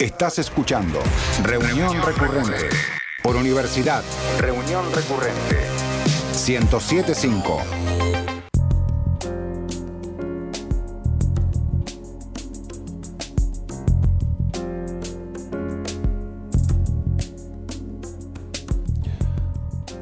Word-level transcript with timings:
Estás 0.00 0.38
escuchando 0.38 0.98
Reunión 1.42 1.94
Recurrente 2.02 2.70
por 3.22 3.36
Universidad. 3.36 4.02
Reunión 4.38 4.82
Recurrente 4.94 5.58
1075. 6.32 7.58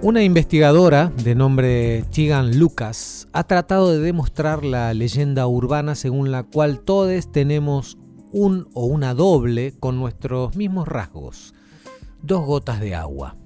Una 0.01 0.23
investigadora 0.23 1.11
de 1.25 1.35
nombre 1.35 2.05
Chigan 2.11 2.57
Lucas 2.57 3.27
ha 3.33 3.43
tratado 3.43 3.91
de 3.91 3.99
demostrar 3.99 4.65
la 4.65 4.95
leyenda 4.95 5.49
urbana 5.49 5.97
según 5.97 6.31
la 6.31 6.45
cual 6.45 6.79
todos 6.79 7.33
tenemos 7.33 7.99
un 8.33 8.69
o 8.75 8.87
una 8.87 9.15
doble 9.15 9.75
con 9.79 9.99
nuestros 9.99 10.57
mismos 10.57 10.89
rasgos, 10.89 11.55
dos 12.23 12.45
gotas 12.45 12.81
de 12.81 12.95
agua. 12.95 13.37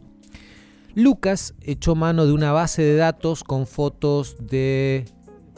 Lucas 0.95 1.55
echó 1.63 1.95
mano 1.95 2.27
de 2.27 2.33
una 2.33 2.53
base 2.53 2.83
de 2.83 2.97
datos 2.97 3.45
con 3.45 3.67
fotos 3.67 4.37
de 4.39 5.07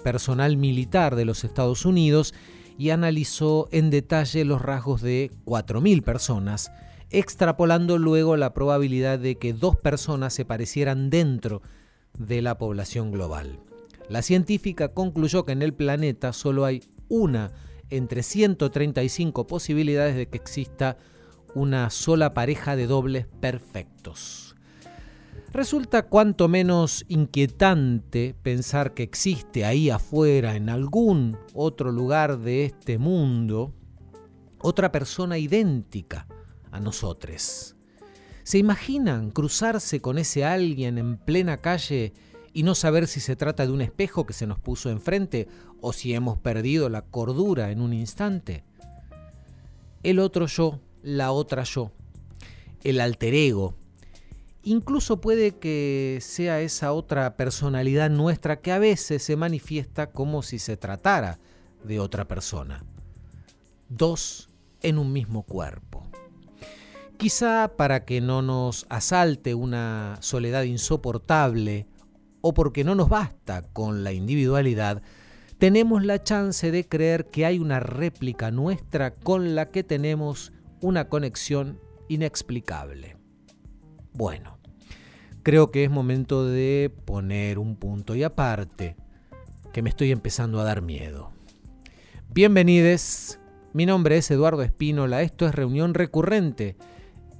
personal 0.02 0.56
militar 0.56 1.16
de 1.16 1.24
los 1.24 1.42
Estados 1.42 1.84
Unidos 1.84 2.34
y 2.78 2.90
analizó 2.90 3.68
en 3.72 3.90
detalle 3.90 4.44
los 4.44 4.62
rasgos 4.62 5.00
de 5.00 5.30
4.000 5.44 6.02
personas, 6.02 6.70
extrapolando 7.10 7.98
luego 7.98 8.36
la 8.36 8.52
probabilidad 8.52 9.18
de 9.18 9.36
que 9.36 9.52
dos 9.52 9.76
personas 9.76 10.34
se 10.34 10.44
parecieran 10.44 11.10
dentro 11.10 11.62
de 12.18 12.42
la 12.42 12.58
población 12.58 13.10
global. 13.10 13.58
La 14.08 14.22
científica 14.22 14.88
concluyó 14.88 15.44
que 15.44 15.52
en 15.52 15.62
el 15.62 15.72
planeta 15.72 16.32
solo 16.32 16.64
hay 16.64 16.82
una 17.08 17.52
entre 17.96 18.22
135 18.22 19.46
posibilidades 19.46 20.16
de 20.16 20.28
que 20.28 20.36
exista 20.36 20.96
una 21.54 21.90
sola 21.90 22.34
pareja 22.34 22.76
de 22.76 22.86
dobles 22.86 23.26
perfectos. 23.40 24.54
Resulta 25.52 26.08
cuanto 26.08 26.48
menos 26.48 27.04
inquietante 27.08 28.34
pensar 28.42 28.92
que 28.92 29.04
existe 29.04 29.64
ahí 29.64 29.88
afuera, 29.88 30.56
en 30.56 30.68
algún 30.68 31.38
otro 31.54 31.92
lugar 31.92 32.38
de 32.40 32.64
este 32.64 32.98
mundo, 32.98 33.72
otra 34.58 34.90
persona 34.90 35.38
idéntica 35.38 36.26
a 36.72 36.80
nosotros. 36.80 37.76
¿Se 38.42 38.58
imaginan 38.58 39.30
cruzarse 39.30 40.00
con 40.00 40.18
ese 40.18 40.44
alguien 40.44 40.98
en 40.98 41.18
plena 41.18 41.58
calle 41.60 42.12
y 42.52 42.62
no 42.62 42.74
saber 42.74 43.06
si 43.06 43.20
se 43.20 43.36
trata 43.36 43.66
de 43.66 43.72
un 43.72 43.80
espejo 43.80 44.26
que 44.26 44.32
se 44.32 44.46
nos 44.46 44.58
puso 44.58 44.90
enfrente 44.90 45.48
o 45.86 45.92
si 45.92 46.14
hemos 46.14 46.38
perdido 46.38 46.88
la 46.88 47.02
cordura 47.02 47.70
en 47.70 47.82
un 47.82 47.92
instante. 47.92 48.64
El 50.02 50.18
otro 50.18 50.46
yo, 50.46 50.80
la 51.02 51.30
otra 51.30 51.62
yo, 51.64 51.92
el 52.84 53.00
alter 53.00 53.34
ego. 53.34 53.74
Incluso 54.62 55.20
puede 55.20 55.58
que 55.58 56.20
sea 56.22 56.62
esa 56.62 56.94
otra 56.94 57.36
personalidad 57.36 58.08
nuestra 58.08 58.62
que 58.62 58.72
a 58.72 58.78
veces 58.78 59.22
se 59.22 59.36
manifiesta 59.36 60.10
como 60.10 60.42
si 60.42 60.58
se 60.58 60.78
tratara 60.78 61.38
de 61.84 62.00
otra 62.00 62.26
persona. 62.26 62.82
Dos 63.90 64.48
en 64.80 64.96
un 64.96 65.12
mismo 65.12 65.42
cuerpo. 65.42 66.06
Quizá 67.18 67.72
para 67.76 68.06
que 68.06 68.22
no 68.22 68.40
nos 68.40 68.86
asalte 68.88 69.54
una 69.54 70.16
soledad 70.20 70.62
insoportable 70.62 71.86
o 72.40 72.54
porque 72.54 72.84
no 72.84 72.94
nos 72.94 73.10
basta 73.10 73.68
con 73.74 74.02
la 74.02 74.12
individualidad, 74.12 75.02
tenemos 75.64 76.04
la 76.04 76.22
chance 76.22 76.70
de 76.70 76.86
creer 76.86 77.30
que 77.30 77.46
hay 77.46 77.58
una 77.58 77.80
réplica 77.80 78.50
nuestra 78.50 79.14
con 79.14 79.54
la 79.54 79.70
que 79.70 79.82
tenemos 79.82 80.52
una 80.82 81.08
conexión 81.08 81.80
inexplicable. 82.06 83.16
Bueno, 84.12 84.58
creo 85.42 85.70
que 85.70 85.84
es 85.84 85.90
momento 85.90 86.44
de 86.44 86.94
poner 87.06 87.58
un 87.58 87.76
punto 87.76 88.14
y 88.14 88.22
aparte, 88.24 88.96
que 89.72 89.80
me 89.80 89.88
estoy 89.88 90.12
empezando 90.12 90.60
a 90.60 90.64
dar 90.64 90.82
miedo. 90.82 91.32
Bienvenidos, 92.28 93.38
mi 93.72 93.86
nombre 93.86 94.18
es 94.18 94.30
Eduardo 94.30 94.60
Espínola, 94.60 95.22
esto 95.22 95.46
es 95.46 95.54
Reunión 95.54 95.94
Recurrente. 95.94 96.76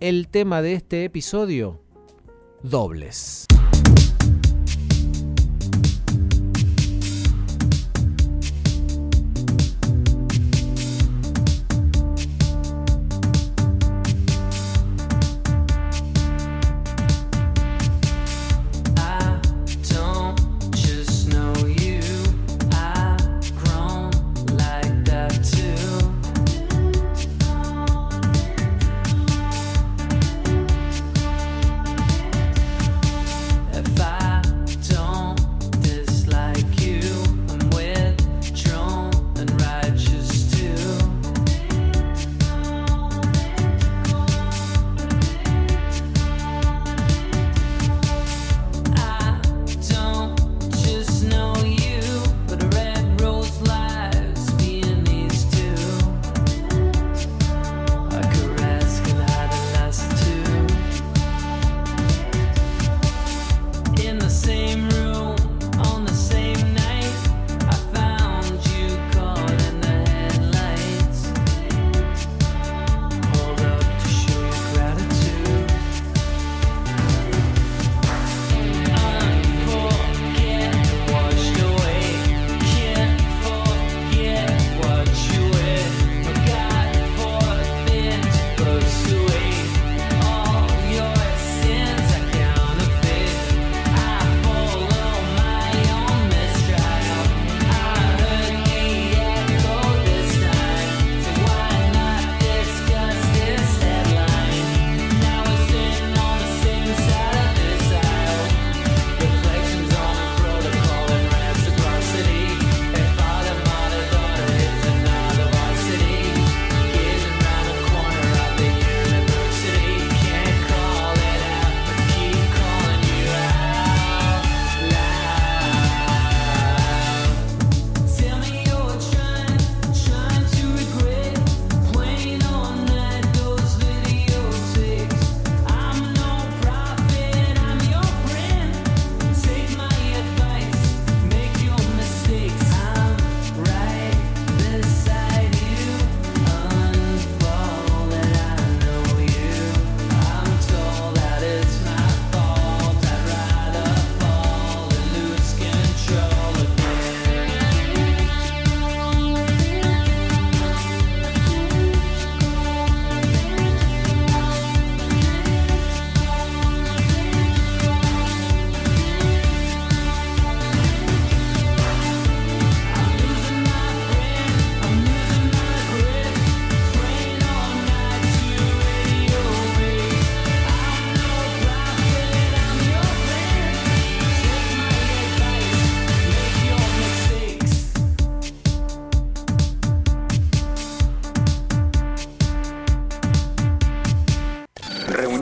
El 0.00 0.28
tema 0.28 0.62
de 0.62 0.72
este 0.72 1.04
episodio, 1.04 1.82
dobles. 2.62 3.44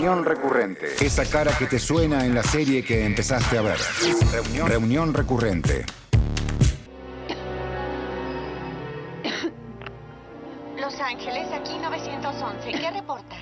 Reunión 0.03 0.25
recurrente. 0.25 0.87
Esa 1.01 1.25
cara 1.25 1.57
que 1.57 1.67
te 1.67 1.79
suena 1.79 2.27
en 2.27 2.35
la 2.35 2.43
serie 2.43 2.83
que 2.83 3.07
empezaste 3.07 3.57
a 3.57 3.63
ver. 3.63 3.79
Reunión, 4.33 4.69
Reunión 4.69 5.15
recurrente. 5.15 5.87
Los 10.77 10.99
Ángeles, 10.99 11.47
aquí 11.53 11.79
911. 11.81 12.73
¿Qué 12.73 12.91
reporta? 12.91 13.37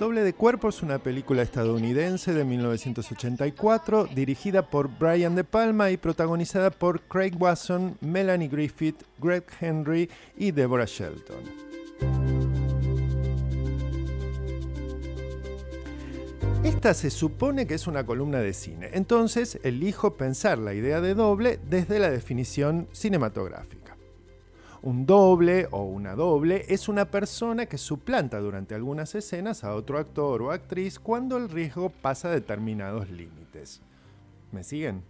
Doble 0.00 0.22
de 0.22 0.32
Cuerpo 0.32 0.70
es 0.70 0.80
una 0.80 1.00
película 1.00 1.42
estadounidense 1.42 2.32
de 2.32 2.44
1984 2.46 4.06
dirigida 4.14 4.62
por 4.70 4.88
Brian 4.88 5.34
De 5.34 5.44
Palma 5.44 5.90
y 5.90 5.98
protagonizada 5.98 6.70
por 6.70 7.02
Craig 7.02 7.32
Wasson, 7.38 7.98
Melanie 8.00 8.48
Griffith, 8.48 9.02
Greg 9.18 9.44
Henry 9.60 10.08
y 10.34 10.52
Deborah 10.52 10.86
Shelton. 10.86 11.65
Esta 16.66 16.94
se 16.94 17.10
supone 17.10 17.64
que 17.68 17.74
es 17.74 17.86
una 17.86 18.04
columna 18.04 18.40
de 18.40 18.52
cine, 18.52 18.90
entonces 18.92 19.60
elijo 19.62 20.14
pensar 20.16 20.58
la 20.58 20.74
idea 20.74 21.00
de 21.00 21.14
doble 21.14 21.60
desde 21.70 22.00
la 22.00 22.10
definición 22.10 22.88
cinematográfica. 22.90 23.96
Un 24.82 25.06
doble 25.06 25.68
o 25.70 25.84
una 25.84 26.16
doble 26.16 26.64
es 26.68 26.88
una 26.88 27.08
persona 27.08 27.66
que 27.66 27.78
suplanta 27.78 28.40
durante 28.40 28.74
algunas 28.74 29.14
escenas 29.14 29.62
a 29.62 29.76
otro 29.76 29.96
actor 29.96 30.42
o 30.42 30.50
actriz 30.50 30.98
cuando 30.98 31.36
el 31.36 31.50
riesgo 31.50 31.88
pasa 31.88 32.30
determinados 32.30 33.10
límites. 33.10 33.80
¿Me 34.50 34.64
siguen? 34.64 35.04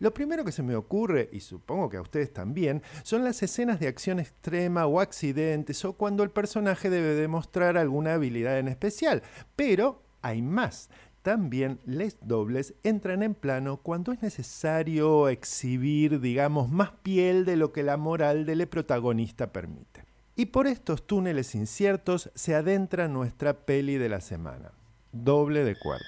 Lo 0.00 0.14
primero 0.14 0.42
que 0.42 0.52
se 0.52 0.62
me 0.62 0.74
ocurre, 0.74 1.28
y 1.32 1.40
supongo 1.40 1.90
que 1.90 1.98
a 1.98 2.02
ustedes 2.02 2.32
también, 2.32 2.82
son 3.02 3.24
las 3.24 3.42
escenas 3.42 3.78
de 3.78 3.88
acción 3.88 4.20
extrema 4.20 4.86
o 4.86 5.00
accidentes 5.00 5.84
o 5.84 5.92
cuando 5.92 6.22
el 6.22 6.30
personaje 6.30 6.88
debe 6.88 7.14
demostrar 7.14 7.76
alguna 7.76 8.14
habilidad 8.14 8.58
en 8.58 8.68
especial. 8.68 9.22
Pero 9.54 10.07
hay 10.22 10.42
más. 10.42 10.90
También 11.22 11.80
les 11.84 12.16
dobles 12.20 12.74
entran 12.84 13.22
en 13.22 13.34
plano 13.34 13.78
cuando 13.78 14.12
es 14.12 14.22
necesario 14.22 15.28
exhibir, 15.28 16.20
digamos, 16.20 16.70
más 16.70 16.90
piel 17.02 17.44
de 17.44 17.56
lo 17.56 17.72
que 17.72 17.82
la 17.82 17.96
moral 17.96 18.46
del 18.46 18.66
protagonista 18.68 19.52
permite. 19.52 20.04
Y 20.36 20.46
por 20.46 20.66
estos 20.66 21.06
túneles 21.06 21.54
inciertos 21.54 22.30
se 22.34 22.54
adentra 22.54 23.08
nuestra 23.08 23.54
peli 23.54 23.98
de 23.98 24.08
la 24.08 24.20
semana. 24.20 24.70
Doble 25.12 25.64
de 25.64 25.76
cuerpo. 25.76 26.04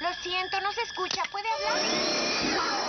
Lo 0.00 0.12
siento, 0.22 0.60
no 0.62 0.72
se 0.72 0.82
escucha. 0.82 1.22
¿Puede 1.30 1.46
hablar? 1.52 2.85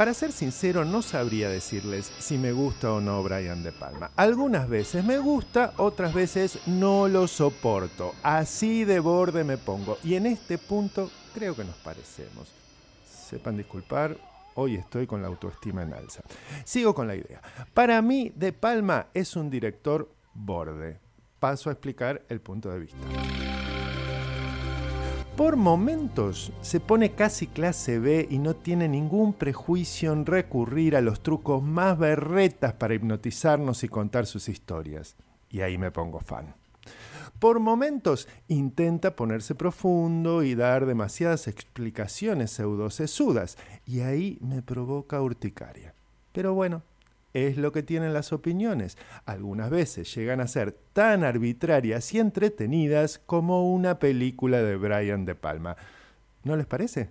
Para 0.00 0.14
ser 0.14 0.32
sincero, 0.32 0.86
no 0.86 1.02
sabría 1.02 1.50
decirles 1.50 2.10
si 2.20 2.38
me 2.38 2.52
gusta 2.52 2.90
o 2.90 3.02
no 3.02 3.22
Brian 3.22 3.62
De 3.62 3.70
Palma. 3.70 4.10
Algunas 4.16 4.66
veces 4.66 5.04
me 5.04 5.18
gusta, 5.18 5.74
otras 5.76 6.14
veces 6.14 6.58
no 6.64 7.06
lo 7.06 7.28
soporto. 7.28 8.14
Así 8.22 8.86
de 8.86 8.98
borde 8.98 9.44
me 9.44 9.58
pongo. 9.58 9.98
Y 10.02 10.14
en 10.14 10.24
este 10.24 10.56
punto 10.56 11.10
creo 11.34 11.54
que 11.54 11.64
nos 11.64 11.76
parecemos. 11.76 12.50
Sepan 13.04 13.58
disculpar, 13.58 14.16
hoy 14.54 14.76
estoy 14.76 15.06
con 15.06 15.20
la 15.20 15.28
autoestima 15.28 15.82
en 15.82 15.92
alza. 15.92 16.22
Sigo 16.64 16.94
con 16.94 17.06
la 17.06 17.16
idea. 17.16 17.42
Para 17.74 18.00
mí, 18.00 18.32
De 18.34 18.54
Palma 18.54 19.08
es 19.12 19.36
un 19.36 19.50
director 19.50 20.10
borde. 20.32 20.98
Paso 21.38 21.68
a 21.68 21.74
explicar 21.74 22.22
el 22.30 22.40
punto 22.40 22.70
de 22.70 22.78
vista. 22.78 22.96
Por 25.40 25.56
momentos 25.56 26.52
se 26.60 26.80
pone 26.80 27.12
casi 27.12 27.46
clase 27.46 27.98
B 27.98 28.28
y 28.30 28.38
no 28.38 28.56
tiene 28.56 28.88
ningún 28.88 29.32
prejuicio 29.32 30.12
en 30.12 30.26
recurrir 30.26 30.94
a 30.94 31.00
los 31.00 31.22
trucos 31.22 31.62
más 31.62 31.98
berretas 31.98 32.74
para 32.74 32.92
hipnotizarnos 32.92 33.82
y 33.82 33.88
contar 33.88 34.26
sus 34.26 34.50
historias. 34.50 35.16
Y 35.48 35.62
ahí 35.62 35.78
me 35.78 35.92
pongo 35.92 36.20
fan. 36.20 36.54
Por 37.38 37.58
momentos 37.58 38.28
intenta 38.48 39.16
ponerse 39.16 39.54
profundo 39.54 40.42
y 40.42 40.54
dar 40.54 40.84
demasiadas 40.84 41.48
explicaciones 41.48 42.50
pseudosesudas, 42.50 43.56
y 43.86 44.00
ahí 44.00 44.36
me 44.42 44.60
provoca 44.60 45.22
urticaria. 45.22 45.94
Pero 46.32 46.52
bueno, 46.52 46.82
es 47.34 47.56
lo 47.56 47.72
que 47.72 47.82
tienen 47.82 48.12
las 48.12 48.32
opiniones. 48.32 48.96
Algunas 49.24 49.70
veces 49.70 50.14
llegan 50.14 50.40
a 50.40 50.48
ser 50.48 50.72
tan 50.92 51.24
arbitrarias 51.24 52.12
y 52.14 52.18
entretenidas 52.18 53.20
como 53.26 53.72
una 53.72 53.98
película 53.98 54.62
de 54.62 54.76
Brian 54.76 55.24
De 55.24 55.34
Palma. 55.34 55.76
¿No 56.42 56.56
les 56.56 56.66
parece? 56.66 57.10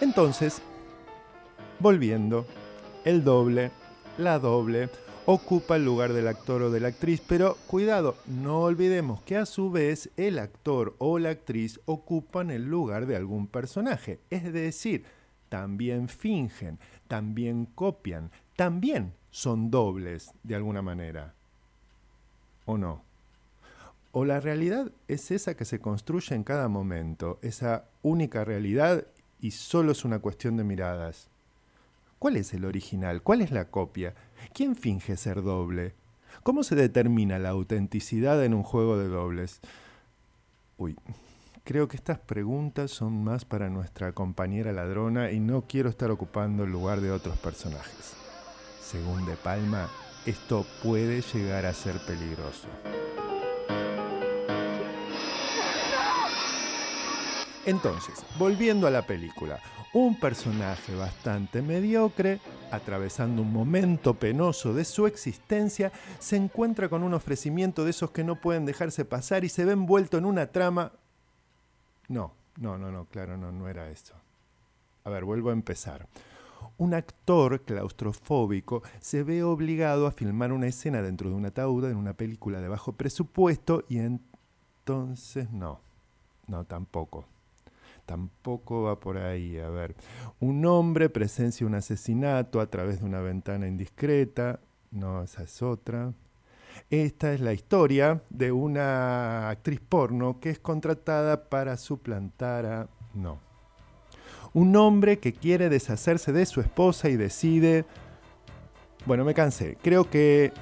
Entonces, 0.00 0.62
volviendo, 1.78 2.46
el 3.04 3.22
doble, 3.22 3.70
la 4.18 4.38
doble, 4.38 4.88
ocupa 5.26 5.76
el 5.76 5.84
lugar 5.84 6.12
del 6.12 6.26
actor 6.26 6.62
o 6.62 6.70
de 6.70 6.80
la 6.80 6.88
actriz, 6.88 7.22
pero 7.26 7.56
cuidado, 7.66 8.16
no 8.26 8.62
olvidemos 8.62 9.22
que 9.22 9.36
a 9.36 9.46
su 9.46 9.70
vez 9.70 10.10
el 10.16 10.38
actor 10.38 10.96
o 10.98 11.18
la 11.18 11.30
actriz 11.30 11.80
ocupan 11.84 12.50
el 12.50 12.64
lugar 12.64 13.06
de 13.06 13.16
algún 13.16 13.46
personaje. 13.46 14.18
Es 14.30 14.52
decir, 14.52 15.04
también 15.50 16.08
fingen, 16.08 16.78
también 17.08 17.66
copian, 17.66 18.30
también 18.56 19.12
son 19.30 19.70
dobles 19.70 20.32
de 20.42 20.54
alguna 20.54 20.80
manera. 20.80 21.34
¿O 22.64 22.78
no? 22.78 23.02
O 24.12 24.24
la 24.24 24.40
realidad 24.40 24.90
es 25.08 25.30
esa 25.30 25.54
que 25.54 25.64
se 25.64 25.80
construye 25.80 26.34
en 26.34 26.44
cada 26.44 26.68
momento, 26.68 27.38
esa 27.42 27.84
única 28.02 28.44
realidad 28.44 29.06
y 29.40 29.50
solo 29.50 29.92
es 29.92 30.04
una 30.04 30.20
cuestión 30.20 30.56
de 30.56 30.64
miradas. 30.64 31.28
¿Cuál 32.18 32.36
es 32.36 32.54
el 32.54 32.64
original? 32.64 33.22
¿Cuál 33.22 33.40
es 33.40 33.50
la 33.50 33.70
copia? 33.70 34.14
¿Quién 34.54 34.76
finge 34.76 35.16
ser 35.16 35.42
doble? 35.42 35.94
¿Cómo 36.42 36.62
se 36.62 36.76
determina 36.76 37.38
la 37.38 37.50
autenticidad 37.50 38.44
en 38.44 38.54
un 38.54 38.62
juego 38.62 38.98
de 38.98 39.08
dobles? 39.08 39.60
Uy, 40.76 40.96
creo 41.64 41.88
que 41.88 41.96
estas 41.96 42.18
preguntas 42.18 42.90
son 42.90 43.24
más 43.24 43.44
para 43.44 43.70
nuestra 43.70 44.12
compañera 44.12 44.72
ladrona 44.72 45.30
y 45.30 45.40
no 45.40 45.62
quiero 45.62 45.88
estar 45.88 46.10
ocupando 46.10 46.64
el 46.64 46.70
lugar 46.70 47.00
de 47.00 47.10
otros 47.10 47.38
personajes. 47.38 48.14
Según 48.80 49.26
De 49.26 49.36
Palma, 49.36 49.88
esto 50.26 50.66
puede 50.82 51.22
llegar 51.22 51.66
a 51.66 51.72
ser 51.72 51.96
peligroso. 52.06 52.68
Entonces, 57.66 58.24
volviendo 58.38 58.86
a 58.86 58.90
la 58.90 59.06
película, 59.06 59.60
un 59.92 60.18
personaje 60.18 60.94
bastante 60.94 61.62
mediocre, 61.62 62.40
atravesando 62.70 63.42
un 63.42 63.52
momento 63.52 64.14
penoso 64.14 64.72
de 64.72 64.84
su 64.84 65.06
existencia, 65.06 65.92
se 66.18 66.36
encuentra 66.36 66.88
con 66.88 67.02
un 67.02 67.14
ofrecimiento 67.14 67.84
de 67.84 67.90
esos 67.90 68.10
que 68.10 68.24
no 68.24 68.40
pueden 68.40 68.66
dejarse 68.66 69.04
pasar 69.04 69.44
y 69.44 69.48
se 69.48 69.64
ve 69.64 69.72
envuelto 69.72 70.18
en 70.18 70.24
una 70.24 70.46
trama... 70.46 70.92
No, 72.10 72.34
no, 72.58 72.76
no, 72.76 72.90
no, 72.90 73.04
claro, 73.04 73.36
no, 73.36 73.52
no 73.52 73.68
era 73.68 73.88
eso. 73.88 74.14
A 75.04 75.10
ver, 75.10 75.24
vuelvo 75.24 75.50
a 75.50 75.52
empezar. 75.52 76.08
Un 76.76 76.92
actor 76.92 77.60
claustrofóbico 77.62 78.82
se 78.98 79.22
ve 79.22 79.44
obligado 79.44 80.08
a 80.08 80.10
filmar 80.10 80.52
una 80.52 80.66
escena 80.66 81.02
dentro 81.02 81.30
de 81.30 81.36
un 81.36 81.46
ataúd 81.46 81.84
en 81.84 81.96
una 81.96 82.14
película 82.14 82.60
de 82.60 82.66
bajo 82.66 82.94
presupuesto 82.94 83.84
y 83.88 83.98
entonces 83.98 85.52
no, 85.52 85.80
no 86.48 86.64
tampoco 86.64 87.26
tampoco 88.06 88.82
va 88.82 88.98
por 88.98 89.18
ahí. 89.18 89.56
A 89.60 89.68
ver, 89.68 89.94
un 90.40 90.66
hombre 90.66 91.08
presencia 91.10 91.64
un 91.64 91.76
asesinato 91.76 92.60
a 92.60 92.66
través 92.66 92.98
de 92.98 93.06
una 93.06 93.20
ventana 93.20 93.68
indiscreta. 93.68 94.58
No, 94.90 95.22
esa 95.22 95.44
es 95.44 95.62
otra. 95.62 96.12
Esta 96.90 97.32
es 97.32 97.40
la 97.40 97.52
historia 97.52 98.22
de 98.30 98.52
una 98.52 99.48
actriz 99.48 99.80
porno 99.80 100.40
que 100.40 100.50
es 100.50 100.58
contratada 100.58 101.48
para 101.48 101.76
suplantar 101.76 102.66
a... 102.66 102.88
No. 103.14 103.38
Un 104.52 104.74
hombre 104.76 105.18
que 105.18 105.32
quiere 105.32 105.68
deshacerse 105.68 106.32
de 106.32 106.46
su 106.46 106.60
esposa 106.60 107.08
y 107.08 107.16
decide... 107.16 107.84
Bueno, 109.06 109.24
me 109.24 109.34
cansé. 109.34 109.76
Creo 109.82 110.10
que... 110.10 110.52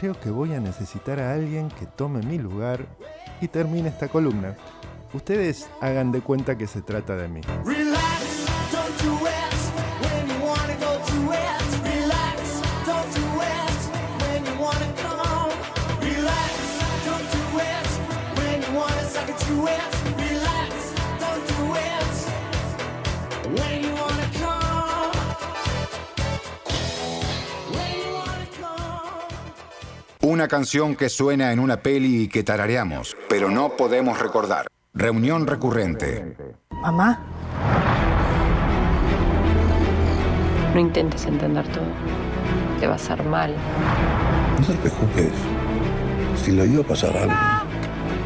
Creo 0.00 0.18
que 0.18 0.30
voy 0.30 0.54
a 0.54 0.60
necesitar 0.60 1.20
a 1.20 1.34
alguien 1.34 1.68
que 1.68 1.86
tome 1.86 2.20
mi 2.22 2.38
lugar 2.38 2.84
y 3.40 3.48
termine 3.48 3.90
esta 3.90 4.08
columna. 4.08 4.56
Ustedes 5.12 5.68
hagan 5.80 6.10
de 6.10 6.20
cuenta 6.20 6.58
que 6.58 6.66
se 6.66 6.82
trata 6.82 7.16
de 7.16 7.28
mí. 7.28 7.40
Una 30.24 30.48
canción 30.48 30.96
que 30.96 31.10
suena 31.10 31.52
en 31.52 31.58
una 31.58 31.76
peli 31.76 32.22
y 32.22 32.28
que 32.28 32.42
tarareamos, 32.42 33.14
pero 33.28 33.50
no 33.50 33.76
podemos 33.76 34.18
recordar. 34.18 34.66
Reunión 34.94 35.46
recurrente. 35.46 36.34
Mamá. 36.70 37.20
No 40.72 40.80
intentes 40.80 41.26
entender 41.26 41.68
todo. 41.68 41.84
te 42.80 42.86
va 42.86 42.94
a 42.94 42.96
hacer 42.96 43.22
mal. 43.24 43.54
No 44.60 44.66
te 44.66 44.72
preocupes. 44.88 45.32
Si 46.42 46.52
le 46.52 46.68
iba 46.68 46.82
a 46.82 46.86
pasar 46.86 47.14
algo, 47.18 47.34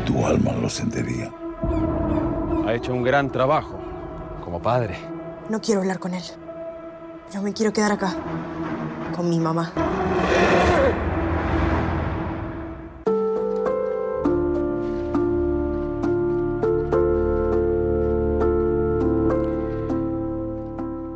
tu 0.07 0.25
alma 0.25 0.53
lo 0.53 0.71
sentiría. 0.71 1.33
Ha 2.65 2.75
hecho 2.75 2.95
un 2.95 3.03
gran 3.03 3.33
trabajo 3.33 3.77
como 4.45 4.63
padre. 4.63 4.97
No 5.49 5.61
quiero 5.61 5.81
hablar 5.81 5.99
con 5.99 6.15
él. 6.15 6.23
Yo 7.35 7.43
me 7.43 7.53
quiero 7.53 7.73
quedar 7.73 7.91
acá. 7.91 8.15
Con 9.17 9.29
mi 9.29 9.41
mamá. 9.41 9.73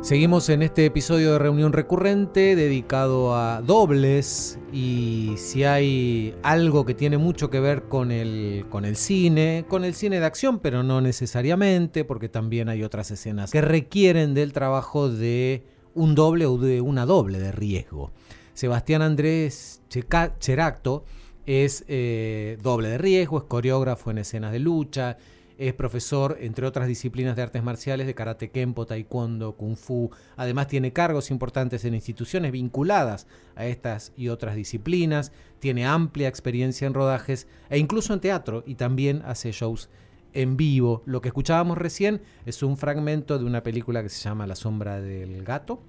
Seguimos 0.03 0.49
en 0.49 0.63
este 0.63 0.85
episodio 0.85 1.31
de 1.31 1.39
Reunión 1.39 1.71
Recurrente 1.71 2.57
dedicado 2.57 3.37
a 3.37 3.61
dobles 3.61 4.59
y 4.73 5.31
si 5.37 5.63
hay 5.63 6.35
algo 6.43 6.83
que 6.85 6.93
tiene 6.93 7.17
mucho 7.17 7.49
que 7.49 7.61
ver 7.61 7.83
con 7.83 8.11
el, 8.11 8.65
con 8.69 8.83
el 8.83 8.97
cine, 8.97 9.63
con 9.69 9.85
el 9.85 9.93
cine 9.93 10.19
de 10.19 10.25
acción, 10.25 10.59
pero 10.59 10.83
no 10.83 10.99
necesariamente, 10.99 12.03
porque 12.03 12.27
también 12.27 12.67
hay 12.67 12.83
otras 12.83 13.11
escenas 13.11 13.49
que 13.49 13.61
requieren 13.61 14.33
del 14.33 14.51
trabajo 14.51 15.07
de 15.07 15.63
un 15.93 16.15
doble 16.15 16.47
o 16.47 16.57
de 16.57 16.81
una 16.81 17.05
doble 17.05 17.39
de 17.39 17.53
riesgo. 17.53 18.11
Sebastián 18.53 19.01
Andrés 19.01 19.83
Cheracto 19.87 21.05
es 21.45 21.85
eh, 21.87 22.57
doble 22.61 22.89
de 22.89 22.97
riesgo, 22.97 23.37
es 23.37 23.45
coreógrafo 23.45 24.11
en 24.11 24.17
escenas 24.17 24.51
de 24.51 24.59
lucha, 24.59 25.15
es 25.57 25.73
profesor, 25.73 26.37
entre 26.39 26.65
otras 26.65 26.87
disciplinas 26.87 27.35
de 27.35 27.41
artes 27.41 27.63
marciales, 27.63 28.07
de 28.07 28.15
karate 28.15 28.51
kempo, 28.51 28.85
taekwondo, 28.85 29.55
kung 29.55 29.75
fu. 29.75 30.11
Además 30.35 30.67
tiene 30.67 30.93
cargos 30.93 31.31
importantes 31.31 31.85
en 31.85 31.93
instituciones 31.93 32.51
vinculadas 32.51 33.27
a 33.55 33.65
estas 33.65 34.13
y 34.15 34.29
otras 34.29 34.55
disciplinas. 34.55 35.31
Tiene 35.59 35.85
amplia 35.85 36.27
experiencia 36.27 36.87
en 36.87 36.93
rodajes 36.93 37.47
e 37.69 37.77
incluso 37.77 38.13
en 38.13 38.19
teatro 38.19 38.63
y 38.65 38.75
también 38.75 39.21
hace 39.25 39.51
shows 39.51 39.89
en 40.33 40.57
vivo. 40.57 41.03
Lo 41.05 41.21
que 41.21 41.29
escuchábamos 41.29 41.77
recién 41.77 42.21
es 42.45 42.63
un 42.63 42.77
fragmento 42.77 43.37
de 43.37 43.45
una 43.45 43.63
película 43.63 44.01
que 44.03 44.09
se 44.09 44.23
llama 44.23 44.47
La 44.47 44.55
sombra 44.55 44.99
del 44.99 45.43
gato 45.43 45.81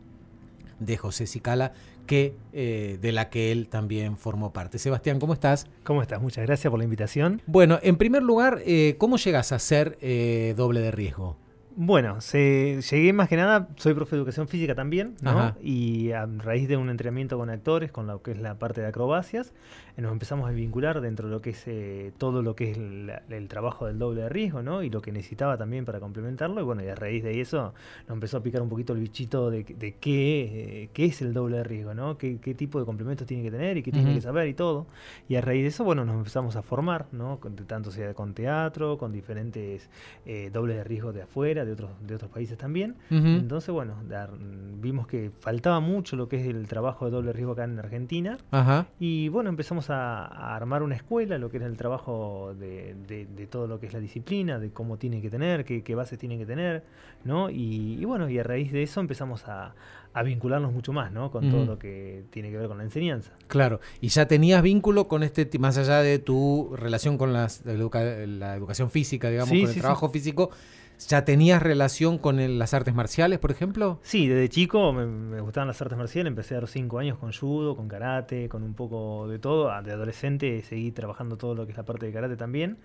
de 0.79 0.97
José 0.97 1.27
Sicala, 1.27 1.73
que, 2.07 2.37
eh, 2.53 2.99
de 3.01 3.13
la 3.13 3.31
que 3.31 3.53
él 3.53 3.69
también 3.69 4.17
formó 4.17 4.53
parte. 4.53 4.79
Sebastián, 4.79 5.19
¿cómo 5.19 5.33
estás? 5.33 5.67
¿Cómo 5.83 6.03
estás? 6.03 6.21
Muchas 6.21 6.47
gracias 6.47 6.71
por 6.71 6.79
la 6.79 6.85
invitación. 6.85 7.43
Bueno, 7.47 7.79
en 7.83 7.97
primer 7.97 8.23
lugar, 8.23 8.61
eh, 8.65 8.97
¿cómo 8.99 9.17
llegas 9.17 9.53
a 9.53 9.59
ser 9.59 9.99
eh, 10.01 10.55
doble 10.57 10.81
de 10.81 10.91
riesgo? 10.91 11.37
Bueno, 11.77 12.21
se, 12.21 12.81
llegué 12.89 13.13
más 13.13 13.29
que 13.29 13.37
nada, 13.37 13.69
soy 13.77 13.95
profe 13.95 14.15
de 14.15 14.21
educación 14.21 14.47
física 14.47 14.77
también, 14.77 15.17
¿no? 15.23 15.57
Y 15.61 16.13
a 16.13 16.25
raíz 16.25 16.69
de 16.69 16.77
un 16.77 16.89
entrenamiento 16.89 17.37
con 17.37 17.51
actores, 17.51 17.91
con 17.91 18.07
lo 18.07 18.23
que 18.23 18.31
es 18.31 18.39
la 18.39 18.61
parte 18.61 18.81
de 18.81 18.87
acrobacias, 18.87 19.53
nos 20.03 20.13
empezamos 20.13 20.49
a 20.49 20.53
vincular 20.53 21.01
dentro 21.01 21.29
de 21.29 21.35
lo 21.35 21.41
que 21.41 21.51
es 21.51 21.63
eh, 21.67 22.13
todo 22.19 22.43
lo 22.43 22.57
que 22.57 22.73
es 22.73 22.79
el, 22.79 23.49
trabajo 23.49 23.87
del 23.87 23.99
doble 23.99 24.23
de 24.23 24.29
riesgo, 24.29 24.63
¿no? 24.63 24.83
Y 24.83 24.91
lo 24.91 25.01
que 25.01 25.13
necesitaba 25.13 25.57
también 25.57 25.85
para 25.85 26.01
complementarlo. 26.01 26.61
Y 26.61 26.65
bueno, 26.65 26.83
y 26.83 26.89
a 26.89 26.95
raíz 26.95 27.23
de 27.23 27.41
eso 27.41 27.75
nos 28.09 28.15
empezó 28.15 28.39
a 28.39 28.43
picar 28.43 28.63
un 28.63 28.69
poquito 28.69 28.93
el 28.93 29.01
bichito 29.01 29.51
de, 29.51 29.63
de 29.63 29.97
qué, 29.97 30.83
eh, 30.85 30.91
qué, 30.93 31.05
es 31.05 31.23
el 31.23 31.33
doble 31.33 31.59
de 31.59 31.65
riesgo, 31.65 31.95
¿no? 31.95 32.19
Qué, 32.19 32.39
qué, 32.41 32.55
tipo 32.55 32.81
de 32.81 32.87
complementos 32.87 33.27
tiene 33.27 33.43
que 33.43 33.51
tener 33.51 33.77
y 33.77 33.83
qué 33.83 33.93
tiene 33.93 34.15
que 34.15 34.21
saber 34.21 34.49
y 34.49 34.55
todo. 34.55 34.87
Y 35.29 35.37
a 35.37 35.41
raíz 35.41 35.63
de 35.63 35.69
eso, 35.69 35.85
bueno, 35.85 36.05
nos 36.05 36.17
empezamos 36.17 36.57
a 36.57 36.63
formar, 36.63 37.07
¿no? 37.13 37.39
tanto 37.67 37.91
sea 37.91 38.15
con 38.15 38.35
teatro, 38.35 38.99
con 38.99 39.13
diferentes 39.13 39.91
dobles 40.53 40.77
de 40.77 40.85
riesgo 40.85 41.13
de 41.13 41.23
afuera, 41.23 41.65
de 41.65 41.73
otros, 41.73 41.91
de 42.01 42.15
otros 42.15 42.31
países 42.31 42.57
también. 42.57 42.97
Entonces, 43.11 43.71
bueno, 43.73 43.97
vimos 44.81 45.07
que 45.07 45.31
faltaba 45.41 45.81
mucho 45.81 46.17
lo 46.17 46.29
que 46.29 46.41
es 46.41 46.47
el 46.47 46.67
trabajo 46.69 47.05
de 47.05 47.11
doble 47.11 47.33
riesgo 47.33 47.53
acá 47.53 47.65
en 47.65 47.79
Argentina. 47.79 48.39
Y 48.99 49.29
bueno, 49.29 49.51
empezamos 49.51 49.84
a, 49.91 50.55
armar 50.55 50.83
una 50.83 50.95
escuela, 50.95 51.39
lo 51.39 51.51
que 51.51 51.59
es 51.59 51.63
el 51.63 51.77
trabajo 51.77 52.55
de, 52.59 53.49
todo 53.51 53.67
lo 53.67 53.81
que 53.81 53.87
es 53.87 53.93
la 53.93 54.01
disciplina, 54.01 54.59
de 54.59 54.71
cómo 54.71 54.97
tiene 54.97 55.21
que 55.21 55.31
tener, 55.31 55.65
qué, 55.65 55.83
qué 55.83 55.95
bases 55.95 56.19
tiene 56.19 56.39
que 56.39 56.47
tener, 56.47 56.83
¿no? 57.25 57.51
Y, 57.51 58.05
bueno, 58.05 58.29
y 58.29 58.39
a 58.39 58.43
raíz 58.43 58.73
de 58.73 58.83
eso 58.83 59.01
empezamos 59.01 59.45
a, 59.47 59.75
vincularnos 60.25 60.73
mucho 60.73 60.93
más, 60.93 61.11
¿no? 61.11 61.31
Con 61.33 61.51
todo 61.51 61.65
lo 61.65 61.79
que 61.79 62.25
tiene 62.31 62.51
que 62.51 62.57
ver 62.57 62.69
con 62.69 62.79
la 62.79 62.85
enseñanza. 62.85 63.33
Claro, 63.49 63.81
y 64.01 64.09
ya 64.09 64.27
tenías 64.29 64.63
vínculo 64.63 65.09
con 65.09 65.25
este, 65.25 65.49
más 65.59 65.77
allá 65.77 66.03
de 66.03 66.21
tu 66.21 66.75
relación 66.77 67.19
con 67.19 67.33
las, 67.33 67.65
la, 67.65 68.55
educación 68.55 68.91
física, 68.91 69.29
digamos, 69.29 69.51
con 69.51 69.69
el 69.71 69.81
trabajo 69.81 70.09
físico, 70.11 70.51
¿Ya 71.09 71.25
tenías 71.25 71.63
relación 71.63 72.19
con 72.19 72.59
las 72.59 72.75
artes 72.75 72.95
marciales, 72.95 73.39
por 73.39 73.51
ejemplo? 73.51 73.99
Sí, 74.03 74.29
desde 74.29 74.49
chico 74.49 74.93
me, 74.93 75.41
gustaban 75.41 75.69
las 75.69 75.81
artes 75.83 75.99
marciales. 75.99 76.31
Empecé 76.31 76.57
a 76.57 76.61
los 76.61 76.71
cinco 76.71 76.99
años 76.99 77.19
con 77.19 77.33
judo, 77.33 77.77
con 77.77 77.89
karate, 77.89 78.49
con 78.49 78.63
un 78.63 78.75
poco 78.75 79.29
de 79.29 79.39
todo. 79.39 79.71
Ah, 79.71 79.83
de 79.83 79.93
adolescente 79.93 80.63
seguí 80.63 80.93
trabajando 80.93 81.37
todo 81.37 81.55
lo 81.55 81.67
que 81.67 81.73
es 81.73 81.77
la 81.77 81.85
parte 81.85 82.07
de 82.07 82.13
karate 82.13 82.37
también. 82.37 82.79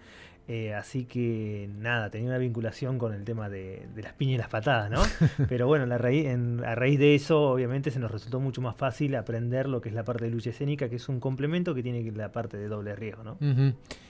Eh, 0.51 0.73
así 0.73 1.05
que 1.05 1.69
nada, 1.77 2.09
tenía 2.09 2.29
una 2.29 2.39
vinculación 2.39 2.97
con 2.97 3.13
el 3.13 3.23
tema 3.23 3.49
de, 3.49 3.85
las 3.95 4.13
piñas 4.13 4.33
y 4.33 4.37
las 4.39 4.49
patadas, 4.49 4.89
¿no? 4.89 5.03
Pero 5.47 5.67
bueno, 5.67 5.85
la 5.85 5.99
raíz, 5.99 6.27
a 6.65 6.73
raíz 6.73 6.97
de 6.97 7.13
eso, 7.13 7.51
obviamente, 7.51 7.91
se 7.91 7.99
nos 7.99 8.09
resultó 8.09 8.39
mucho 8.39 8.59
más 8.59 8.75
fácil 8.75 9.13
aprender 9.13 9.69
lo 9.69 9.79
que 9.79 9.89
es 9.89 9.95
la 9.95 10.03
parte 10.03 10.25
de 10.25 10.31
lucha 10.31 10.49
escénica, 10.49 10.89
que 10.89 10.95
es 10.95 11.07
un 11.07 11.19
complemento 11.19 11.75
que 11.75 11.83
tiene 11.83 12.01
la 12.13 12.31
parte 12.31 12.57
de 12.57 12.67
doble 12.67 12.95
riesgo, 12.95 13.23
¿no? 13.23 13.37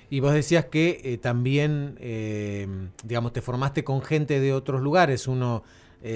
Y 0.09 0.21
vos 0.21 0.31
decías 0.31 0.63
que 0.67 1.01
eh, 1.03 1.17
también, 1.17 1.97
eh, 1.99 2.65
digamos, 3.03 3.33
te 3.33 3.41
formaste 3.41 3.83
con 3.83 4.01
gente 4.01 4.39
de 4.39 4.53
otros 4.53 4.79
lugares. 4.81 5.27
Uno, 5.27 5.63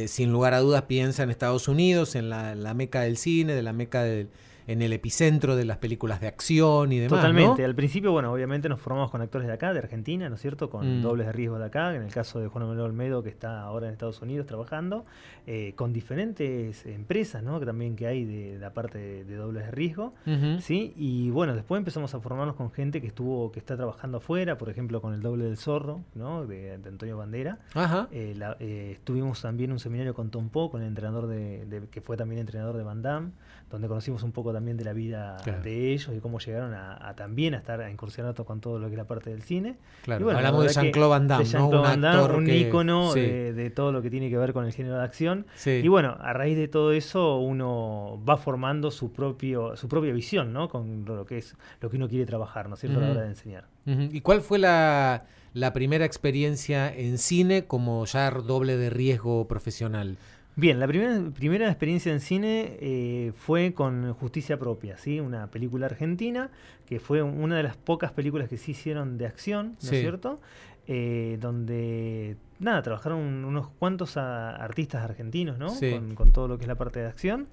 sin 0.07 0.31
lugar 0.31 0.53
a 0.53 0.59
dudas, 0.59 0.83
piensa 0.83 1.23
en 1.23 1.31
Estados 1.31 1.67
Unidos, 1.67 2.15
en 2.15 2.29
la 2.29 2.73
meca 2.73 3.01
del 3.01 3.17
cine, 3.17 3.55
de 3.55 3.61
la 3.61 3.73
meca 3.73 4.03
del 4.03 4.29
en 4.67 4.81
el 4.81 4.93
epicentro 4.93 5.55
de 5.55 5.65
las 5.65 5.77
películas 5.77 6.21
de 6.21 6.27
acción 6.27 6.91
y 6.91 6.99
demás. 6.99 7.19
Totalmente. 7.19 7.65
Al 7.65 7.75
principio, 7.75 8.11
bueno, 8.11 8.31
obviamente 8.31 8.69
nos 8.69 8.79
formamos 8.79 9.11
con 9.11 9.21
actores 9.21 9.47
de 9.47 9.53
acá, 9.53 9.73
de 9.73 9.79
Argentina, 9.79 10.29
¿no 10.29 10.35
es 10.35 10.41
cierto? 10.41 10.69
Con 10.69 10.99
mm. 10.99 11.01
dobles 11.01 11.27
de 11.27 11.33
riesgo 11.33 11.59
de 11.59 11.65
acá, 11.65 11.95
en 11.95 12.03
el 12.03 12.11
caso 12.11 12.39
de 12.39 12.47
Juan 12.47 12.65
Manuel 12.65 12.87
Olmedo, 12.87 13.23
que 13.23 13.29
está 13.29 13.61
ahora 13.61 13.87
en 13.87 13.93
Estados 13.93 14.21
Unidos 14.21 14.47
trabajando, 14.47 15.05
eh, 15.45 15.73
con 15.75 15.91
diferentes 15.91 16.85
empresas, 16.85 17.43
¿no? 17.43 17.59
Que 17.59 17.65
también 17.65 17.95
que 17.95 18.07
hay 18.07 18.23
de, 18.25 18.57
la 18.59 18.73
parte 18.73 19.23
de, 19.25 19.35
dobles 19.35 19.65
de 19.65 19.71
riesgo, 19.71 20.13
¿sí? 20.59 20.93
Y 20.95 21.29
bueno, 21.31 21.53
después 21.55 21.77
empezamos 21.79 22.13
a 22.13 22.19
formarnos 22.19 22.55
con 22.55 22.71
gente 22.71 23.01
que 23.01 23.07
estuvo, 23.07 23.51
que 23.51 23.59
está 23.59 23.75
trabajando 23.75 24.17
afuera, 24.17 24.57
por 24.57 24.69
ejemplo, 24.69 25.01
con 25.01 25.13
el 25.13 25.21
doble 25.21 25.45
del 25.45 25.57
zorro, 25.57 26.01
¿no? 26.15 26.45
De, 26.45 26.73
Antonio 26.73 27.17
Bandera. 27.17 27.59
Ajá. 27.73 28.07
Eh, 28.11 28.39
eh, 28.59 28.91
estuvimos 28.93 29.41
también 29.41 29.71
en 29.71 29.73
un 29.73 29.79
seminario 29.79 30.13
con 30.13 30.29
Tom 30.29 30.49
Poe, 30.49 30.69
con 30.69 30.81
el 30.81 30.87
entrenador 30.87 31.27
de, 31.27 31.83
que 31.91 32.01
fue 32.01 32.15
también 32.17 32.39
entrenador 32.39 32.77
de 32.77 32.83
Van 32.83 33.01
Damme, 33.01 33.31
donde 33.69 33.87
conocimos 33.87 34.23
un 34.23 34.31
poco 34.31 34.52
también 34.53 34.77
de 34.77 34.83
la 34.83 34.93
vida 34.93 35.37
de 35.63 35.91
ellos 35.91 36.11
y 36.15 36.19
cómo 36.19 36.39
llegaron 36.39 36.73
a, 36.73 37.13
también 37.15 37.53
a 37.55 37.57
estar 37.57 37.81
a 37.81 37.89
incursionar 37.89 38.33
con 38.33 38.61
todo 38.61 38.79
lo 38.79 38.87
que 38.87 38.93
es 38.93 38.97
la 38.97 39.07
parte 39.07 39.29
del 39.29 39.43
cine. 39.43 39.77
Claro, 40.03 40.29
hablamos 40.31 40.65
de 40.65 40.73
Jean-Claude 40.73 41.09
Van 41.09 41.27
Damme, 41.27 42.35
un, 42.35 42.49
ícono 42.49 43.13
de, 43.13 43.71
todo 43.75 43.91
lo 43.91 44.01
que 44.01 44.09
tiene 44.09 44.29
que 44.29 44.37
ver 44.37 44.53
con 44.53 44.65
el 44.65 44.73
género 44.73 44.97
de 44.97 45.03
acción. 45.03 45.45
Y 45.65 45.87
bueno, 45.87 46.17
a 46.19 46.33
raíz 46.33 46.57
de 46.57 46.67
todo 46.67 46.91
eso 46.91 47.37
uno 47.37 48.21
va 48.27 48.37
formando 48.37 48.91
su 48.91 49.11
propio 49.11 49.75
su 49.75 49.87
propia 49.87 50.13
visión, 50.13 50.53
¿no? 50.53 50.69
Con 50.69 51.05
lo 51.05 51.25
que 51.25 51.37
es 51.37 51.55
lo 51.81 51.89
que 51.89 51.97
uno 51.97 52.07
quiere 52.07 52.25
trabajar, 52.25 52.69
¿no 52.69 52.75
es 52.75 52.81
cierto? 52.81 52.99
A 52.99 53.01
la 53.01 53.11
hora 53.11 53.21
de 53.21 53.27
enseñar. 53.27 53.65
¿Y 53.85 54.21
cuál 54.21 54.41
fue 54.41 54.59
la, 54.59 55.25
la 55.53 55.73
primera 55.73 56.05
experiencia 56.05 56.93
en 56.93 57.17
cine 57.17 57.65
como 57.65 58.05
ya 58.05 58.31
doble 58.31 58.77
de 58.77 58.89
riesgo 58.89 59.47
profesional? 59.47 60.17
Bien, 60.55 60.79
la 60.79 60.87
primera, 60.87 61.19
primera 61.31 61.67
experiencia 61.67 62.11
en 62.11 62.19
cine 62.19 62.77
eh, 62.79 63.31
fue 63.35 63.73
con 63.73 64.13
Justicia 64.13 64.59
Propia, 64.59 64.97
¿sí? 64.97 65.19
una 65.19 65.47
película 65.47 65.87
argentina, 65.87 66.51
que 66.85 66.99
fue 66.99 67.23
una 67.23 67.57
de 67.57 67.63
las 67.63 67.75
pocas 67.75 68.11
películas 68.11 68.49
que 68.49 68.57
se 68.57 68.71
hicieron 68.71 69.17
de 69.17 69.25
acción, 69.25 69.77
¿no 69.81 69.91
es 69.91 69.99
cierto? 69.99 70.39
Eh, 70.85 71.37
donde, 71.41 72.37
nada, 72.59 72.83
trabajaron 72.83 73.45
unos 73.45 73.69
cuantos 73.79 74.15
artistas 74.17 75.03
argentinos, 75.03 75.57
¿no? 75.57 75.73
Con, 75.73 76.13
con, 76.13 76.31
todo 76.31 76.47
lo 76.47 76.57
que 76.57 76.65
es 76.65 76.67
la 76.67 76.75
parte 76.75 76.99
de 76.99 77.07
acción. 77.07 77.47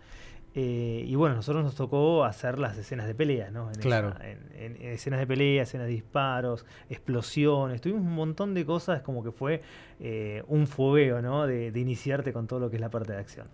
Eh, 0.55 1.05
y 1.07 1.15
bueno, 1.15 1.37
nosotros 1.37 1.63
nos 1.63 1.77
tocó 1.77 2.25
hacer 2.25 2.59
las 2.59 2.77
escenas 2.77 3.07
de 3.07 3.15
pelea, 3.15 3.51
¿no? 3.51 3.71
En 3.71 3.81
claro. 3.81 4.15
en, 4.21 4.77
escenas 4.81 5.21
de 5.21 5.27
pelea, 5.27 5.63
escenas 5.63 5.87
de 5.87 5.93
disparos, 5.93 6.67
explosiones, 6.89 7.81
tuvimos 7.81 8.03
un 8.03 8.15
montón 8.15 8.55
de 8.55 8.65
cosas, 8.67 9.03
como 9.03 9.23
que 9.23 9.31
fue 9.31 9.63
eh, 10.01 10.43
un 10.49 10.67
fogueo, 10.67 11.23
¿no? 11.23 11.47
De, 11.47 11.71
iniciarte 11.81 12.33
con 12.33 12.47
todo 12.47 12.59
lo 12.59 12.69
que 12.69 12.77
es 12.77 12.81
la 12.81 12.91
parte 12.91 13.13
de 13.13 13.19
acción. 13.19 13.47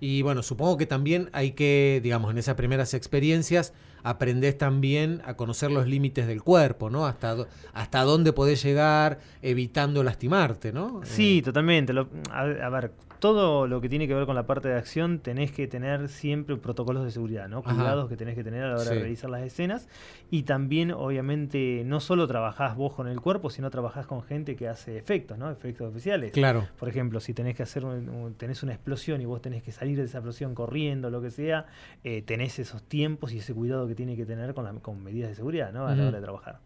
Y 0.00 0.22
bueno, 0.22 0.42
supongo 0.42 0.76
que 0.76 0.86
también 0.86 1.28
hay 1.32 1.52
que, 1.52 2.00
digamos, 2.02 2.30
en 2.30 2.38
esas 2.38 2.54
primeras 2.54 2.94
experiencias, 2.94 3.74
aprendés 4.02 4.56
también 4.58 5.22
a 5.24 5.34
conocer 5.34 5.70
los 5.70 5.86
límites 5.86 6.26
del 6.26 6.42
cuerpo, 6.42 6.88
¿no? 6.88 7.06
Hasta, 7.06 7.36
hasta 7.72 8.02
dónde 8.02 8.32
podés 8.32 8.62
llegar 8.62 9.18
evitando 9.42 10.02
lastimarte, 10.02 10.72
¿no? 10.72 11.00
Sí, 11.04 11.42
totalmente. 11.42 11.92
a, 12.30 12.68
ver, 12.68 12.92
todo 13.22 13.68
lo 13.68 13.80
que 13.80 13.88
tiene 13.88 14.08
que 14.08 14.14
ver 14.14 14.26
con 14.26 14.34
la 14.34 14.46
parte 14.46 14.66
de 14.66 14.74
acción 14.74 15.20
tenés 15.20 15.52
que 15.52 15.68
tener 15.68 16.08
siempre 16.08 16.56
protocolos 16.56 17.04
de 17.04 17.12
seguridad, 17.12 17.48
¿no? 17.48 17.62
Cuidados 17.62 18.08
que 18.08 18.16
tenés 18.16 18.34
que 18.34 18.42
tener 18.42 18.64
a 18.64 18.70
la 18.70 18.74
hora 18.74 18.90
de 18.90 18.98
realizar 18.98 19.30
las 19.30 19.42
escenas. 19.42 19.86
Y 20.28 20.42
también, 20.42 20.90
obviamente, 20.90 21.84
no 21.86 22.00
solo 22.00 22.26
trabajás 22.26 22.74
vos 22.74 22.94
con 22.94 23.06
el 23.06 23.20
cuerpo, 23.20 23.48
sino 23.48 23.70
trabajás 23.70 24.06
con 24.08 24.24
gente 24.24 24.56
que 24.56 24.66
hace 24.66 24.98
efectos, 24.98 25.38
¿no? 25.38 25.48
Efectos 25.52 25.86
especiales. 25.86 26.32
Claro. 26.32 26.66
Por 26.76 26.88
ejemplo, 26.88 27.20
si 27.20 27.32
tenés 27.32 27.54
que 27.54 27.62
hacer, 27.62 27.84
tenés 28.38 28.64
una 28.64 28.72
explosión 28.72 29.20
y 29.20 29.24
vos 29.24 29.40
tenés 29.40 29.62
que 29.62 29.70
salir 29.70 29.98
de 29.98 30.06
esa 30.06 30.18
explosión 30.18 30.56
corriendo, 30.56 31.08
lo 31.08 31.22
que 31.22 31.30
sea, 31.30 31.66
eh, 32.02 32.22
tenés 32.22 32.58
esos 32.58 32.82
tiempos 32.82 33.32
y 33.32 33.38
ese 33.38 33.54
cuidado 33.54 33.86
que 33.86 33.94
tiene 33.94 34.16
que 34.16 34.26
tener 34.26 34.52
con, 34.52 34.80
con 34.80 35.00
medidas 35.00 35.30
de 35.30 35.36
seguridad, 35.36 35.72
¿no? 35.72 35.86
A 35.86 35.94
la 35.94 36.08
hora 36.08 36.16
de 36.16 36.22
trabajar. 36.22 36.58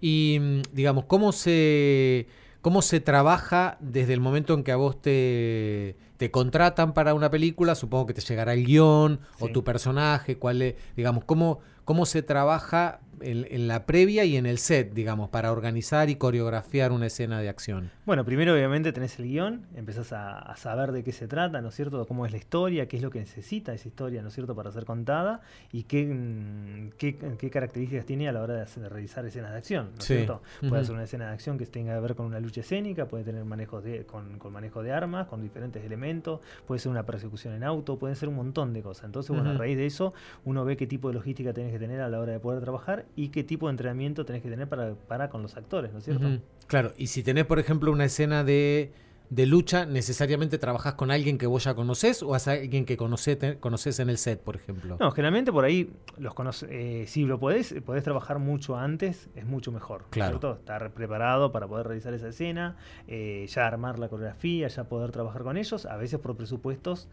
Y, 0.00 0.38
mm, 0.40 0.62
digamos, 0.72 1.06
¿cómo 1.06 1.32
se 1.32 2.28
¿Cómo 2.60 2.82
se 2.82 3.00
trabaja 3.00 3.76
desde 3.80 4.14
el 4.14 4.20
momento 4.20 4.54
en 4.54 4.64
que 4.64 4.72
a 4.72 4.76
vos 4.76 5.00
te, 5.00 5.96
te 6.16 6.30
contratan 6.30 6.92
para 6.92 7.14
una 7.14 7.30
película? 7.30 7.74
Supongo 7.74 8.06
que 8.06 8.14
te 8.14 8.20
llegará 8.20 8.52
el 8.54 8.66
guion 8.66 9.20
o 9.38 9.48
tu 9.48 9.62
personaje, 9.62 10.38
cuál 10.38 10.62
es, 10.62 10.74
digamos, 10.96 11.24
cómo, 11.24 11.60
cómo 11.84 12.04
se 12.04 12.22
trabaja 12.22 13.00
en, 13.22 13.68
la 13.68 13.86
previa 13.86 14.24
y 14.24 14.36
en 14.36 14.46
el 14.46 14.58
set, 14.58 14.92
digamos, 14.92 15.28
para 15.30 15.52
organizar 15.52 16.10
y 16.10 16.16
coreografiar 16.16 16.92
una 16.92 17.06
escena 17.06 17.40
de 17.40 17.48
acción? 17.48 17.90
Bueno, 18.06 18.24
primero 18.24 18.54
obviamente 18.54 18.92
tenés 18.92 19.18
el 19.18 19.26
guion, 19.26 19.66
empezás 19.74 20.12
a, 20.12 20.54
saber 20.56 20.92
de 20.92 21.04
qué 21.04 21.12
se 21.12 21.28
trata, 21.28 21.60
¿no 21.60 21.68
es 21.68 21.74
cierto? 21.74 22.06
Cómo 22.06 22.26
es 22.26 22.32
la 22.32 22.38
historia, 22.38 22.88
qué 22.88 22.96
es 22.96 23.02
lo 23.02 23.10
que 23.10 23.20
necesita 23.20 23.72
esa 23.72 23.88
historia, 23.88 24.22
¿no 24.22 24.28
es 24.28 24.34
cierto?, 24.34 24.54
para 24.54 24.72
ser 24.72 24.84
contada 24.84 25.40
y 25.72 25.84
qué, 25.84 26.06
mm, 26.06 26.90
qué, 26.98 27.50
características 27.50 28.06
tiene 28.06 28.28
a 28.28 28.32
la 28.32 28.42
hora 28.42 28.54
de, 28.54 28.88
realizar 28.88 29.24
escenas 29.26 29.52
de 29.52 29.58
acción, 29.58 29.90
¿no 29.92 29.98
es 29.98 30.04
cierto? 30.04 30.42
Puede 30.68 30.84
ser 30.84 30.94
una 30.94 31.04
escena 31.04 31.26
de 31.28 31.34
acción 31.34 31.58
que 31.58 31.66
tenga 31.66 31.94
que 31.94 32.00
ver 32.00 32.14
con 32.14 32.26
una 32.26 32.40
lucha 32.40 32.60
escénica, 32.60 33.06
puede 33.06 33.24
tener 33.24 33.44
manejos 33.44 33.84
de, 33.84 34.04
con, 34.04 34.38
manejo 34.52 34.82
de 34.82 34.92
armas, 34.92 35.26
con 35.26 35.42
diferentes 35.42 35.84
elementos, 35.84 36.40
puede 36.66 36.78
ser 36.78 36.90
una 36.90 37.04
persecución 37.04 37.54
en 37.54 37.64
auto, 37.64 37.98
puede 37.98 38.14
ser 38.14 38.28
un 38.28 38.36
montón 38.36 38.72
de 38.72 38.82
cosas. 38.82 39.04
Entonces, 39.04 39.34
bueno, 39.34 39.50
a 39.50 39.54
raíz 39.54 39.76
de 39.76 39.86
eso, 39.86 40.14
uno 40.44 40.64
ve 40.64 40.76
qué 40.76 40.86
tipo 40.86 41.08
de 41.08 41.14
logística 41.14 41.52
tenés 41.52 41.72
que 41.72 41.78
tener 41.78 42.00
a 42.00 42.08
la 42.08 42.20
hora 42.20 42.32
de 42.32 42.40
poder 42.40 42.60
trabajar 42.60 43.06
y 43.16 43.28
qué 43.28 43.44
tipo 43.44 43.66
de 43.66 43.72
entrenamiento 43.72 44.24
tenés 44.24 44.42
que 44.42 44.50
tener 44.50 44.68
para, 44.68 44.94
para 44.94 45.28
con 45.28 45.42
los 45.42 45.56
actores, 45.56 45.92
¿no 45.92 45.98
es 45.98 46.04
cierto? 46.04 46.40
Claro, 46.66 46.92
y 46.96 47.08
si 47.08 47.22
tenés, 47.22 47.46
por 47.46 47.58
ejemplo, 47.58 47.90
una 47.90 48.04
escena 48.04 48.44
de, 48.44 48.92
de 49.30 49.46
lucha, 49.46 49.84
¿necesariamente 49.84 50.58
trabajás 50.58 50.94
con 50.94 51.10
alguien 51.10 51.38
que 51.38 51.46
vos 51.46 51.64
ya 51.64 51.74
conocés 51.74 52.22
o 52.22 52.34
a 52.34 52.38
alguien 52.46 52.84
que 52.84 52.96
conoces 52.96 54.00
en 54.00 54.08
el 54.08 54.18
set, 54.18 54.40
por 54.40 54.56
ejemplo? 54.56 54.96
No, 54.98 55.10
generalmente 55.10 55.52
por 55.52 55.64
ahí 55.64 55.90
los 56.16 56.62
eh, 56.68 57.04
si 57.06 57.24
lo 57.24 57.38
podés, 57.38 57.74
podés 57.84 58.04
trabajar 58.04 58.38
mucho 58.38 58.76
antes, 58.76 59.28
es 59.34 59.44
mucho 59.44 59.72
mejor. 59.72 60.06
Claro. 60.10 60.54
Estar 60.54 60.92
preparado 60.92 61.52
para 61.52 61.66
poder 61.66 61.86
realizar 61.86 62.14
esa 62.14 62.28
escena, 62.28 62.76
eh, 63.06 63.46
ya 63.48 63.66
armar 63.66 63.98
la 63.98 64.08
coreografía, 64.08 64.68
ya 64.68 64.84
poder 64.84 65.10
trabajar 65.10 65.42
con 65.42 65.56
ellos, 65.56 65.84
a 65.84 65.96
veces 65.96 66.20
por 66.20 66.36
presupuestos 66.36 67.08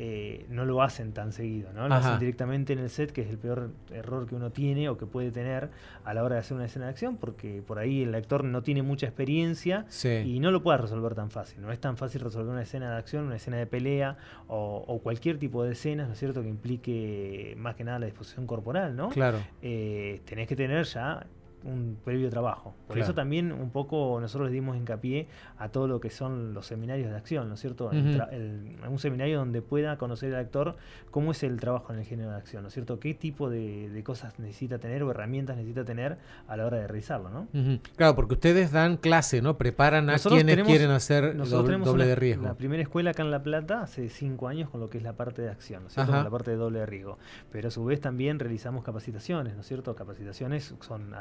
eh, 0.00 0.46
no 0.48 0.64
lo 0.64 0.80
hacen 0.80 1.12
tan 1.12 1.32
seguido, 1.32 1.72
¿no? 1.72 1.88
Lo 1.88 1.94
hacen 1.96 2.20
directamente 2.20 2.72
en 2.72 2.78
el 2.78 2.88
set, 2.88 3.10
que 3.10 3.22
es 3.22 3.30
el 3.30 3.36
peor 3.36 3.72
error 3.90 4.28
que 4.28 4.36
uno 4.36 4.52
tiene 4.52 4.88
o 4.88 4.96
que 4.96 5.06
puede 5.06 5.32
tener 5.32 5.70
a 6.04 6.14
la 6.14 6.22
hora 6.22 6.36
de 6.36 6.42
hacer 6.42 6.56
una 6.56 6.66
escena 6.66 6.84
de 6.84 6.92
acción, 6.92 7.16
porque 7.16 7.64
por 7.66 7.80
ahí 7.80 8.04
el 8.04 8.14
actor 8.14 8.44
no 8.44 8.62
tiene 8.62 8.82
mucha 8.82 9.06
experiencia 9.06 9.86
y 10.24 10.38
no 10.38 10.52
lo 10.52 10.62
puede 10.62 10.78
resolver 10.78 11.16
tan 11.16 11.32
fácil. 11.32 11.60
No 11.60 11.72
es 11.72 11.80
tan 11.80 11.96
fácil 11.96 12.20
resolver 12.20 12.52
una 12.52 12.62
escena 12.62 12.92
de 12.92 12.96
acción, 12.96 13.24
una 13.24 13.34
escena 13.34 13.56
de 13.56 13.66
pelea 13.66 14.16
o, 14.46 15.00
cualquier 15.02 15.36
tipo 15.36 15.64
de 15.64 15.72
escenas, 15.72 16.06
¿no 16.06 16.12
es 16.12 16.20
cierto?, 16.20 16.42
que 16.42 16.48
implique 16.48 17.56
más 17.58 17.74
que 17.74 17.82
nada 17.82 17.98
la 17.98 18.06
disposición 18.06 18.46
corporal, 18.46 18.94
¿no? 18.94 19.08
Claro. 19.08 19.38
Eh, 19.62 20.20
tenés 20.26 20.46
que 20.46 20.54
tener 20.54 20.84
ya 20.84 21.26
un 21.68 21.98
previo 22.04 22.30
trabajo. 22.30 22.74
Por 22.86 22.98
eso 22.98 23.14
también 23.14 23.52
un 23.52 23.70
poco 23.70 24.18
nosotros 24.20 24.48
le 24.48 24.54
dimos 24.54 24.76
hincapié 24.76 25.28
a 25.58 25.68
todo 25.68 25.86
lo 25.86 26.00
que 26.00 26.10
son 26.10 26.54
los 26.54 26.66
seminarios 26.66 27.10
de 27.10 27.16
acción, 27.16 27.48
¿no 27.48 27.54
es 27.54 27.60
cierto? 27.60 27.90
un 27.90 28.98
seminario 28.98 29.38
donde 29.38 29.62
pueda 29.62 29.96
conocer 29.98 30.30
el 30.30 30.36
actor 30.36 30.76
cómo 31.10 31.32
es 31.32 31.42
el 31.42 31.58
trabajo 31.60 31.92
en 31.92 32.00
el 32.00 32.04
género 32.04 32.30
de 32.30 32.36
acción, 32.36 32.62
¿no 32.62 32.68
es 32.68 32.74
cierto? 32.74 32.98
¿Qué 32.98 33.14
tipo 33.14 33.50
de, 33.50 34.02
cosas 34.04 34.38
necesita 34.38 34.78
tener 34.78 35.02
o 35.02 35.10
herramientas 35.10 35.56
necesita 35.56 35.84
tener 35.84 36.18
a 36.46 36.56
la 36.56 36.66
hora 36.66 36.78
de 36.78 36.86
realizarlo, 36.86 37.30
¿no? 37.30 37.48
Claro, 37.96 38.14
porque 38.14 38.34
ustedes 38.34 38.72
dan 38.72 38.96
clase, 38.96 39.42
¿no? 39.42 39.58
Preparan 39.58 40.08
a 40.10 40.18
quienes 40.18 40.62
quieren 40.64 40.90
hacer 40.90 41.36
doble, 41.36 42.06
de 42.06 42.14
riesgo. 42.14 42.44
La 42.44 42.54
primera 42.54 42.82
escuela 42.82 43.10
acá 43.10 43.22
en 43.22 43.30
La 43.30 43.42
Plata 43.42 43.82
hace 43.82 44.08
cinco 44.08 44.48
años 44.48 44.70
con 44.70 44.80
lo 44.80 44.88
que 44.88 44.98
es 44.98 45.04
la 45.04 45.14
parte 45.14 45.42
de 45.42 45.50
acción, 45.50 45.82
¿no 45.82 45.88
es 45.88 45.94
cierto? 45.94 46.12
Con 46.12 46.24
la 46.24 46.30
parte 46.30 46.50
de 46.50 46.56
doble 46.56 46.80
de 46.80 46.86
riesgo. 46.86 47.18
Pero 47.50 47.68
a 47.68 47.70
su 47.70 47.84
vez 47.84 48.00
también 48.00 48.38
realizamos 48.38 48.84
capacitaciones, 48.84 49.54
¿no 49.54 49.60
es 49.60 49.66
cierto? 49.66 49.94
Capacitaciones 49.94 50.74
son 50.80 51.14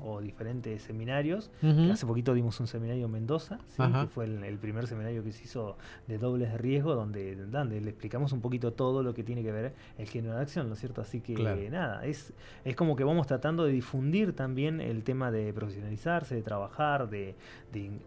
o 0.00 0.20
diferentes 0.20 0.82
seminarios. 0.82 1.50
Hace 1.90 2.06
poquito 2.06 2.34
dimos 2.34 2.58
un 2.60 2.66
seminario 2.66 3.06
en 3.06 3.12
Mendoza, 3.12 3.58
que 3.76 4.06
fue 4.08 4.24
el, 4.24 4.58
primer 4.58 4.86
seminario 4.86 5.22
que 5.22 5.32
se 5.32 5.44
hizo 5.44 5.76
de 6.06 6.18
dobles 6.18 6.50
de 6.50 6.58
riesgo, 6.58 6.94
donde, 6.94 7.36
le 7.80 7.90
explicamos 7.90 8.32
un 8.32 8.40
poquito 8.40 8.72
todo 8.72 9.02
lo 9.02 9.14
que 9.14 9.22
tiene 9.22 9.42
que 9.42 9.52
ver 9.52 9.74
el 9.98 10.08
género 10.08 10.34
de 10.34 10.42
acción, 10.42 10.68
¿no 10.68 10.74
es 10.74 10.80
cierto? 10.80 11.00
Así 11.00 11.20
que 11.20 11.34
nada, 11.70 12.04
es, 12.04 12.32
es 12.64 12.76
como 12.76 12.96
que 12.96 13.04
vamos 13.04 13.26
tratando 13.26 13.64
de 13.64 13.72
difundir 13.72 14.34
también 14.34 14.80
el 14.80 15.02
tema 15.02 15.30
de 15.30 15.52
profesionalizarse, 15.52 16.34
de 16.34 16.42
trabajar, 16.42 17.08
de, 17.08 17.34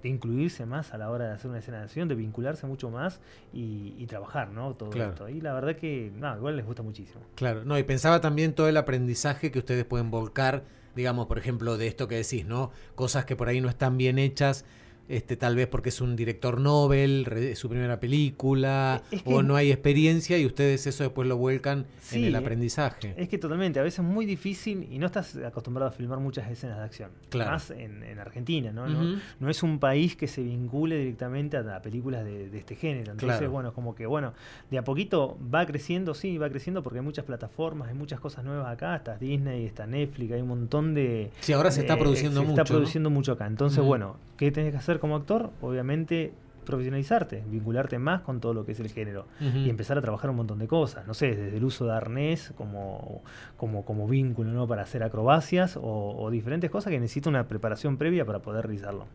incluirse 0.03 0.65
más 0.65 0.93
a 0.93 0.97
la 0.97 1.10
hora 1.10 1.27
de 1.27 1.34
hacer 1.34 1.49
una 1.49 1.60
escena 1.60 1.80
de 1.80 1.84
acción, 1.84 2.08
de 2.08 2.15
vincularse 2.15 2.65
mucho 2.67 2.89
más 2.89 3.19
y, 3.53 4.06
trabajar, 4.08 4.51
¿no? 4.51 4.73
Todo 4.73 4.91
esto. 4.93 5.27
Y 5.27 5.41
la 5.41 5.53
verdad 5.53 5.75
que, 5.75 6.13
nada, 6.15 6.38
igual 6.38 6.56
les 6.56 6.65
gusta 6.65 6.82
muchísimo. 6.82 7.21
Claro, 7.36 7.65
no, 7.65 7.77
y 7.77 7.84
pensaba 7.84 8.21
también 8.21 8.53
todo 8.53 8.69
el 8.69 8.77
aprendizaje 8.77 9.51
que 9.51 9.60
ustedes 9.60 9.84
pueden 9.84 10.12
volcar 10.12 10.63
digamos, 10.97 11.27
por 11.27 11.38
ejemplo, 11.38 11.77
de 11.77 11.88
esto 11.88 12.10
que 12.10 12.15
decís, 12.15 12.45
¿no? 12.45 12.71
Cosas 12.95 13.23
que 13.23 13.38
por 13.38 13.47
ahí 13.47 13.62
no 13.62 13.69
están 13.69 13.97
bien 13.97 14.19
hechas 14.19 14.65
este, 15.10 15.38
tal 15.38 15.56
vez 15.56 15.67
porque 15.67 15.89
es 15.89 16.02
un 16.02 16.15
director 16.15 16.60
Nobel, 16.60 17.54
su 17.56 17.70
primera 17.70 18.00
película, 18.00 19.04
o 19.26 19.41
no 19.41 19.56
hay 19.56 19.72
experiencia 19.72 20.38
y 20.38 20.46
ustedes 20.46 20.86
eso 20.88 21.04
después 21.04 21.28
lo 21.28 21.38
vuelcan 21.38 21.86
en 22.12 22.26
el 22.26 22.36
aprendizaje. 22.36 23.13
Es 23.17 23.30
que 23.30 23.38
totalmente, 23.38 23.80
a 23.80 23.84
veces 23.84 24.00
es 24.00 24.06
muy 24.06 24.26
difícil 24.26 24.88
y 24.91 25.00
no 25.00 25.06
estás 25.06 25.36
acostumbrado 25.38 25.89
a 25.89 25.93
filmar 25.93 26.20
muchas 26.20 26.50
escenas 26.50 26.78
de 26.78 26.84
acción. 26.84 27.12
Claro. 27.30 27.52
Más 27.52 27.72
en, 27.72 27.98
Argentina, 28.17 28.72
¿no? 28.72 28.88
¿no? 28.88 29.50
es 29.50 29.63
un 29.63 29.80
país 29.80 30.15
que 30.15 30.28
se 30.28 30.41
vincule 30.41 30.98
directamente 30.98 31.58
a, 31.58 31.82
películas 31.82 32.26
de, 32.26 32.58
este 32.58 32.76
género. 32.76 33.12
Entonces, 33.12 33.48
bueno, 33.50 33.74
como 33.74 33.96
que, 33.96 34.06
bueno, 34.06 34.34
de 34.70 34.78
a 34.78 34.84
poquito 34.84 35.38
va 35.54 35.65
creciendo, 35.65 36.13
sí, 36.13 36.38
va 36.38 36.50
creciendo 36.50 36.84
porque 36.84 37.00
hay 37.00 37.06
muchas 37.06 37.26
plataformas, 37.26 37.89
hay 37.89 37.93
muchas 37.93 38.20
cosas 38.20 38.43
nuevas 38.43 38.72
acá, 38.72 38.96
está 38.96 39.17
Disney, 39.17 39.65
está 39.65 39.86
Netflix, 39.86 40.34
hay 40.34 40.41
un 40.41 40.48
montón 40.48 40.93
de... 40.93 41.32
Sí, 41.39 41.54
ahora 41.54 41.72
se 41.72 41.82
está 41.82 41.98
produciendo 41.98 42.41
mucho. 42.41 42.56
Se 42.56 42.62
está 42.62 42.74
produciendo 42.74 43.10
mucho 43.10 43.32
acá. 43.34 43.48
Entonces, 43.48 43.84
bueno, 43.84 44.17
¿qué 44.38 44.52
tenés 44.52 44.72
que 44.72 44.78
hacer? 44.78 44.96
Como 44.99 45.15
actor, 45.15 45.51
obviamente 45.62 46.33
profesionalizarte, 46.67 47.43
vincularte 47.47 47.97
más 47.97 48.21
con 48.21 48.41
todo 48.41 48.53
lo 48.53 48.65
que 48.65 48.73
es 48.73 48.79
el 48.81 48.89
género 48.89 49.25
y 49.39 49.69
empezar 49.69 49.97
a 49.97 50.01
trabajar 50.01 50.29
un 50.29 50.36
montón 50.36 50.60
de 50.60 50.67
cosas, 50.67 51.07
no 51.07 51.13
sé, 51.13 51.27
desde 51.27 51.55
el 51.55 51.63
uso 51.63 51.86
de 51.86 51.93
arnés 51.93 52.51
como, 52.57 53.23
como, 53.55 53.86
como 53.86 54.05
vínculo 54.05 54.51
¿no? 54.51 54.67
para 54.67 54.81
hacer 54.81 55.01
acrobacias 55.01 55.79
o, 55.81 56.27
diferentes 56.29 56.69
cosas 56.69 56.91
que 56.91 56.99
necesita 56.99 57.29
una 57.29 57.47
preparación 57.47 57.95
previa 57.95 58.25
para 58.25 58.39
poder 58.39 58.65
realizarlo. 58.65 59.07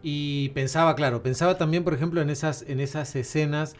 Y 0.00 0.50
pensaba, 0.50 0.94
claro, 0.94 1.24
pensaba 1.24 1.58
también, 1.58 1.82
por 1.82 1.92
ejemplo, 1.92 2.20
en 2.20 2.30
esas, 2.30 2.62
en 2.68 2.78
esas 2.78 3.16
escenas 3.16 3.74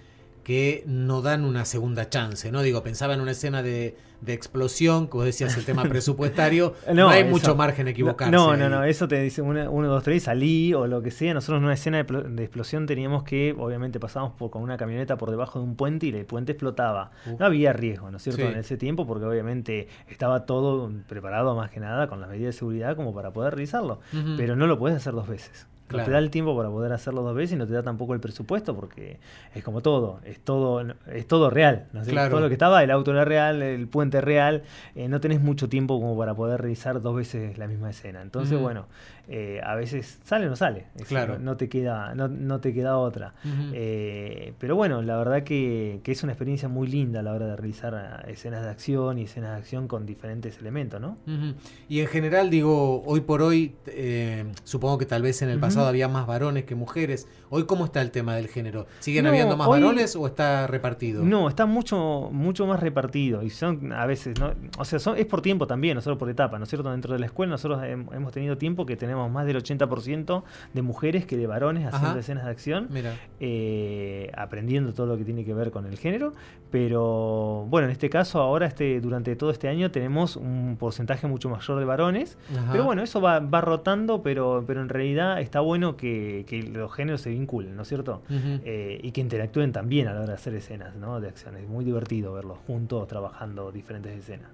que 0.45 0.85
no 0.87 1.23
dan 1.23 1.45
una 1.45 1.65
segunda 1.65 2.09
chance, 2.11 2.53
¿no? 2.53 2.63
Digo, 2.63 2.83
pensaba 2.83 3.15
en 3.15 3.21
una 3.21 3.33
escena 3.33 3.63
de, 3.63 3.97
explosión, 4.27 5.07
como 5.07 5.25
decías, 5.25 5.57
el 5.57 5.65
tema 5.65 5.83
presupuestario, 5.89 6.75
no, 6.95 7.09
hay 7.09 7.25
mucho 7.25 7.57
margen 7.57 7.89
a 7.89 7.91
equivocarse. 7.91 8.31
No, 8.31 8.57
no, 8.57 8.69
no, 8.69 8.85
eso 8.85 9.09
te 9.09 9.21
dice 9.21 9.43
uno, 9.43 9.89
dos, 9.89 10.03
tres, 10.05 10.25
salí 10.25 10.73
o 10.75 10.87
lo 10.87 11.03
que 11.03 11.11
sea. 11.11 11.35
Nosotros 11.35 11.59
en 11.59 11.65
una 11.65 11.75
escena 11.75 12.05
de, 12.05 12.43
explosión 12.45 12.87
teníamos 12.87 13.25
que, 13.25 13.55
obviamente 13.59 13.99
pasamos 13.99 14.33
por, 14.33 14.51
con 14.51 14.63
una 14.63 14.77
camioneta 14.77 15.17
por 15.17 15.31
debajo 15.31 15.59
de 15.59 15.65
un 15.65 15.77
puente 15.77 16.07
y 16.07 16.11
el 16.11 16.27
puente 16.27 16.53
explotaba. 16.53 17.11
No 17.39 17.45
había 17.45 17.73
riesgo, 17.73 18.11
¿no 18.11 18.19
es 18.19 18.23
cierto? 18.23 18.43
En 18.43 18.57
ese 18.57 18.77
tiempo, 18.77 19.07
porque 19.07 19.25
obviamente 19.25 19.89
estaba 20.09 20.47
todo 20.47 20.93
preparado 21.09 21.57
más 21.57 21.71
que 21.71 21.81
nada 21.81 22.07
con 22.07 22.21
las 22.21 22.29
medidas 22.29 22.55
de 22.55 22.59
seguridad 22.59 22.97
como 22.97 23.15
para 23.15 23.33
poder 23.33 23.55
realizarlo. 23.55 24.01
Pero 24.37 24.57
no 24.57 24.67
lo 24.67 24.79
puedes 24.79 24.99
hacer 24.99 25.15
dos 25.15 25.27
veces. 25.27 25.67
No 25.91 26.03
te 26.03 26.11
da 26.11 26.19
el 26.19 26.31
tiempo 26.31 26.57
para 26.57 26.71
poder 26.71 26.93
hacerlo 26.93 27.23
dos 27.23 27.35
veces 27.35 27.53
y 27.53 27.57
no 27.57 27.67
te 27.67 27.73
da 27.73 27.83
tampoco 27.83 28.15
el 28.15 28.21
presupuesto 28.21 28.75
porque 28.75 29.19
es 29.55 29.63
como 29.63 29.81
todo, 29.81 30.21
es 30.25 30.41
todo, 30.41 30.83
es 31.13 31.27
todo 31.29 31.51
real. 31.51 31.87
Todo 32.31 32.41
lo 32.41 32.49
que 32.49 32.55
estaba, 32.55 32.83
el 32.83 32.91
auto 32.91 33.11
era 33.13 33.25
real, 33.25 33.63
el 33.63 33.87
puente 33.87 34.21
real, 34.21 34.63
eh, 34.95 35.09
no 35.09 35.21
tenés 35.21 35.41
mucho 35.41 35.69
tiempo 35.69 36.01
como 36.01 36.17
para 36.17 36.35
poder 36.35 36.61
realizar 36.61 37.01
dos 37.03 37.15
veces 37.15 37.59
la 37.59 37.67
misma 37.69 37.91
escena. 37.91 38.23
Entonces, 38.23 38.59
bueno, 38.59 38.87
eh, 39.29 39.61
a 39.65 39.75
veces 39.75 40.19
sale 40.25 40.47
o 40.47 40.51
no 40.51 40.57
sale. 40.57 40.87
claro. 41.09 41.39
no, 41.39 41.57
te 41.57 41.69
queda, 41.69 42.15
no, 42.15 42.29
no 42.29 42.61
te 42.61 42.75
queda 42.75 42.99
otra. 42.99 43.35
Eh, 43.73 44.53
pero 44.59 44.77
bueno, 44.77 45.03
la 45.03 45.17
verdad 45.17 45.43
que, 45.45 46.01
que, 46.03 46.13
es 46.13 46.23
una 46.23 46.33
experiencia 46.33 46.69
muy 46.69 46.87
linda 46.89 47.21
a 47.21 47.23
la 47.23 47.33
hora 47.33 47.47
de 47.47 47.57
realizar 47.57 48.25
escenas 48.29 48.63
de 48.63 48.71
acción 48.71 49.19
y 49.19 49.23
escenas 49.23 49.53
de 49.53 49.57
acción 49.57 49.89
con 49.89 50.07
diferentes 50.07 50.59
elementos, 50.59 51.01
¿no? 51.01 51.17
Y 51.89 52.01
en 52.01 52.07
general, 52.07 52.51
digo, 52.51 53.03
hoy 53.05 53.21
por 53.21 53.43
hoy, 53.43 53.75
supongo 54.65 54.99
que 54.99 55.07
tal 55.07 55.23
vez 55.23 55.43
en 55.43 55.49
el 55.49 55.59
pasado 55.59 55.87
había 55.87 56.09
más 56.09 56.27
varones 56.27 56.65
que 56.65 56.75
mujeres. 56.75 57.27
Hoy, 57.51 57.65
¿cómo 57.65 57.85
está 57.85 58.03
el 58.03 58.11
tema 58.11 58.35
del 58.37 58.49
género? 58.49 58.87
¿Siguen 59.01 59.27
habiendo 59.27 59.57
más 59.57 59.69
varones 59.69 60.17
o 60.17 60.27
está 60.27 60.67
repartido? 60.67 61.25
No, 61.25 61.49
está 61.49 61.67
mucho, 61.67 62.29
mucho 62.33 62.67
más 62.67 62.81
repartido. 62.81 63.43
Y 63.43 63.51
son 63.51 63.93
a 63.93 64.07
veces, 64.07 64.39
¿no? 64.39 64.53
O 64.79 64.85
sea, 64.85 64.99
son, 64.99 65.17
es 65.17 65.27
por 65.27 65.41
tiempo 65.41 65.67
también, 65.67 65.95
no 65.95 66.01
solo 66.01 66.19
por 66.19 66.29
etapa, 66.29 66.59
¿no 66.59 66.65
es 66.65 66.71
cierto? 66.71 66.91
Dentro 66.91 67.13
de 67.13 67.21
la 67.21 67.27
escuela 67.27 67.53
nosotros 67.53 67.83
hemos 67.85 68.33
tenido 68.33 68.59
tiempo 68.59 68.85
que 68.87 68.97
tenemos 68.97 69.14
más 69.15 69.47
del 69.47 69.57
80% 69.57 70.43
de 70.73 70.83
mujeres 70.83 71.27
que 71.27 71.37
de 71.37 71.47
varones 71.47 71.87
haciendo 71.93 72.19
escenas 72.19 72.45
de 72.45 72.51
acción, 72.51 72.89
eh, 73.41 74.31
aprendiendo 74.37 74.93
todo 74.93 75.07
lo 75.07 75.17
que 75.17 75.25
tiene 75.25 75.45
que 75.45 75.55
ver 75.55 75.71
con 75.71 75.87
el 75.87 75.99
género. 75.99 76.33
Pero 76.71 77.67
bueno, 77.69 77.87
en 77.87 77.93
este 77.93 78.11
caso, 78.11 78.41
ahora 78.41 78.67
este, 78.67 79.01
durante 79.01 79.37
todo 79.37 79.51
este 79.51 79.69
año 79.69 79.93
tenemos 79.93 80.35
un 80.35 80.77
porcentaje 80.77 81.29
mucho 81.29 81.49
mayor 81.49 81.79
de 81.79 81.85
varones. 81.85 82.37
Pero 82.73 82.83
bueno, 82.83 83.03
eso 83.03 83.21
va, 83.21 83.39
va 83.39 83.61
rotando, 83.61 84.23
pero, 84.23 84.65
pero 84.67 84.83
en 84.83 84.89
realidad 84.89 85.41
está 85.41 85.61
bueno 85.61 85.97
que, 85.97 86.45
los 86.73 86.93
géneros 86.93 87.21
se 87.21 87.31
vinculen, 87.31 87.77
¿no 87.77 87.83
es 87.83 87.89
cierto? 87.89 88.23
Eh, 88.29 89.01
y 89.03 89.13
que 89.13 89.21
interactúen 89.21 89.71
también 89.71 90.09
a 90.09 90.15
la 90.15 90.21
hora 90.21 90.29
de 90.31 90.35
hacer 90.35 90.55
escenas 90.55 90.97
¿no? 90.97 91.21
de 91.21 91.29
acción. 91.29 91.57
Es 91.57 91.69
muy 91.69 91.85
divertido 91.85 92.33
verlos 92.33 92.59
juntos 92.67 93.07
trabajando 93.07 93.71
diferentes 93.71 94.13
escenas. 94.19 94.49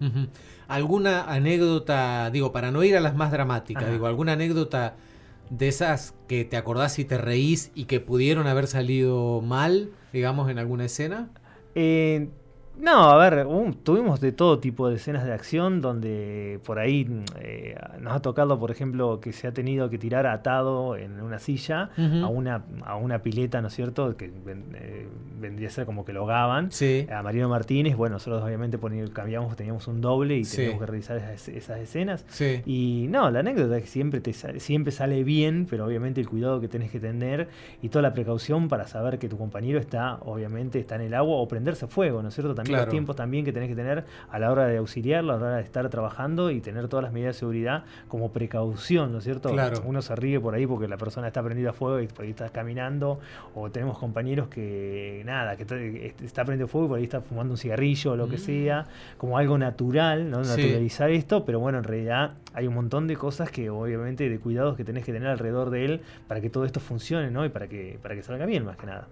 ¿Alguna 0.68 1.24
anécdota, 1.24 2.30
digo, 2.30 2.52
para 2.52 2.70
no 2.70 2.84
ir 2.84 2.96
a 2.96 3.00
las 3.00 3.16
más 3.16 3.32
dramáticas, 3.32 3.90
digo, 3.90 4.06
alguna 4.06 4.32
anécdota 4.32 4.49
de 5.50 5.68
esas 5.68 6.14
que 6.28 6.44
te 6.44 6.56
acordás 6.56 6.98
y 6.98 7.04
te 7.04 7.18
reís 7.18 7.70
y 7.74 7.84
que 7.84 8.00
pudieron 8.00 8.46
haber 8.46 8.66
salido 8.66 9.40
mal, 9.40 9.90
digamos, 10.12 10.50
en 10.50 10.58
alguna 10.58 10.84
escena? 10.84 11.30
Eh, 11.74 12.28
no, 12.80 13.10
a 13.10 13.16
ver, 13.16 13.46
tuvimos 13.82 14.20
de 14.20 14.32
todo 14.32 14.58
tipo 14.58 14.88
de 14.88 14.96
escenas 14.96 15.24
de 15.24 15.32
acción 15.32 15.80
donde 15.80 16.60
por 16.64 16.78
ahí 16.78 17.06
eh, 17.40 17.76
nos 18.00 18.14
ha 18.14 18.20
tocado, 18.20 18.58
por 18.58 18.70
ejemplo, 18.70 19.20
que 19.20 19.32
se 19.32 19.46
ha 19.46 19.52
tenido 19.52 19.90
que 19.90 19.98
tirar 19.98 20.26
atado 20.26 20.96
en 20.96 21.20
una 21.20 21.38
silla 21.38 21.90
a, 21.96 22.26
una, 22.28 22.64
a 22.84 22.96
una 22.96 23.20
pileta, 23.22 23.60
¿no 23.60 23.68
es 23.68 23.74
cierto? 23.74 24.16
Que 24.16 24.26
eh, 24.26 25.08
vendría 25.38 25.68
a 25.68 25.70
ser 25.70 25.84
como 25.84 26.04
que 26.04 26.12
lo 26.12 26.24
gaban. 26.24 26.72
A 27.12 27.22
Mariano 27.22 27.48
Martínez, 27.48 27.96
bueno, 27.96 28.14
nosotros 28.14 28.42
obviamente 28.42 28.78
cambiamos, 29.12 29.56
teníamos 29.56 29.86
un 29.86 30.00
doble 30.00 30.36
y 30.38 30.44
teníamos 30.44 30.80
que 30.80 30.86
realizar 30.86 31.16
esas, 31.18 31.80
escenas. 31.80 32.24
Y 32.66 33.06
no, 33.10 33.30
la 33.30 33.40
anécdota 33.40 33.76
es 33.76 33.82
que 33.84 33.90
siempre, 33.90 34.20
te 34.20 34.32
sale, 34.32 34.60
siempre 34.60 34.92
sale 34.92 35.22
bien, 35.22 35.66
pero 35.68 35.84
obviamente 35.84 36.20
el 36.20 36.28
cuidado 36.28 36.60
que 36.60 36.68
tenés 36.68 36.90
que 36.90 37.00
tener 37.00 37.48
y 37.82 37.90
toda 37.90 38.02
la 38.02 38.14
precaución 38.14 38.68
para 38.68 38.86
saber 38.86 39.18
que 39.18 39.28
tu 39.28 39.36
compañero 39.36 39.78
está, 39.78 40.14
obviamente, 40.22 40.78
está 40.78 40.94
en 40.94 41.02
el 41.02 41.14
agua 41.14 41.36
o 41.36 41.46
prenderse 41.46 41.86
fuego, 41.86 42.22
¿no 42.22 42.28
es 42.28 42.34
cierto? 42.34 42.54
También 42.54 42.69
los 42.70 42.88
tiempos 42.88 43.16
también 43.16 43.44
que 43.44 43.52
tenés 43.52 43.68
que 43.68 43.76
tener 43.76 44.04
a 44.30 44.38
la 44.38 44.50
hora 44.50 44.66
de 44.66 44.78
auxiliarlo, 44.78 45.34
a 45.34 45.36
la 45.36 45.46
hora 45.46 45.56
de 45.56 45.62
estar 45.62 45.88
trabajando 45.88 46.50
y 46.50 46.60
tener 46.60 46.88
todas 46.88 47.04
las 47.04 47.12
medidas 47.12 47.36
de 47.36 47.40
seguridad 47.40 47.84
como 48.08 48.32
precaución, 48.32 49.12
¿no 49.12 49.18
es 49.18 49.24
cierto? 49.24 49.54
Uno 49.84 50.02
se 50.02 50.16
ríe 50.16 50.40
por 50.40 50.54
ahí 50.54 50.66
porque 50.66 50.88
la 50.88 50.96
persona 50.96 51.28
está 51.28 51.42
prendida 51.42 51.70
a 51.70 51.72
fuego 51.72 52.00
y 52.00 52.06
por 52.06 52.24
ahí 52.24 52.30
estás 52.30 52.50
caminando, 52.50 53.20
o 53.54 53.70
tenemos 53.70 53.98
compañeros 53.98 54.48
que, 54.48 55.22
nada, 55.24 55.56
que 55.56 55.62
está, 56.24 56.44
prendido 56.44 56.66
a 56.66 56.68
fuego 56.68 56.86
y 56.86 56.88
por 56.88 56.98
ahí 56.98 57.04
está 57.04 57.20
fumando 57.20 57.54
un 57.54 57.58
cigarrillo 57.58 58.12
o 58.12 58.16
lo 58.16 58.28
que 58.28 58.36
mm. 58.36 58.40
sea, 58.40 58.86
como 59.18 59.38
algo 59.38 59.58
natural, 59.58 60.30
¿no? 60.30 60.42
Naturalizar 60.42 61.10
esto, 61.10 61.44
pero 61.44 61.60
bueno, 61.60 61.78
en 61.78 61.84
realidad 61.84 62.32
hay 62.52 62.66
un 62.66 62.74
montón 62.74 63.06
de 63.06 63.16
cosas 63.16 63.50
que 63.50 63.70
obviamente 63.70 64.28
de 64.28 64.38
cuidados 64.38 64.76
que 64.76 64.84
tenés 64.84 65.04
que 65.04 65.12
tener 65.12 65.28
alrededor 65.28 65.70
de 65.70 65.84
él 65.84 66.00
para 66.26 66.40
que 66.40 66.50
todo 66.50 66.64
esto 66.64 66.80
funcione, 66.80 67.30
¿no? 67.30 67.44
Y 67.44 67.48
para 67.48 67.68
que, 67.68 67.98
para 68.02 68.14
que 68.14 68.22
salga 68.22 68.46
bien 68.46 68.64
más 68.64 68.76
que 68.76 68.86
nada. 68.86 69.08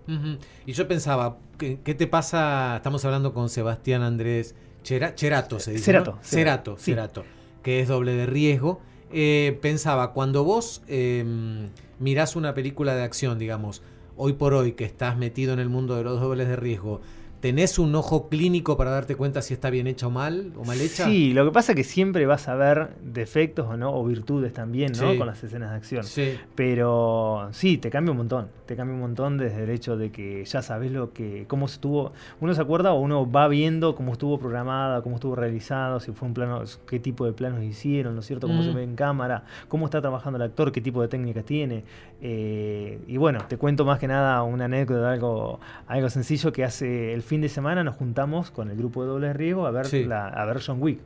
Y 0.66 0.72
yo 0.72 0.88
pensaba, 0.88 1.36
¿qué, 1.58 1.76
te 1.76 2.06
pasa? 2.06 2.76
Estamos 2.76 3.04
hablando 3.04 3.32
con 3.32 3.47
Sebastián 3.48 4.02
Andrés 4.02 4.54
Cherato, 4.82 5.60
se 5.60 5.72
dice. 5.72 5.84
Cerato. 5.84 6.18
Cerato, 6.22 6.76
Cerato, 6.78 7.24
que 7.62 7.80
es 7.80 7.88
doble 7.88 8.12
de 8.12 8.26
riesgo. 8.26 8.80
Eh, 9.12 9.58
pensaba, 9.60 10.12
cuando 10.12 10.44
vos 10.44 10.82
em, 10.86 11.68
mirás 11.98 12.36
una 12.36 12.54
película 12.54 12.94
de 12.94 13.02
acción, 13.02 13.38
digamos, 13.38 13.82
hoy 14.16 14.34
por 14.34 14.54
hoy 14.54 14.72
que 14.72 14.84
estás 14.84 15.16
metido 15.16 15.52
en 15.52 15.58
el 15.58 15.68
mundo 15.68 15.96
de 15.96 16.04
los 16.04 16.20
dobles 16.20 16.48
de 16.48 16.56
riesgo, 16.56 17.00
¿Tenés 17.40 17.78
un 17.78 17.94
ojo 17.94 18.28
clínico 18.28 18.76
para 18.76 18.90
darte 18.90 19.14
cuenta 19.14 19.42
si 19.42 19.54
está 19.54 19.70
bien 19.70 19.86
hecha 19.86 20.08
o 20.08 20.10
mal 20.10 20.52
o 20.56 20.64
mal 20.64 20.80
hecha? 20.80 21.04
Sí, 21.04 21.32
lo 21.32 21.44
que 21.44 21.52
pasa 21.52 21.72
es 21.72 21.76
que 21.76 21.84
siempre 21.84 22.26
vas 22.26 22.48
a 22.48 22.56
ver 22.56 22.96
defectos 23.00 23.66
o 23.68 23.76
no, 23.76 23.94
o 23.94 24.04
virtudes 24.04 24.52
también, 24.52 24.92
¿no? 25.00 25.16
Con 25.16 25.26
las 25.26 25.42
escenas 25.44 25.70
de 25.70 25.76
acción. 25.76 26.02
Sí. 26.02 26.36
Pero 26.56 27.48
sí, 27.52 27.78
te 27.78 27.90
cambia 27.90 28.10
un 28.10 28.18
montón. 28.18 28.48
Te 28.66 28.74
cambia 28.74 28.94
un 28.94 29.00
montón 29.00 29.38
desde 29.38 29.64
el 29.64 29.70
hecho 29.70 29.96
de 29.96 30.10
que 30.10 30.44
ya 30.44 30.62
sabes 30.62 30.90
lo 30.90 31.12
que, 31.12 31.44
cómo 31.46 31.66
estuvo. 31.66 32.12
Uno 32.40 32.54
se 32.54 32.60
acuerda 32.60 32.92
o 32.92 33.00
uno 33.00 33.30
va 33.30 33.46
viendo 33.46 33.94
cómo 33.94 34.12
estuvo 34.12 34.38
programada, 34.38 35.02
cómo 35.02 35.14
estuvo 35.14 35.36
realizado, 35.36 36.00
si 36.00 36.12
fue 36.12 36.26
un 36.26 36.34
plano, 36.34 36.62
qué 36.88 36.98
tipo 36.98 37.24
de 37.24 37.32
planos 37.32 37.62
hicieron, 37.62 38.14
¿no 38.14 38.20
es 38.20 38.26
cierto? 38.26 38.48
Cómo 38.48 38.64
se 38.64 38.70
mm. 38.70 38.74
ve 38.74 38.82
en 38.82 38.96
cámara, 38.96 39.44
cómo 39.68 39.84
está 39.84 40.00
trabajando 40.00 40.38
el 40.38 40.42
actor, 40.42 40.72
qué 40.72 40.80
tipo 40.80 41.02
de 41.02 41.08
técnica 41.08 41.42
tiene. 41.42 41.84
Eh, 42.20 42.98
y 43.06 43.16
bueno, 43.16 43.44
te 43.48 43.56
cuento 43.56 43.84
más 43.84 44.00
que 44.00 44.08
nada 44.08 44.42
una 44.42 44.64
anécdota, 44.64 45.12
algo, 45.12 45.60
algo 45.86 46.10
sencillo 46.10 46.52
que 46.52 46.64
hace 46.64 47.14
el 47.14 47.22
fin 47.28 47.40
de 47.42 47.48
semana 47.48 47.84
nos 47.84 47.94
juntamos 47.96 48.50
con 48.50 48.70
el 48.70 48.76
grupo 48.76 49.02
de 49.02 49.08
doble 49.08 49.32
riego 49.34 49.66
a 49.66 49.70
ver, 49.70 49.92
la, 50.06 50.26
a 50.28 50.44
ver 50.46 50.60
John 50.66 50.82
Wick. 50.82 50.98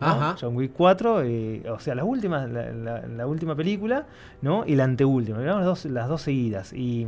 John 0.00 0.56
Wick 0.56 0.72
4, 0.76 1.22
eh, 1.22 1.62
o 1.70 1.78
sea, 1.78 1.94
las 1.94 2.04
últimas, 2.04 2.48
la, 2.50 3.26
última 3.26 3.54
película, 3.54 4.06
¿no? 4.42 4.64
Y 4.66 4.74
la 4.74 4.84
anteúltima, 4.84 5.38
las 5.38 5.64
dos, 5.64 5.84
las 5.86 6.08
dos 6.08 6.22
seguidas. 6.22 6.72
Y, 6.72 7.06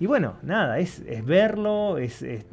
y 0.00 0.06
bueno, 0.06 0.34
nada, 0.42 0.78
es, 0.78 1.00
es 1.06 1.24
verlo, 1.24 1.98
es, 1.98 2.22
es, 2.22 2.44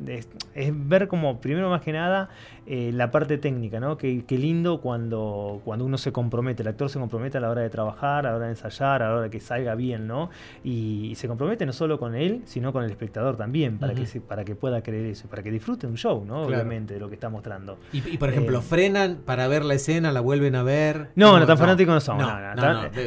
ver 0.88 1.08
como, 1.08 1.40
primero 1.40 1.70
más 1.70 1.82
que 1.82 1.92
nada, 1.92 2.30
eh, 2.66 2.92
la 2.94 3.10
parte 3.10 3.38
técnica, 3.38 3.80
¿no? 3.80 3.98
Qué, 3.98 4.24
lindo 4.30 4.80
cuando, 4.80 5.62
cuando 5.66 5.86
uno 5.86 5.98
se 5.98 6.12
compromete, 6.12 6.62
el 6.62 6.68
actor 6.68 6.90
se 6.90 7.00
compromete 7.00 7.38
a 7.40 7.42
la 7.42 7.50
hora 7.50 7.62
de 7.62 7.70
trabajar, 7.70 8.28
a 8.28 8.32
la 8.32 8.36
hora 8.36 8.46
de 8.46 8.52
ensayar, 8.52 9.02
a 9.02 9.08
la 9.08 9.14
hora 9.14 9.22
de 9.24 9.30
que 9.30 9.40
salga 9.40 9.76
bien, 9.76 10.08
¿no? 10.08 10.30
Y, 10.64 11.14
se 11.16 11.28
compromete 11.28 11.66
no 11.66 11.74
solo 11.74 12.00
con 12.00 12.16
él, 12.16 12.44
sino 12.46 12.72
con 12.72 12.84
el 12.84 12.92
espectador 12.92 13.36
también, 13.36 13.78
para, 13.80 13.94
que, 13.94 14.06
para 14.22 14.46
que 14.46 14.56
pueda 14.56 14.82
creer 14.82 15.08
eso, 15.08 15.28
para 15.28 15.44
que 15.44 15.52
disfrute 15.52 15.88
un 15.88 15.98
show, 15.98 16.24
¿no? 16.24 16.44
Obviamente, 16.44 16.94
de 16.94 17.00
lo 17.00 17.10
que 17.10 17.16
está 17.16 17.30
mostrando. 17.30 17.78
Y, 17.92 18.18
por 18.18 18.30
ejemplo, 18.30 18.60
eh, 18.60 18.62
frenan 18.62 19.18
para 19.26 19.48
ver 19.48 19.66
la 19.70 19.76
escena, 19.76 20.12
la 20.12 20.20
vuelven 20.20 20.56
a 20.56 20.64
ver. 20.64 21.12
No, 21.16 21.40
no, 21.40 21.46
tan 21.46 21.58
fanáticos 21.58 21.94
no 21.94 22.02
somos. 22.02 22.28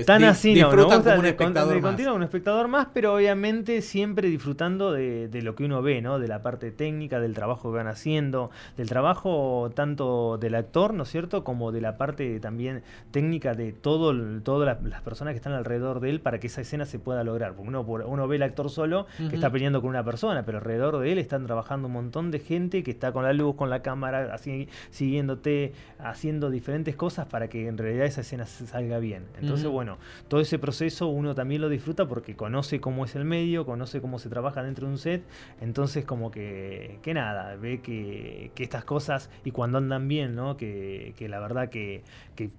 tan, 0.07 0.25
así, 0.25 0.55
no. 0.55 0.73
Nos 0.73 0.87
gusta 0.87 1.19
un 1.19 1.27
espectador 1.27 1.97
de, 1.97 2.11
un 2.11 2.23
espectador 2.23 2.69
más, 2.69 2.89
pero 2.95 3.15
obviamente 3.15 3.83
siempre 3.83 4.29
disfrutando 4.29 4.93
de, 4.93 5.29
de 5.29 5.43
lo 5.43 5.55
que 5.55 5.65
uno 5.65 5.83
ve, 5.83 6.01
¿no? 6.01 6.19
De 6.19 6.29
la 6.29 6.43
parte 6.43 6.71
técnica, 6.71 7.21
del 7.21 7.35
trabajo 7.35 7.71
que 7.71 7.77
van 7.77 7.89
haciendo, 7.89 8.51
del 8.77 8.89
trabajo 8.89 9.71
tanto 9.75 10.39
del 10.39 10.55
actor, 10.55 10.95
¿no 10.95 11.03
es 11.03 11.11
cierto?, 11.11 11.45
como 11.45 11.73
de 11.73 11.81
la 11.81 11.97
parte 11.97 12.41
también 12.41 12.83
técnica 13.11 13.55
de 13.55 13.73
todo, 13.73 14.15
todas 14.41 14.79
las 14.83 15.03
personas 15.03 15.33
que 15.33 15.37
están 15.37 15.53
alrededor 15.53 16.01
de 16.01 16.11
él 16.11 16.21
para 16.21 16.41
que 16.41 16.47
esa 16.47 16.61
escena 16.61 16.87
se 16.87 16.99
pueda 16.99 17.25
lograr. 17.25 17.55
Porque 17.55 17.69
uno, 17.69 17.83
uno 17.83 18.29
ve 18.29 18.37
el 18.37 18.43
actor 18.43 18.71
solo 18.71 19.07
que 19.19 19.35
está 19.35 19.51
peleando 19.51 19.81
con 19.81 19.91
una 19.91 20.05
persona, 20.05 20.45
pero 20.45 20.59
alrededor 20.59 20.99
de 20.99 21.13
él 21.13 21.19
están 21.19 21.45
trabajando 21.47 21.89
un 21.89 21.95
montón 21.95 22.31
de 22.31 22.39
gente 22.39 22.83
que 22.83 22.91
está 22.91 23.13
con 23.13 23.25
la 23.25 23.33
luz, 23.33 23.57
con 23.57 23.71
la 23.71 23.83
cámara, 23.83 24.33
así, 24.33 24.69
siguiéndote, 24.91 25.73
haciendo 25.99 26.51
diferentes 26.53 26.95
cosas 26.95 27.27
para 27.27 27.49
que 27.49 27.67
en 27.67 27.79
realidad 27.79 28.07
esa 28.07 28.21
escena 28.21 28.47
salga 28.47 28.99
bien. 28.99 29.25
Entonces, 29.41 29.67
bueno, 29.67 29.99
todo 30.29 30.41
ese 30.41 30.59
proceso 30.59 31.09
uno 31.09 31.35
también 31.35 31.61
lo 31.61 31.69
disfruta 31.69 32.07
porque 32.07 32.37
conoce 32.37 32.81
cómo 32.81 33.05
es 33.05 33.17
el 33.17 33.25
medio, 33.25 33.67
conoce 33.67 34.01
cómo 34.01 34.19
se 34.19 34.29
trabaja 34.29 34.63
dentro 34.63 34.87
de 34.87 34.93
un 34.93 34.99
set, 34.99 35.25
entonces 35.61 36.05
como 36.05 36.31
que, 36.31 36.99
que 37.03 37.15
nada, 37.15 37.57
ve 37.57 37.81
que, 37.81 38.51
que 38.55 38.63
estas 38.63 38.85
cosas 38.85 39.31
y 39.45 39.51
cuando 39.51 39.79
andan 39.79 40.09
bien, 40.09 40.35
¿no? 40.35 40.57
Que, 40.57 41.15
la 41.29 41.41
verdad 41.41 41.69
que, 41.69 42.03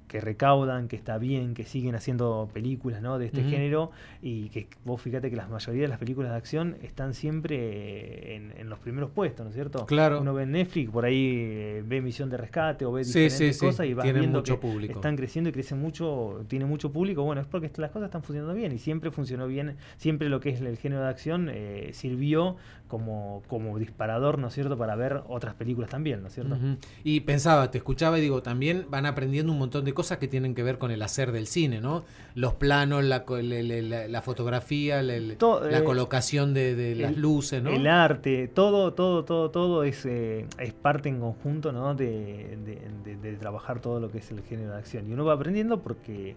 recaudan, 0.10 0.88
que 0.88 0.96
está 0.96 1.18
bien, 1.18 1.54
que 1.54 1.64
siguen 1.64 1.96
haciendo 1.96 2.50
películas 2.54 3.02
¿no? 3.02 3.20
de 3.20 3.26
este 3.26 3.44
género 3.44 3.92
y 4.22 4.50
que 4.50 4.68
vos 4.86 5.02
fíjate 5.02 5.30
que 5.30 5.36
la 5.36 5.48
mayoría 5.48 5.84
de 5.84 5.88
las 5.88 5.98
películas 5.98 6.32
de 6.32 6.38
acción 6.38 6.78
están 6.82 7.14
siempre 7.14 8.36
en, 8.36 8.70
los 8.70 8.80
primeros 8.80 9.12
puestos, 9.12 9.44
¿no 9.44 9.50
es 9.50 9.56
cierto? 9.56 9.86
Claro. 9.86 10.22
Uno 10.22 10.34
ve 10.34 10.46
Netflix, 10.46 10.90
por 10.90 11.06
ahí 11.06 11.38
eh, 11.40 11.84
ve 11.86 12.02
Misión 12.02 12.30
de 12.30 12.38
Rescate 12.38 12.86
o 12.86 12.92
ve 12.92 13.04
diferentes 13.04 13.58
cosas 13.58 13.83
y 13.86 13.94
va 13.94 14.04
viendo 14.04 14.40
mucho 14.40 14.60
que 14.60 14.68
público. 14.68 14.94
están 14.94 15.16
creciendo 15.16 15.50
y 15.50 15.54
crecen 15.54 15.80
mucho, 15.80 16.46
tiene 16.48 16.66
mucho 16.66 16.92
público. 16.92 17.24
Bueno, 17.24 17.42
es 17.42 17.48
porque 17.48 17.72
las 17.78 17.92
cosas 17.92 18.08
están 18.08 18.24
funcionando 18.24 18.54
bien 18.54 18.72
y 18.72 18.80
siempre 18.80 19.12
funcionó 19.12 19.48
bien, 19.48 19.78
siempre 19.98 20.30
lo 20.30 20.40
que 20.40 20.50
es 20.50 20.62
el 20.62 20.78
género 20.78 21.04
de 21.04 21.10
acción 21.10 21.50
eh, 21.52 21.90
sirvió 21.94 22.58
como, 22.94 23.42
como 23.48 23.80
disparador, 23.80 24.38
¿no 24.38 24.50
es 24.50 24.54
cierto?, 24.54 24.78
para 24.78 24.96
ver 24.96 25.24
otras 25.28 25.56
películas 25.56 25.90
también, 25.90 26.22
¿no 26.22 26.28
es 26.28 26.36
cierto? 26.36 26.56
Y 27.04 27.22
pensaba, 27.22 27.72
te 27.72 27.80
escuchaba 27.80 28.20
y 28.20 28.22
digo, 28.22 28.44
también 28.44 28.86
van 28.88 29.08
aprendiendo 29.08 29.52
un 29.52 29.58
montón 29.58 29.84
de 29.84 29.96
cosas 29.96 30.20
que 30.20 30.28
tienen 30.28 30.54
que 30.54 30.62
ver 30.62 30.78
con 30.78 30.92
el 30.92 31.02
hacer 31.02 31.32
del 31.32 31.48
cine, 31.48 31.82
¿no? 31.82 32.04
Los 32.36 32.54
planos, 32.54 33.04
la, 33.04 33.26
la, 33.28 34.22
fotografía, 34.22 35.02
la, 35.02 35.16
eh, 35.16 35.84
colocación 35.84 36.54
de, 36.54 36.96
las 36.96 37.18
luces, 37.18 37.64
¿no? 37.64 37.72
El 37.72 37.88
arte, 37.88 38.48
todo, 38.48 38.94
todo, 38.94 39.26
todo, 39.26 39.50
todo 39.50 39.84
es, 39.84 40.06
eh, 40.06 40.46
es 40.60 40.74
parte 40.74 41.10
en 41.10 41.20
conjunto, 41.20 41.72
¿no? 41.72 41.96
De, 41.96 42.60
de, 42.64 43.34
trabajar 43.38 43.80
todo 43.80 44.00
lo 44.00 44.12
que 44.12 44.20
es 44.20 44.30
el 44.30 44.44
género 44.44 44.74
de 44.74 44.78
acción. 44.78 45.10
Y 45.10 45.14
uno 45.14 45.26
va 45.26 45.34
aprendiendo 45.34 45.82
porque 45.82 46.36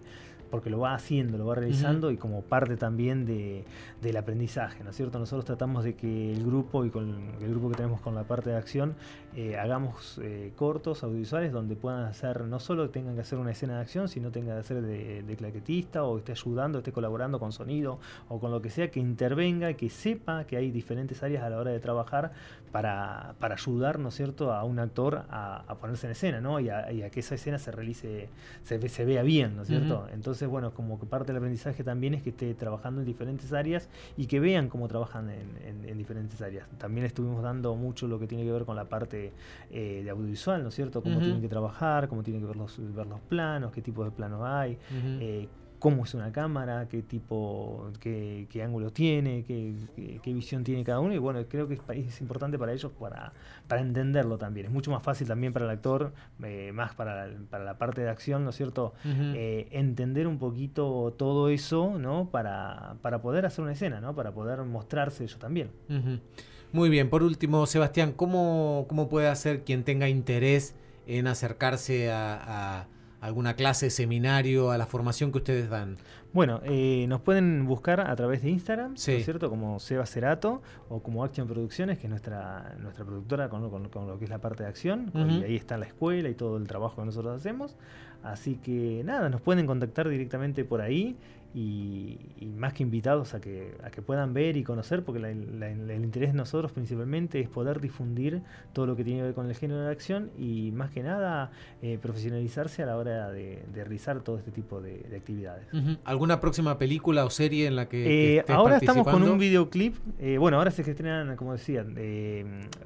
porque 0.49 0.69
lo 0.69 0.79
va 0.79 0.93
haciendo, 0.93 1.37
lo 1.37 1.45
va 1.45 1.55
realizando 1.55 2.11
y 2.11 2.17
como 2.17 2.41
parte 2.41 2.77
también 2.77 3.25
de, 3.25 3.65
del 4.01 4.17
aprendizaje, 4.17 4.83
¿no 4.83 4.91
es 4.91 4.95
cierto? 4.95 5.19
Nosotros 5.19 5.45
tratamos 5.45 5.83
de 5.83 5.95
que 5.95 6.33
el 6.33 6.43
grupo 6.45 6.85
y 6.85 6.89
con 6.89 7.15
el 7.41 7.49
grupo 7.49 7.69
que 7.69 7.75
tenemos 7.75 8.01
con 8.01 8.15
la 8.15 8.23
parte 8.23 8.49
de 8.49 8.55
acción 8.55 8.95
eh, 9.39 9.55
hagamos 9.55 10.19
eh, 10.23 10.51
cortos, 10.55 11.03
audiovisuales, 11.03 11.51
donde 11.51 11.75
puedan 11.75 12.05
hacer, 12.05 12.41
no 12.45 12.59
solo 12.59 12.89
tengan 12.89 13.13
que 13.13 13.21
hacer 13.21 13.37
una 13.37 13.51
escena 13.51 13.75
de 13.75 13.81
acción, 13.81 14.09
sino 14.09 14.31
tengan 14.31 14.55
que 14.55 14.61
hacer 14.61 14.81
de, 14.81 15.21
de 15.21 15.35
claquetista 15.35 16.03
o 16.05 16.17
esté 16.17 16.31
ayudando, 16.31 16.79
esté 16.79 16.91
colaborando 16.91 17.39
con 17.39 17.51
sonido 17.51 17.99
o 18.29 18.39
con 18.39 18.49
lo 18.49 18.63
que 18.63 18.71
sea, 18.71 18.89
que 18.89 18.99
intervenga, 18.99 19.73
que 19.73 19.91
sepa 19.91 20.45
que 20.45 20.57
hay 20.57 20.71
diferentes 20.71 21.21
áreas 21.21 21.43
a 21.43 21.51
la 21.51 21.59
hora 21.59 21.69
de 21.69 21.79
trabajar 21.79 22.31
para, 22.71 23.35
para 23.39 23.55
ayudar, 23.55 23.99
¿no 23.99 24.09
es 24.09 24.15
cierto?, 24.15 24.53
a 24.53 24.63
un 24.63 24.79
actor 24.79 25.25
a, 25.29 25.75
ponerse 25.79 26.07
en 26.07 26.11
escena, 26.11 26.41
¿no? 26.41 26.59
Y 26.59 26.69
a, 26.69 27.09
que 27.09 27.19
esa 27.19 27.35
escena 27.35 27.59
se 27.59 27.71
realice, 27.71 28.29
se, 28.63 28.89
se 28.89 29.05
vea 29.05 29.23
bien, 29.23 29.55
¿no 29.55 29.61
es 29.61 29.67
cierto? 29.67 30.07
Entonces, 30.11 30.47
bueno, 30.47 30.71
como 30.71 30.99
que 30.99 31.05
parte 31.05 31.27
del 31.27 31.37
aprendizaje 31.37 31.83
también 31.83 32.13
es 32.13 32.23
que 32.23 32.31
esté 32.31 32.53
trabajando 32.53 33.01
en 33.01 33.05
diferentes 33.05 33.53
áreas 33.53 33.89
y 34.17 34.27
que 34.27 34.39
vean 34.39 34.69
cómo 34.69 34.87
trabajan 34.87 35.29
en, 35.29 35.97
diferentes 35.97 36.41
áreas. 36.41 36.67
También 36.77 37.05
estuvimos 37.05 37.41
dando 37.41 37.75
mucho 37.75 38.07
lo 38.07 38.19
que 38.19 38.27
tiene 38.27 38.43
que 38.43 38.51
ver 38.51 38.65
con 38.65 38.75
la 38.75 38.85
parte 38.85 39.26
eh, 39.71 40.01
de 40.03 40.09
audiovisual, 40.09 40.63
¿no 40.63 40.69
es 40.69 40.75
cierto? 40.75 41.01
Cómo 41.01 41.19
tienen 41.19 41.41
que 41.41 41.49
trabajar, 41.49 42.07
cómo 42.07 42.23
tienen 42.23 42.41
que 42.41 42.47
ver 42.47 42.57
los, 42.57 42.77
ver 42.95 43.07
los 43.07 43.19
planos, 43.21 43.71
qué 43.71 43.81
tipo 43.81 44.03
de 44.03 44.11
planos 44.11 44.41
hay, 44.43 44.77
cómo 45.79 46.03
es 46.05 46.13
una 46.13 46.31
cámara, 46.31 46.87
qué 46.87 47.03
tipo, 47.03 47.91
qué, 47.99 48.47
ángulo 48.63 48.91
tiene, 48.91 49.43
qué, 49.43 50.33
visión 50.33 50.63
tiene 50.63 50.83
cada 50.83 50.99
uno. 50.99 51.13
Y 51.13 51.17
bueno, 51.17 51.43
creo 51.47 51.67
que 51.67 51.79
es, 51.93 52.21
importante 52.21 52.57
para 52.57 52.73
ellos 52.73 52.91
para, 52.99 53.33
para 53.67 53.81
entenderlo 53.81 54.37
también. 54.37 54.67
Es 54.67 54.71
mucho 54.71 54.91
más 54.91 55.03
fácil 55.03 55.27
también 55.27 55.53
para 55.53 55.65
el 55.65 55.71
actor, 55.71 56.13
eh, 56.43 56.71
más 56.73 56.95
para, 56.95 57.29
para, 57.49 57.63
la 57.63 57.77
parte 57.77 58.01
de 58.01 58.09
acción, 58.09 58.43
¿no 58.43 58.49
es 58.49 58.55
cierto? 58.55 58.93
Eh, 59.05 59.67
entender 59.71 60.27
un 60.27 60.39
poquito 60.39 61.13
todo 61.17 61.49
eso, 61.49 61.97
¿no? 61.99 62.29
Para, 62.29 62.95
para 63.01 63.21
poder 63.21 63.45
hacer 63.45 63.63
una 63.63 63.73
escena, 63.73 64.01
¿no? 64.01 64.15
Para 64.15 64.31
poder 64.31 64.61
mostrarse 64.63 65.23
ellos 65.23 65.39
también. 65.39 65.69
Muy 66.71 66.89
bien, 66.89 67.09
por 67.09 67.23
último, 67.23 67.65
Sebastián, 67.65 68.13
¿cómo, 68.13 68.85
cómo 68.89 69.09
puede 69.09 69.27
hacer 69.27 69.63
quien 69.63 69.83
tenga 69.83 70.09
interés 70.09 70.75
en 71.07 71.27
acercarse 71.27 72.11
a 72.11 72.87
alguna 73.21 73.55
clase, 73.55 73.89
seminario, 73.89 74.71
a 74.71 74.77
la 74.77 74.85
formación 74.85 75.31
que 75.31 75.39
ustedes 75.39 75.69
dan? 75.69 75.97
Bueno, 76.33 76.61
eh, 76.63 77.05
nos 77.07 77.21
pueden 77.21 77.65
buscar 77.65 77.99
a 78.01 78.15
través 78.15 78.43
de 78.43 78.49
Instagram, 78.49 78.89
¿no 78.91 78.95
es 78.95 79.25
cierto? 79.25 79.49
Como 79.49 79.79
Seba 79.79 80.05
Cerato 80.05 80.61
o 80.89 81.01
como 81.01 81.23
Action 81.23 81.47
Producciones, 81.47 81.97
que 81.97 82.07
es 82.07 82.09
nuestra, 82.09 82.75
nuestra 82.79 83.05
productora 83.05 83.49
con, 83.49 83.61
lo 83.63 84.19
que 84.19 84.25
es 84.25 84.29
la 84.29 84.39
parte 84.39 84.63
de 84.63 84.69
acción. 84.69 85.11
Y 85.15 85.43
ahí 85.43 85.55
está 85.55 85.77
la 85.77 85.85
escuela 85.85 86.29
y 86.29 86.35
todo 86.35 86.57
el 86.57 86.67
trabajo 86.67 86.97
que 86.97 87.05
nosotros 87.05 87.35
hacemos. 87.35 87.75
Así 88.23 88.57
que 88.57 89.01
nada, 89.05 89.29
nos 89.29 89.41
pueden 89.41 89.65
contactar 89.65 90.09
directamente 90.09 90.65
por 90.65 90.81
ahí 90.81 91.17
y, 91.53 92.19
más 92.57 92.73
que 92.73 92.83
invitados 92.83 93.33
a 93.35 93.41
que, 93.41 93.75
a 93.83 93.91
que 93.91 94.01
puedan 94.01 94.33
ver 94.33 94.57
y 94.57 94.63
conocer, 94.63 95.03
porque 95.03 95.19
el 95.19 96.03
interés 96.03 96.31
de 96.31 96.37
nosotros 96.37 96.71
principalmente 96.71 97.39
es 97.39 97.49
poder 97.49 97.79
difundir 97.79 98.41
todo 98.73 98.85
lo 98.85 98.95
que 98.95 99.03
tiene 99.03 99.19
que 99.19 99.25
ver 99.25 99.33
con 99.33 99.47
el 99.47 99.55
género 99.55 99.81
de 99.81 99.91
acción 99.91 100.31
y 100.37 100.71
más 100.71 100.91
que 100.91 101.03
nada 101.03 101.51
eh, 101.81 101.99
profesionalizarse 102.01 102.83
a 102.83 102.87
la 102.87 102.97
hora 102.97 103.29
de, 103.29 103.63
realizar 103.73 104.21
todo 104.21 104.37
este 104.37 104.51
tipo 104.51 104.81
de, 104.81 105.05
actividades. 105.15 105.67
¿Alguna 106.03 106.39
próxima 106.39 106.77
película 106.77 107.25
o 107.25 107.29
serie 107.29 107.67
en 107.67 107.75
la 107.75 107.87
que... 107.87 108.37
Eh, 108.37 108.45
ahora 108.49 108.77
estamos 108.77 109.07
con 109.07 109.23
un 109.23 109.37
videoclip, 109.37 109.95
eh, 110.19 110.37
bueno, 110.37 110.57
ahora 110.57 110.71
se 110.71 110.81
estrenan, 110.81 111.35
como 111.35 111.53
decían, 111.53 111.95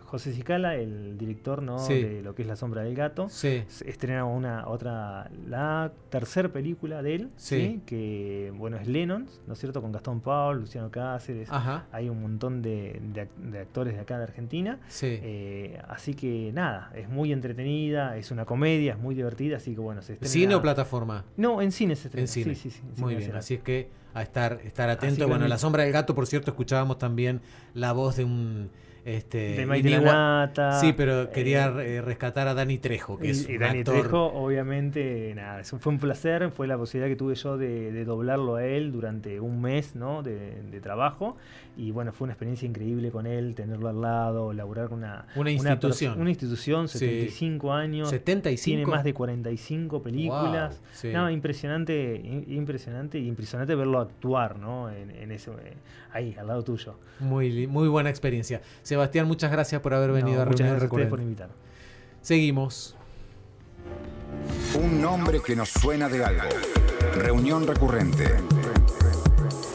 José 0.05 0.33
Cicala, 0.33 0.75
el 0.75 1.17
director 1.17 1.61
¿no? 1.61 1.85
de 1.87 2.21
lo 2.21 2.35
que 2.35 2.41
es 2.41 2.47
La 2.47 2.55
Sombra 2.55 2.83
del 2.83 2.95
Gato, 2.95 3.29
sí. 3.29 3.63
estrena 3.85 4.25
una 4.25 4.67
otra, 4.67 5.29
la 5.47 5.91
tercera 6.09 6.49
película 6.49 7.01
de 7.01 7.15
él, 7.15 7.29
sí. 7.37 7.81
que 7.85 8.50
bueno, 8.51 8.77
es 8.77 8.87
Lennon, 8.87 9.27
¿no 9.47 9.53
es 9.53 9.59
cierto? 9.59 9.81
Con 9.81 9.91
Gastón 9.91 10.21
Paul, 10.21 10.59
Luciano 10.59 10.89
Cáceres. 10.91 11.49
Hay 11.91 12.09
un 12.09 12.21
montón 12.21 12.61
de, 12.61 13.27
actores 13.59 13.95
de 13.95 13.99
acá 13.99 14.17
de 14.17 14.23
Argentina. 14.23 14.79
Eh, 15.01 15.81
así 15.87 16.13
que 16.13 16.51
nada, 16.53 16.91
es 16.95 17.09
muy 17.09 17.31
entretenida, 17.31 18.17
es 18.17 18.31
una 18.31 18.45
comedia, 18.45 18.93
es 18.93 18.99
muy 18.99 19.15
divertida, 19.15 19.57
así 19.57 19.73
que 19.73 19.81
bueno, 19.81 20.01
se 20.01 20.17
¿Cine 20.25 20.55
o 20.55 20.61
plataforma? 20.61 21.25
No, 21.37 21.61
en 21.61 21.71
cine 21.71 21.95
se 21.95 22.07
estrena. 22.07 22.23
En 22.23 22.27
cine. 22.27 22.55
Sí, 22.55 22.69
sí, 22.69 22.81
muy 22.97 23.15
bien, 23.15 23.35
así 23.35 23.55
es 23.55 23.61
que 23.61 23.89
a 24.13 24.21
estar, 24.21 24.59
estar 24.63 24.89
atento. 24.89 25.27
Bueno, 25.27 25.47
La 25.47 25.57
Sombra 25.57 25.83
del 25.83 25.91
Gato, 25.91 26.15
por 26.15 26.27
cierto, 26.27 26.51
escuchábamos 26.51 26.97
también 26.97 27.41
la 27.73 27.93
voz 27.93 28.17
de 28.17 28.25
un 28.25 28.69
este, 29.05 29.55
de 29.55 29.65
Maite 29.65 29.99
Nata. 29.99 30.79
Sí, 30.79 30.93
pero 30.93 31.31
quería 31.31 31.67
eh, 31.67 32.01
rescatar 32.01 32.47
a 32.47 32.53
Dani 32.53 32.77
Trejo, 32.77 33.17
que 33.17 33.31
es 33.31 33.49
y 33.49 33.57
Dani 33.57 33.83
Trejo, 33.83 34.25
obviamente, 34.27 35.33
nada, 35.35 35.61
eso 35.61 35.79
fue 35.79 35.93
un 35.93 35.99
placer, 35.99 36.51
fue 36.51 36.67
la 36.67 36.77
posibilidad 36.77 37.09
que 37.09 37.15
tuve 37.15 37.35
yo 37.35 37.57
de, 37.57 38.05
doblarlo 38.05 38.55
a 38.55 38.65
él 38.65 38.91
durante 38.91 39.39
un 39.39 39.61
mes 39.61 39.95
¿no? 39.95 40.23
de, 40.23 40.79
trabajo. 40.81 41.37
Y 41.77 41.91
bueno, 41.91 42.11
fue 42.11 42.25
una 42.25 42.33
experiencia 42.33 42.67
increíble 42.67 43.11
con 43.11 43.25
él, 43.25 43.55
tenerlo 43.55 43.87
al 43.87 44.01
lado, 44.01 44.51
laburar 44.51 44.89
con 44.89 44.99
una, 44.99 45.25
una 45.35 45.51
institución. 45.51 46.19
Una, 46.19 46.29
institución, 46.29 46.87
75 46.87 47.71
años. 47.71 48.09
75. 48.09 48.65
Tiene 48.65 48.85
más 48.85 49.03
de 49.03 49.13
45 49.13 50.01
películas. 50.03 50.81
Nada, 51.05 51.31
impresionante, 51.31 52.43
impresionante 52.47 53.19
y 53.19 53.27
impresionante 53.27 53.73
verlo 53.75 53.99
actuar, 53.99 54.59
¿no? 54.59 54.91
En, 54.91 55.31
ese, 55.31 55.51
ahí, 56.11 56.35
al 56.37 56.47
lado 56.47 56.63
tuyo. 56.63 56.99
Muy, 57.19 57.67
muy 57.67 57.87
buena 57.87 58.09
experiencia. 58.09 58.61
Sebastián, 58.81 59.27
muchas 59.27 59.51
gracias 59.51 59.81
por 59.81 59.93
haber 59.93 60.11
venido 60.11 60.41
a 60.41 60.45
Reunión 60.45 60.79
Recurrente. 60.79 61.09
por 61.09 61.21
invitar. 61.21 61.49
Seguimos. 62.21 62.95
Un 64.75 65.01
nombre 65.01 65.39
que 65.45 65.55
nos 65.55 65.69
suena 65.69 66.07
de 66.07 66.23
algo. 66.23 66.43
Reunión 67.15 67.67
recurrente. 67.67 68.25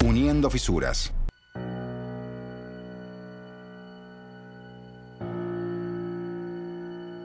Uniendo 0.05 0.49
fisuras. 0.49 1.13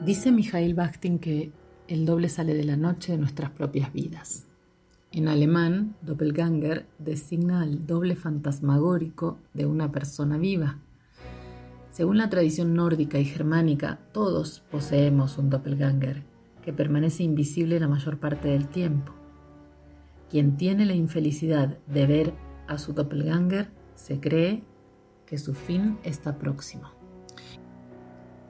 Dice 0.04 0.32
Mijail 0.32 0.74
Bakhtin 0.74 1.18
que 1.18 1.52
el 1.88 2.06
doble 2.06 2.28
sale 2.28 2.54
de 2.54 2.64
la 2.64 2.76
noche 2.76 3.12
de 3.12 3.18
nuestras 3.18 3.50
propias 3.50 3.92
vidas. 3.92 4.46
En 5.10 5.28
alemán, 5.28 5.94
Doppelganger 6.02 6.86
designa 6.98 7.62
al 7.62 7.86
doble 7.86 8.16
fantasmagórico 8.16 9.38
de 9.52 9.66
una 9.66 9.92
persona 9.92 10.38
viva 10.38 10.78
según 11.92 12.16
la 12.16 12.30
tradición 12.30 12.72
nórdica 12.72 13.18
y 13.18 13.26
germánica, 13.26 13.98
todos 14.12 14.60
poseemos 14.70 15.36
un 15.36 15.50
doppelganger 15.50 16.22
que 16.64 16.72
permanece 16.72 17.22
invisible 17.22 17.78
la 17.78 17.86
mayor 17.86 18.18
parte 18.18 18.48
del 18.48 18.66
tiempo. 18.66 19.12
Quien 20.30 20.56
tiene 20.56 20.86
la 20.86 20.94
infelicidad 20.94 21.76
de 21.88 22.06
ver 22.06 22.32
a 22.66 22.78
su 22.78 22.94
doppelganger 22.94 23.68
se 23.94 24.20
cree 24.20 24.62
que 25.26 25.36
su 25.36 25.52
fin 25.52 25.98
está 26.02 26.38
próximo. 26.38 27.01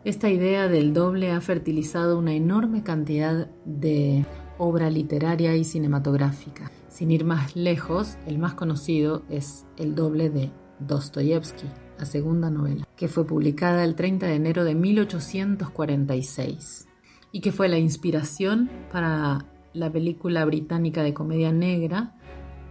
Esta 0.04 0.28
idea 0.28 0.66
del 0.66 0.92
doble 0.92 1.30
ha 1.30 1.40
fertilizado 1.40 2.18
una 2.18 2.34
enorme 2.34 2.82
cantidad 2.82 3.46
de 3.64 4.26
obra 4.58 4.90
literaria 4.90 5.54
y 5.54 5.62
cinematográfica. 5.62 6.72
Sin 6.88 7.12
ir 7.12 7.24
más 7.24 7.54
lejos, 7.54 8.18
el 8.26 8.40
más 8.40 8.54
conocido 8.54 9.22
es 9.30 9.64
el 9.76 9.94
doble 9.94 10.28
de 10.28 10.50
Dostoyevsky, 10.80 11.68
la 12.00 12.04
segunda 12.04 12.50
novela, 12.50 12.84
que 12.96 13.06
fue 13.06 13.24
publicada 13.24 13.84
el 13.84 13.94
30 13.94 14.26
de 14.26 14.34
enero 14.34 14.64
de 14.64 14.74
1846 14.74 16.88
y 17.30 17.40
que 17.40 17.52
fue 17.52 17.68
la 17.68 17.78
inspiración 17.78 18.68
para 18.90 19.46
la 19.72 19.92
película 19.92 20.44
británica 20.44 21.04
de 21.04 21.14
comedia 21.14 21.52
negra 21.52 22.16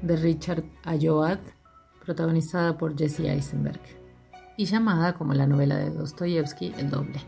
de 0.01 0.17
Richard 0.17 0.65
Ayoade, 0.83 1.53
protagonizada 2.03 2.77
por 2.77 2.97
Jesse 2.97 3.21
Eisenberg, 3.21 4.00
y 4.61 4.65
llamada 4.65 5.15
como 5.15 5.33
la 5.33 5.47
novela 5.47 5.75
de 5.75 5.89
Dostoyevsky 5.89 6.75
El 6.77 6.91
doble. 6.91 7.19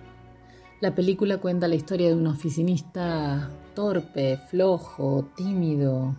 La 0.82 0.94
película 0.94 1.40
cuenta 1.40 1.68
la 1.68 1.74
historia 1.74 2.10
de 2.10 2.14
un 2.14 2.28
oficinista 2.28 3.50
torpe, 3.74 4.38
flojo, 4.52 5.28
tímido, 5.36 6.16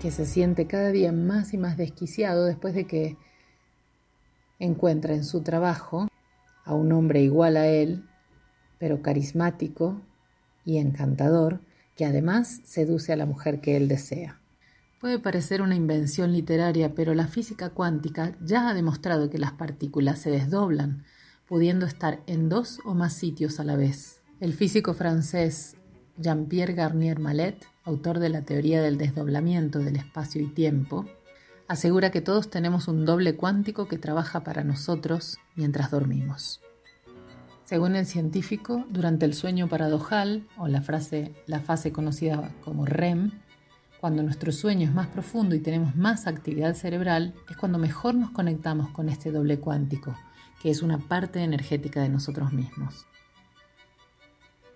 que 0.00 0.10
se 0.10 0.24
siente 0.24 0.66
cada 0.66 0.90
día 0.90 1.12
más 1.12 1.52
y 1.52 1.58
más 1.58 1.76
desquiciado 1.76 2.46
después 2.46 2.72
de 2.72 2.86
que 2.86 3.18
encuentra 4.58 5.12
en 5.12 5.24
su 5.24 5.42
trabajo 5.42 6.08
a 6.64 6.72
un 6.72 6.92
hombre 6.92 7.20
igual 7.20 7.58
a 7.58 7.66
él, 7.66 8.08
pero 8.78 9.02
carismático 9.02 10.00
y 10.64 10.78
encantador, 10.78 11.60
que 11.94 12.06
además 12.06 12.62
seduce 12.64 13.12
a 13.12 13.16
la 13.16 13.26
mujer 13.26 13.60
que 13.60 13.76
él 13.76 13.86
desea. 13.86 14.37
Puede 14.98 15.20
parecer 15.20 15.62
una 15.62 15.76
invención 15.76 16.32
literaria, 16.32 16.92
pero 16.94 17.14
la 17.14 17.28
física 17.28 17.70
cuántica 17.70 18.36
ya 18.40 18.68
ha 18.68 18.74
demostrado 18.74 19.30
que 19.30 19.38
las 19.38 19.52
partículas 19.52 20.18
se 20.18 20.30
desdoblan, 20.30 21.04
pudiendo 21.46 21.86
estar 21.86 22.20
en 22.26 22.48
dos 22.48 22.80
o 22.84 22.94
más 22.94 23.12
sitios 23.12 23.60
a 23.60 23.64
la 23.64 23.76
vez. 23.76 24.22
El 24.40 24.52
físico 24.54 24.94
francés 24.94 25.76
Jean-Pierre 26.16 26.74
Garnier 26.74 27.20
Mallet, 27.20 27.64
autor 27.84 28.18
de 28.18 28.28
la 28.28 28.42
teoría 28.42 28.82
del 28.82 28.98
desdoblamiento 28.98 29.78
del 29.78 29.94
espacio 29.94 30.42
y 30.42 30.48
tiempo, 30.48 31.06
asegura 31.68 32.10
que 32.10 32.20
todos 32.20 32.50
tenemos 32.50 32.88
un 32.88 33.04
doble 33.04 33.36
cuántico 33.36 33.86
que 33.86 33.98
trabaja 33.98 34.42
para 34.42 34.64
nosotros 34.64 35.38
mientras 35.54 35.92
dormimos. 35.92 36.60
Según 37.64 37.94
el 37.94 38.06
científico, 38.06 38.84
durante 38.90 39.26
el 39.26 39.34
sueño 39.34 39.68
paradojal, 39.68 40.48
o 40.56 40.66
la, 40.66 40.82
la 41.46 41.60
fase 41.60 41.92
conocida 41.92 42.50
como 42.64 42.84
REM, 42.84 43.30
Cuando 44.00 44.22
nuestro 44.22 44.52
sueño 44.52 44.86
es 44.86 44.94
más 44.94 45.08
profundo 45.08 45.56
y 45.56 45.60
tenemos 45.60 45.96
más 45.96 46.28
actividad 46.28 46.74
cerebral, 46.74 47.34
es 47.50 47.56
cuando 47.56 47.78
mejor 47.78 48.14
nos 48.14 48.30
conectamos 48.30 48.90
con 48.90 49.08
este 49.08 49.32
doble 49.32 49.58
cuántico, 49.58 50.14
que 50.62 50.70
es 50.70 50.82
una 50.82 50.98
parte 50.98 51.42
energética 51.42 52.00
de 52.00 52.08
nosotros 52.08 52.52
mismos. 52.52 53.06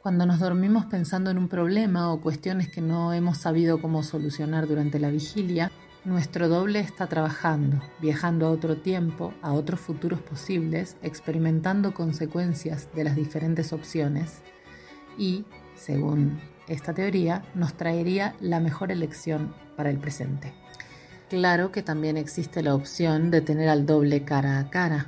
Cuando 0.02 0.26
nos 0.26 0.40
dormimos 0.40 0.86
pensando 0.86 1.30
en 1.30 1.38
un 1.38 1.46
problema 1.46 2.12
o 2.12 2.20
cuestiones 2.20 2.68
que 2.68 2.80
no 2.80 3.12
hemos 3.12 3.38
sabido 3.38 3.80
cómo 3.80 4.02
solucionar 4.02 4.66
durante 4.66 4.98
la 4.98 5.10
vigilia, 5.10 5.70
nuestro 6.04 6.48
doble 6.48 6.80
está 6.80 7.06
trabajando, 7.06 7.80
viajando 8.00 8.46
a 8.46 8.50
otro 8.50 8.78
tiempo, 8.78 9.32
a 9.40 9.52
otros 9.52 9.78
futuros 9.78 10.20
posibles, 10.20 10.96
experimentando 11.02 11.94
consecuencias 11.94 12.88
de 12.96 13.04
las 13.04 13.14
diferentes 13.14 13.72
opciones 13.72 14.42
y, 15.16 15.44
según 15.76 16.40
esta 16.68 16.94
teoría, 16.94 17.42
nos 17.54 17.74
traería 17.74 18.34
la 18.40 18.60
mejor 18.60 18.92
elección 18.92 19.54
para 19.76 19.90
el 19.90 19.98
presente. 19.98 20.52
Claro 21.28 21.72
que 21.72 21.82
también 21.82 22.16
existe 22.16 22.62
la 22.62 22.74
opción 22.74 23.30
de 23.30 23.40
tener 23.40 23.68
al 23.68 23.86
doble 23.86 24.22
cara 24.22 24.58
a 24.58 24.68
cara. 24.68 25.06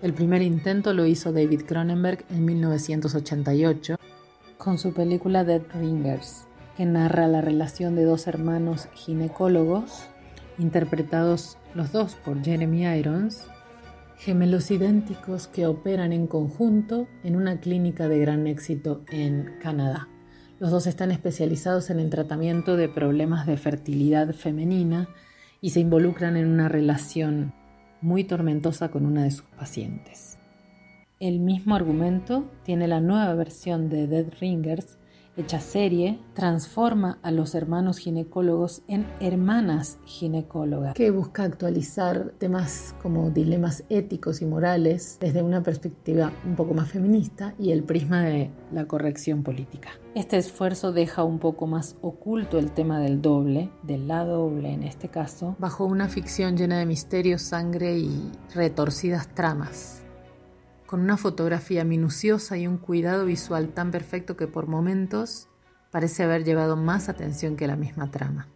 El 0.00 0.14
primer 0.14 0.42
intento 0.42 0.94
lo 0.94 1.06
hizo 1.06 1.32
David 1.32 1.62
Cronenberg 1.66 2.24
en 2.30 2.44
1988 2.44 3.96
con 4.58 4.78
su 4.78 4.92
película 4.92 5.44
Dead 5.44 5.62
Ringers, 5.74 6.46
que 6.76 6.86
narra 6.86 7.26
la 7.26 7.40
relación 7.40 7.96
de 7.96 8.04
dos 8.04 8.26
hermanos 8.26 8.88
ginecólogos, 8.94 10.08
interpretados 10.58 11.58
los 11.74 11.92
dos 11.92 12.14
por 12.14 12.42
Jeremy 12.42 12.86
Irons, 12.98 13.48
gemelos 14.18 14.70
idénticos 14.70 15.46
que 15.48 15.66
operan 15.66 16.12
en 16.12 16.26
conjunto 16.26 17.06
en 17.22 17.36
una 17.36 17.60
clínica 17.60 18.08
de 18.08 18.18
gran 18.18 18.46
éxito 18.46 19.02
en 19.10 19.56
Canadá. 19.60 20.08
Los 20.58 20.70
dos 20.70 20.86
están 20.86 21.10
especializados 21.10 21.90
en 21.90 22.00
el 22.00 22.08
tratamiento 22.08 22.76
de 22.76 22.88
problemas 22.88 23.46
de 23.46 23.58
fertilidad 23.58 24.32
femenina 24.32 25.08
y 25.60 25.70
se 25.70 25.80
involucran 25.80 26.36
en 26.36 26.46
una 26.46 26.68
relación 26.68 27.52
muy 28.00 28.24
tormentosa 28.24 28.90
con 28.90 29.04
una 29.04 29.24
de 29.24 29.32
sus 29.32 29.44
pacientes. 29.58 30.38
El 31.20 31.40
mismo 31.40 31.74
argumento 31.74 32.50
tiene 32.62 32.88
la 32.88 33.00
nueva 33.00 33.34
versión 33.34 33.90
de 33.90 34.06
Dead 34.06 34.26
Ringers, 34.40 34.95
hecha 35.36 35.60
serie, 35.60 36.18
transforma 36.34 37.18
a 37.22 37.30
los 37.30 37.54
hermanos 37.54 37.98
ginecólogos 37.98 38.82
en 38.88 39.06
hermanas 39.20 39.98
ginecólogas, 40.04 40.94
que 40.94 41.10
busca 41.10 41.44
actualizar 41.44 42.32
temas 42.38 42.94
como 43.02 43.30
dilemas 43.30 43.84
éticos 43.88 44.42
y 44.42 44.46
morales 44.46 45.18
desde 45.20 45.42
una 45.42 45.62
perspectiva 45.62 46.32
un 46.44 46.56
poco 46.56 46.74
más 46.74 46.90
feminista 46.90 47.54
y 47.58 47.72
el 47.72 47.82
prisma 47.82 48.22
de 48.22 48.50
la 48.72 48.86
corrección 48.86 49.42
política. 49.42 49.90
Este 50.14 50.38
esfuerzo 50.38 50.92
deja 50.92 51.24
un 51.24 51.38
poco 51.38 51.66
más 51.66 51.96
oculto 52.00 52.58
el 52.58 52.72
tema 52.72 53.00
del 53.00 53.20
doble, 53.20 53.70
del 53.82 54.08
lado 54.08 54.48
doble 54.48 54.72
en 54.72 54.82
este 54.82 55.08
caso, 55.08 55.56
bajo 55.58 55.84
una 55.84 56.08
ficción 56.08 56.56
llena 56.56 56.78
de 56.78 56.86
misterios, 56.86 57.42
sangre 57.42 57.98
y 57.98 58.32
retorcidas 58.54 59.28
tramas 59.34 60.05
con 60.86 61.00
una 61.00 61.16
fotografía 61.16 61.84
minuciosa 61.84 62.56
y 62.56 62.66
un 62.66 62.78
cuidado 62.78 63.24
visual 63.24 63.70
tan 63.70 63.90
perfecto 63.90 64.36
que 64.36 64.46
por 64.46 64.68
momentos 64.68 65.48
parece 65.90 66.22
haber 66.22 66.44
llevado 66.44 66.76
más 66.76 67.08
atención 67.08 67.56
que 67.56 67.66
la 67.66 67.76
misma 67.76 68.10
trama. 68.10 68.48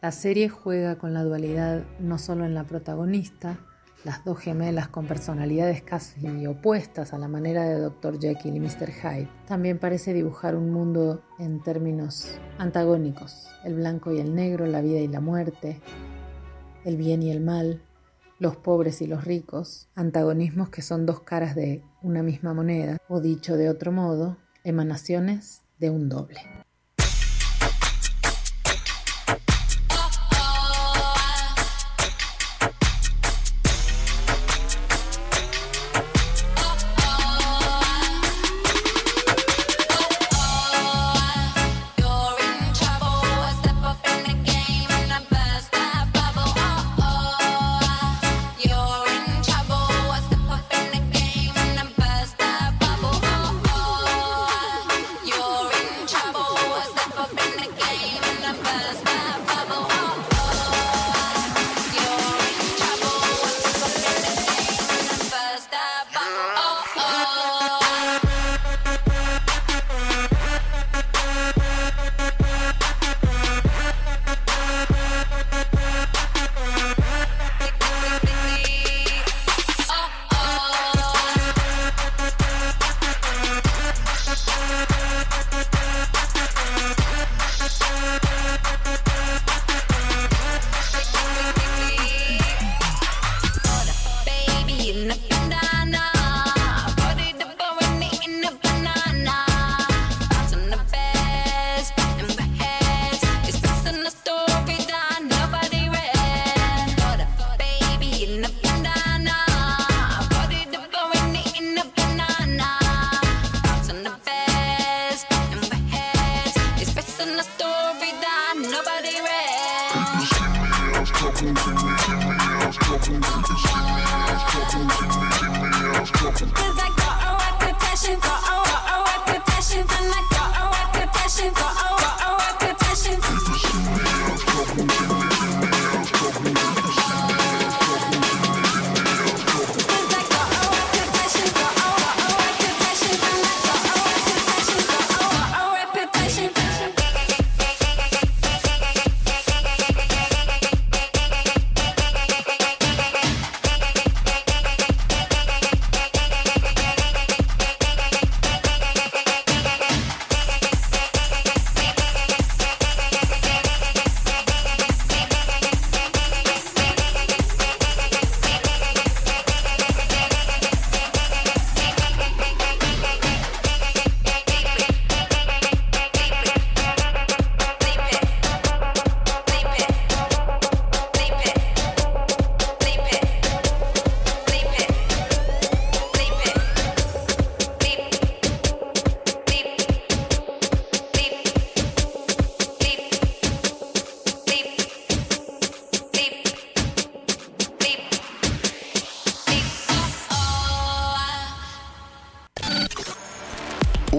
La 0.00 0.12
serie 0.12 0.48
juega 0.48 0.96
con 0.98 1.14
la 1.14 1.24
dualidad 1.24 1.84
no 1.98 2.18
solo 2.18 2.44
en 2.44 2.54
la 2.54 2.64
protagonista, 2.64 3.58
las 4.04 4.24
dos 4.24 4.38
gemelas 4.38 4.88
con 4.88 5.06
personalidades 5.06 5.82
casi 5.82 6.46
opuestas 6.46 7.12
a 7.12 7.18
la 7.18 7.26
manera 7.26 7.64
de 7.64 7.80
Dr. 7.80 8.20
Jekyll 8.20 8.54
y 8.54 8.60
Mr. 8.60 8.92
Hyde, 8.92 9.28
también 9.46 9.78
parece 9.78 10.14
dibujar 10.14 10.54
un 10.54 10.70
mundo 10.70 11.22
en 11.38 11.60
términos 11.62 12.38
antagónicos, 12.58 13.48
el 13.64 13.74
blanco 13.74 14.12
y 14.12 14.20
el 14.20 14.34
negro, 14.34 14.66
la 14.66 14.82
vida 14.82 15.00
y 15.00 15.08
la 15.08 15.20
muerte, 15.20 15.80
el 16.84 16.96
bien 16.96 17.22
y 17.22 17.32
el 17.32 17.40
mal, 17.40 17.82
los 18.38 18.56
pobres 18.56 19.02
y 19.02 19.06
los 19.06 19.24
ricos, 19.24 19.88
antagonismos 19.94 20.70
que 20.70 20.82
son 20.82 21.06
dos 21.06 21.20
caras 21.20 21.54
de 21.54 21.82
una 22.02 22.22
misma 22.22 22.54
moneda, 22.54 22.98
o 23.08 23.20
dicho 23.20 23.56
de 23.56 23.68
otro 23.68 23.92
modo, 23.92 24.36
emanaciones 24.64 25.62
de 25.78 25.90
un 25.90 26.08
doble. 26.08 26.40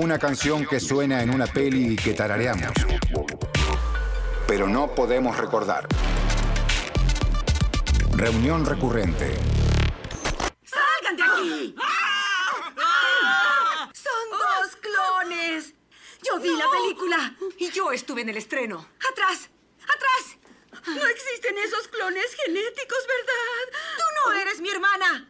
Una 0.09 0.17
canción 0.17 0.65
que 0.65 0.79
suena 0.79 1.21
en 1.21 1.29
una 1.29 1.45
peli 1.45 1.93
y 1.93 1.95
que 1.95 2.15
tarareamos. 2.15 2.71
Pero 4.47 4.67
no 4.67 4.95
podemos 4.95 5.37
recordar. 5.37 5.87
Reunión 8.13 8.65
recurrente. 8.65 9.37
¡Salgan 10.63 11.15
de 11.15 11.21
aquí! 11.21 11.75
¡Son 13.93 14.31
dos 14.31 14.75
clones! 14.81 15.75
Yo 16.23 16.39
vi 16.39 16.57
la 16.57 16.65
película 16.71 17.35
y 17.59 17.69
yo 17.69 17.91
estuve 17.91 18.21
en 18.21 18.29
el 18.29 18.37
estreno. 18.37 18.87
¡Atrás! 19.11 19.51
¡Atrás! 19.83 20.39
No 20.87 21.05
existen 21.05 21.55
esos 21.59 21.87
clones 21.87 22.35
genéticos, 22.45 23.05
¿verdad? 23.07 23.79
Tú 23.95 24.03
no 24.25 24.39
eres 24.39 24.59
mi 24.59 24.71
hermana. 24.71 25.29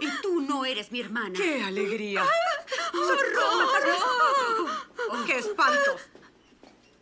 Y 0.00 0.08
tú 0.22 0.40
no 0.40 0.64
eres 0.64 0.92
mi 0.92 1.00
hermana. 1.00 1.34
¡Qué 1.36 1.64
alegría! 1.64 2.24
¡Horror! 2.94 3.38
¡Qué 5.26 5.38
espanto! 5.38 5.96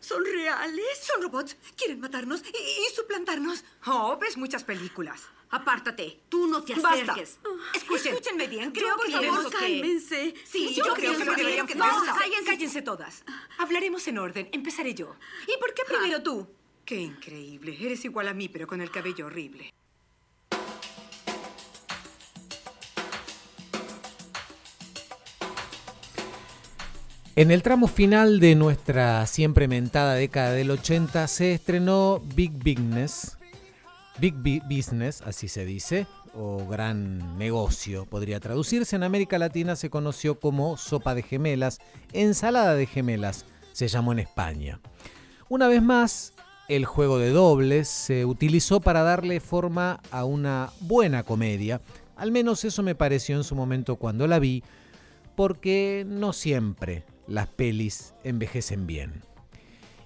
¿Son 0.01 0.25
reales? 0.25 0.99
¿Son 1.03 1.16
robots? 1.27 1.57
¿Quieren 1.77 2.01
matarnos 2.01 2.43
y, 2.43 2.57
y 2.57 2.95
suplantarnos? 2.95 3.65
Oh, 3.87 4.17
ves 4.21 4.37
muchas 4.37 4.65
películas. 4.65 5.23
Apártate. 5.51 6.21
Tú 6.29 6.47
no 6.49 6.63
te 6.63 6.75
Basta. 6.75 7.13
acerques. 7.13 7.39
Escuchen. 7.75 8.15
Escúchenme 8.15 8.49
bien. 8.49 8.73
Creo 8.73 8.97
Yo 8.97 9.05
que 9.05 9.13
debemos 9.13 9.45
que- 9.47 9.51
cálmense. 9.59 10.35
Sí, 10.45 10.75
yo, 10.75 10.83
creo 10.95 10.95
que 10.95 11.19
que- 11.19 11.25
no, 11.77 11.87
cállense. 12.19 12.45
cállense 12.45 12.83
todas. 12.83 13.25
Hablaremos 13.59 14.07
en 14.09 14.19
orden. 14.19 14.49
Empezaré 14.53 14.95
yo. 14.95 15.15
¿Y 15.47 15.59
por 15.61 15.73
qué 15.75 15.83
primero 15.87 16.23
tú? 16.23 16.49
Qué 16.85 16.97
increíble. 16.97 17.77
Eres 17.81 18.05
igual 18.05 18.29
a 18.29 18.35
mí, 18.35 18.49
pero 18.49 18.67
con 18.67 18.81
el 18.81 18.91
cabello 18.91 19.27
horrible. 19.27 19.73
En 27.37 27.51
el 27.51 27.63
tramo 27.63 27.87
final 27.87 28.41
de 28.41 28.55
nuestra 28.55 29.27
siempre 29.27 29.69
mentada 29.69 30.15
década 30.15 30.53
del 30.53 30.71
80 30.71 31.29
se 31.29 31.53
estrenó 31.53 32.23
Big 32.35 32.53
Business, 32.53 33.37
Big 34.19 34.35
Bi- 34.37 34.63
Business, 34.71 35.21
así 35.21 35.49
se 35.49 35.67
dice, 35.67 36.07
o 36.35 36.67
gran 36.67 37.37
negocio 37.37 38.07
podría 38.07 38.41
traducirse. 38.41 38.97
En 38.97 39.03
América 39.03 39.39
Latina 39.39 39.77
se 39.77 39.91
conoció 39.91 40.41
como 40.41 40.79
sopa 40.79 41.15
de 41.15 41.23
gemelas, 41.23 41.79
ensalada 42.15 42.75
de 42.75 42.87
gemelas, 42.87 43.45
se 43.73 43.89
llamó 43.89 44.13
en 44.13 44.21
España. 44.21 44.81
Una 45.51 45.69
vez 45.69 45.83
más, 45.83 46.33
el 46.69 46.87
juego 46.87 47.19
de 47.19 47.31
dobles 47.31 47.87
se 47.89 48.25
utilizó 48.25 48.81
para 48.81 49.03
darle 49.03 49.41
forma 49.41 50.01
a 50.11 50.25
una 50.25 50.71
buena 50.81 51.23
comedia. 51.23 51.83
Al 52.17 52.33
menos 52.33 52.65
eso 52.65 52.83
me 52.83 52.95
pareció 52.95 53.37
en 53.37 53.45
su 53.45 53.55
momento 53.55 53.97
cuando 53.97 54.27
la 54.27 54.39
vi, 54.39 54.65
porque 55.37 56.07
no 56.09 56.33
siempre 56.33 57.05
las 57.27 57.49
pelis 57.49 58.15
envejecen 58.25 58.87
bien. 58.87 59.23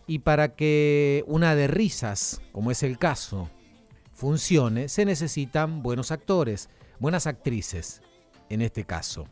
Y 0.07 0.21
para 0.21 0.55
que 0.55 1.25
una 1.27 1.55
de 1.55 1.69
risas, 1.69 2.41
como 2.53 2.71
es 2.71 2.83
el 2.83 2.99
caso, 2.99 3.49
funcione, 4.13 4.89
se 4.89 5.05
necesitan 5.05 5.83
buenos 5.83 6.11
actores, 6.11 6.69
buenas 6.99 7.27
actrices, 7.27 8.03
en 8.49 8.61
este 8.63 8.85
caso. 8.85 9.27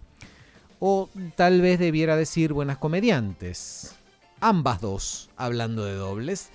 O 0.81 1.09
tal 1.37 1.61
vez 1.61 1.79
debiera 1.79 2.17
decir 2.17 2.53
buenas 2.53 2.79
comediantes. 2.79 3.97
Ambas 4.41 4.81
dos, 4.81 5.31
hablando 5.37 5.85
de 5.85 5.95
dobles. 5.95 6.51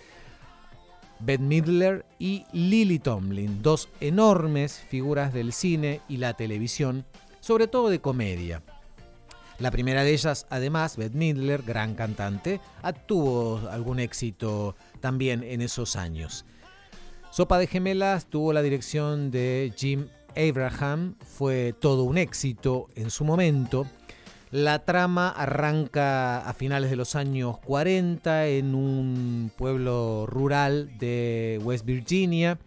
Bette 1.19 1.41
Midler 1.41 2.05
y 2.19 2.45
Lily 2.53 2.99
Tomlin, 2.99 3.61
dos 3.61 3.89
enormes 3.99 4.79
figuras 4.89 5.33
del 5.33 5.53
cine 5.53 6.01
y 6.09 6.17
la 6.17 6.33
televisión, 6.33 7.05
sobre 7.39 7.67
todo 7.67 7.89
de 7.89 7.99
comedia. 7.99 8.63
La 9.59 9.71
primera 9.71 10.03
de 10.03 10.11
ellas, 10.11 10.47
además, 10.49 10.97
Bette 10.97 11.15
Midler, 11.15 11.61
gran 11.61 11.93
cantante, 11.95 12.59
tuvo 13.05 13.61
algún 13.69 13.99
éxito 13.99 14.75
también 14.99 15.43
en 15.43 15.61
esos 15.61 15.95
años. 15.95 16.45
Sopa 17.31 17.57
de 17.57 17.67
Gemelas 17.67 18.25
tuvo 18.25 18.53
la 18.53 18.61
dirección 18.61 19.31
de 19.31 19.71
Jim 19.75 20.07
Abraham, 20.35 21.15
fue 21.19 21.73
todo 21.73 22.03
un 22.03 22.17
éxito 22.17 22.89
en 22.95 23.09
su 23.09 23.25
momento. 23.25 23.87
La 24.51 24.85
trama 24.85 25.29
arranca 25.29 26.39
a 26.39 26.53
finales 26.53 26.89
de 26.89 26.95
los 26.95 27.15
años 27.15 27.57
40 27.59 28.47
en 28.47 28.75
un 28.75 29.51
pueblo 29.55 30.25
rural 30.27 30.95
de 30.97 31.59
West 31.63 31.85
Virginia, 31.85 32.59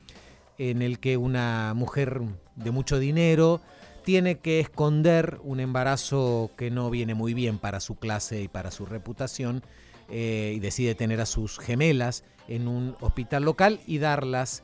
en 0.58 0.82
el 0.82 0.98
que 0.98 1.16
una 1.16 1.74
mujer 1.74 2.22
de 2.56 2.70
mucho 2.70 2.98
dinero 2.98 3.60
tiene 4.06 4.38
que 4.38 4.60
esconder 4.60 5.40
un 5.42 5.58
embarazo 5.58 6.52
que 6.56 6.70
no 6.70 6.90
viene 6.90 7.14
muy 7.14 7.34
bien 7.34 7.58
para 7.58 7.80
su 7.80 7.96
clase 7.96 8.40
y 8.40 8.46
para 8.46 8.70
su 8.70 8.86
reputación 8.86 9.64
eh, 10.08 10.52
y 10.54 10.60
decide 10.60 10.94
tener 10.94 11.20
a 11.20 11.26
sus 11.26 11.58
gemelas 11.58 12.22
en 12.46 12.68
un 12.68 12.94
hospital 13.00 13.42
local 13.42 13.80
y 13.84 13.98
darlas 13.98 14.62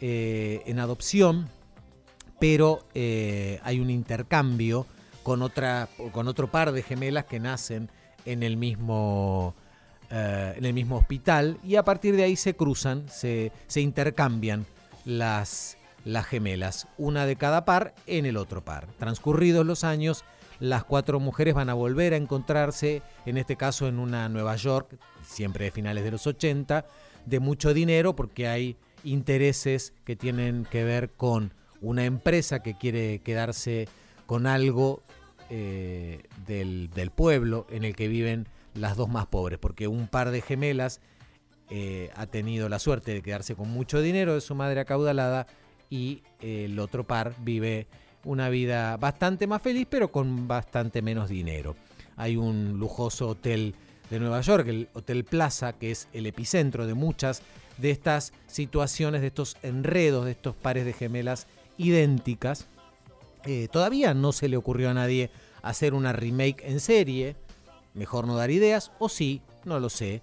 eh, 0.00 0.62
en 0.66 0.78
adopción, 0.78 1.48
pero 2.38 2.86
eh, 2.94 3.58
hay 3.64 3.80
un 3.80 3.90
intercambio 3.90 4.86
con, 5.24 5.42
otra, 5.42 5.88
con 6.12 6.28
otro 6.28 6.48
par 6.48 6.70
de 6.70 6.84
gemelas 6.84 7.24
que 7.24 7.40
nacen 7.40 7.90
en 8.24 8.44
el 8.44 8.56
mismo, 8.56 9.56
en 10.10 10.64
el 10.64 10.74
mismo 10.74 10.96
hospital 10.96 11.58
y 11.64 11.74
a 11.74 11.82
partir 11.82 12.14
de 12.14 12.22
ahí 12.22 12.36
se 12.36 12.54
cruzan, 12.54 13.08
se, 13.08 13.50
se 13.66 13.80
intercambian 13.80 14.64
las, 15.04 15.76
las 16.06 16.24
gemelas, 16.24 16.86
una 16.98 17.26
de 17.26 17.34
cada 17.34 17.64
par 17.64 17.92
en 18.06 18.26
el 18.26 18.36
otro 18.36 18.64
par. 18.64 18.86
Transcurridos 18.96 19.66
los 19.66 19.82
años, 19.82 20.24
las 20.60 20.84
cuatro 20.84 21.18
mujeres 21.18 21.54
van 21.54 21.68
a 21.68 21.74
volver 21.74 22.14
a 22.14 22.16
encontrarse, 22.16 23.02
en 23.26 23.36
este 23.36 23.56
caso 23.56 23.88
en 23.88 23.98
una 23.98 24.28
Nueva 24.28 24.54
York, 24.54 24.96
siempre 25.26 25.64
de 25.64 25.72
finales 25.72 26.04
de 26.04 26.12
los 26.12 26.24
80, 26.28 26.86
de 27.26 27.40
mucho 27.40 27.74
dinero 27.74 28.14
porque 28.14 28.46
hay 28.46 28.76
intereses 29.02 29.94
que 30.04 30.14
tienen 30.14 30.64
que 30.70 30.84
ver 30.84 31.10
con 31.10 31.52
una 31.80 32.04
empresa 32.04 32.62
que 32.62 32.78
quiere 32.78 33.18
quedarse 33.18 33.88
con 34.26 34.46
algo 34.46 35.02
eh, 35.50 36.22
del, 36.46 36.88
del 36.94 37.10
pueblo 37.10 37.66
en 37.68 37.84
el 37.84 37.96
que 37.96 38.06
viven 38.06 38.46
las 38.74 38.96
dos 38.96 39.08
más 39.08 39.26
pobres, 39.26 39.58
porque 39.58 39.88
un 39.88 40.06
par 40.06 40.30
de 40.30 40.40
gemelas 40.40 41.00
eh, 41.68 42.10
ha 42.14 42.26
tenido 42.26 42.68
la 42.68 42.78
suerte 42.78 43.12
de 43.12 43.22
quedarse 43.22 43.56
con 43.56 43.68
mucho 43.68 44.00
dinero 44.00 44.34
de 44.34 44.40
su 44.40 44.54
madre 44.54 44.78
acaudalada 44.78 45.48
y 45.90 46.22
eh, 46.40 46.66
el 46.66 46.78
otro 46.78 47.04
par 47.04 47.34
vive 47.38 47.86
una 48.24 48.48
vida 48.48 48.96
bastante 48.96 49.46
más 49.46 49.62
feliz 49.62 49.86
pero 49.88 50.10
con 50.10 50.48
bastante 50.48 51.02
menos 51.02 51.28
dinero. 51.28 51.76
Hay 52.16 52.36
un 52.36 52.78
lujoso 52.78 53.28
hotel 53.28 53.74
de 54.10 54.20
Nueva 54.20 54.40
York, 54.40 54.68
el 54.68 54.88
Hotel 54.94 55.24
Plaza, 55.24 55.72
que 55.74 55.90
es 55.90 56.08
el 56.12 56.26
epicentro 56.26 56.86
de 56.86 56.94
muchas 56.94 57.42
de 57.78 57.90
estas 57.90 58.32
situaciones, 58.46 59.20
de 59.20 59.28
estos 59.28 59.56
enredos, 59.62 60.24
de 60.24 60.30
estos 60.32 60.54
pares 60.54 60.84
de 60.84 60.92
gemelas 60.92 61.46
idénticas. 61.76 62.66
Eh, 63.44 63.68
todavía 63.70 64.14
no 64.14 64.32
se 64.32 64.48
le 64.48 64.56
ocurrió 64.56 64.90
a 64.90 64.94
nadie 64.94 65.30
hacer 65.62 65.94
una 65.94 66.12
remake 66.12 66.62
en 66.64 66.80
serie, 66.80 67.36
mejor 67.94 68.26
no 68.26 68.36
dar 68.36 68.50
ideas, 68.50 68.92
o 68.98 69.08
sí, 69.08 69.42
no 69.64 69.78
lo 69.80 69.90
sé. 69.90 70.22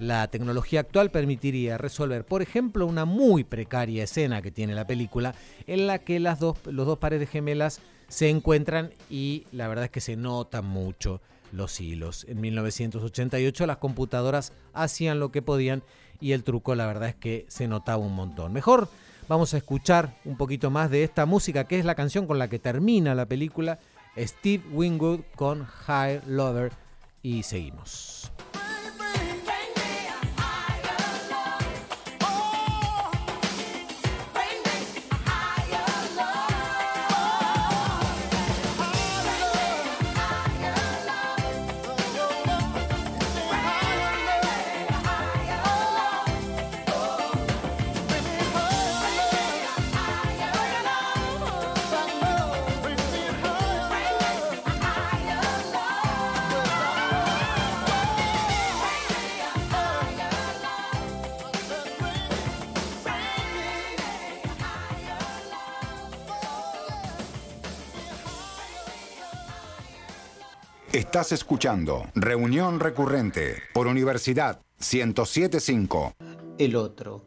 La 0.00 0.26
tecnología 0.28 0.80
actual 0.80 1.10
permitiría 1.10 1.78
resolver, 1.78 2.24
por 2.24 2.42
ejemplo, 2.42 2.86
una 2.86 3.04
muy 3.04 3.44
precaria 3.44 4.04
escena 4.04 4.42
que 4.42 4.50
tiene 4.50 4.74
la 4.74 4.86
película, 4.86 5.34
en 5.66 5.86
la 5.86 5.98
que 6.00 6.18
las 6.18 6.40
dos, 6.40 6.58
los 6.66 6.86
dos 6.86 6.98
pares 6.98 7.20
de 7.20 7.26
gemelas 7.26 7.80
se 8.08 8.28
encuentran 8.28 8.90
y 9.08 9.46
la 9.52 9.68
verdad 9.68 9.86
es 9.86 9.90
que 9.90 10.00
se 10.00 10.16
notan 10.16 10.64
mucho 10.64 11.20
los 11.52 11.80
hilos. 11.80 12.26
En 12.28 12.40
1988 12.40 13.66
las 13.66 13.76
computadoras 13.78 14.52
hacían 14.72 15.20
lo 15.20 15.30
que 15.30 15.42
podían 15.42 15.82
y 16.20 16.32
el 16.32 16.42
truco 16.42 16.74
la 16.74 16.86
verdad 16.86 17.10
es 17.10 17.14
que 17.14 17.46
se 17.48 17.68
notaba 17.68 17.98
un 17.98 18.14
montón. 18.14 18.52
Mejor 18.52 18.88
vamos 19.28 19.54
a 19.54 19.58
escuchar 19.58 20.16
un 20.24 20.36
poquito 20.36 20.70
más 20.70 20.90
de 20.90 21.04
esta 21.04 21.26
música 21.26 21.64
que 21.64 21.78
es 21.78 21.84
la 21.84 21.94
canción 21.94 22.26
con 22.26 22.38
la 22.38 22.48
que 22.48 22.58
termina 22.58 23.14
la 23.14 23.26
película, 23.26 23.78
Steve 24.16 24.64
Wingwood 24.72 25.20
con 25.36 25.64
High 25.64 26.22
Lover 26.26 26.72
y 27.22 27.42
seguimos. 27.42 28.33
Estás 71.14 71.30
escuchando 71.30 72.08
Reunión 72.16 72.80
Recurrente 72.80 73.62
por 73.72 73.86
Universidad 73.86 74.58
1075. 74.80 76.12
El 76.58 76.74
otro. 76.74 77.22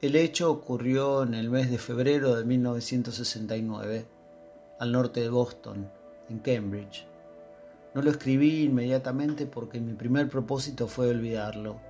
El 0.00 0.16
hecho 0.16 0.50
ocurrió 0.50 1.22
en 1.22 1.34
el 1.34 1.48
mes 1.48 1.70
de 1.70 1.78
febrero 1.78 2.34
de 2.34 2.44
1969, 2.44 4.04
al 4.80 4.90
norte 4.90 5.20
de 5.20 5.28
Boston, 5.28 5.88
en 6.28 6.40
Cambridge. 6.40 7.06
No 7.94 8.02
lo 8.02 8.10
escribí 8.10 8.64
inmediatamente 8.64 9.46
porque 9.46 9.78
mi 9.78 9.92
primer 9.92 10.28
propósito 10.28 10.88
fue 10.88 11.08
olvidarlo, 11.08 11.80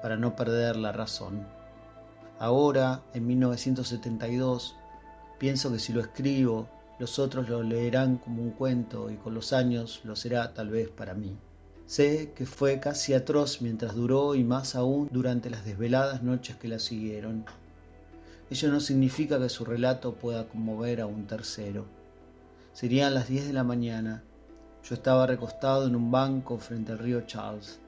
para 0.00 0.16
no 0.16 0.34
perder 0.34 0.76
la 0.76 0.92
razón. 0.92 1.46
Ahora, 2.38 3.02
en 3.12 3.26
1972, 3.26 4.76
pienso 5.38 5.70
que 5.70 5.78
si 5.78 5.92
lo 5.92 6.00
escribo, 6.00 6.70
los 6.98 7.18
otros 7.18 7.48
lo 7.48 7.62
leerán 7.62 8.16
como 8.16 8.42
un 8.42 8.50
cuento 8.50 9.10
y 9.10 9.16
con 9.16 9.34
los 9.34 9.52
años 9.52 10.00
lo 10.04 10.16
será 10.16 10.54
tal 10.54 10.70
vez 10.70 10.88
para 10.88 11.14
mí. 11.14 11.36
Sé 11.86 12.32
que 12.34 12.46
fue 12.46 12.80
casi 12.80 13.14
atroz 13.14 13.62
mientras 13.62 13.94
duró 13.94 14.34
y 14.34 14.42
más 14.42 14.74
aún 14.74 15.08
durante 15.12 15.50
las 15.50 15.64
desveladas 15.64 16.22
noches 16.22 16.56
que 16.56 16.68
la 16.68 16.78
siguieron. 16.78 17.44
Ello 18.50 18.70
no 18.70 18.80
significa 18.80 19.38
que 19.38 19.48
su 19.48 19.64
relato 19.64 20.14
pueda 20.14 20.48
conmover 20.48 21.00
a 21.00 21.06
un 21.06 21.26
tercero. 21.26 21.86
Serían 22.72 23.14
las 23.14 23.28
diez 23.28 23.46
de 23.46 23.52
la 23.52 23.64
mañana. 23.64 24.22
Yo 24.82 24.94
estaba 24.94 25.26
recostado 25.26 25.86
en 25.86 25.96
un 25.96 26.10
banco 26.10 26.58
frente 26.58 26.92
al 26.92 26.98
río 26.98 27.22
Charles. 27.22 27.80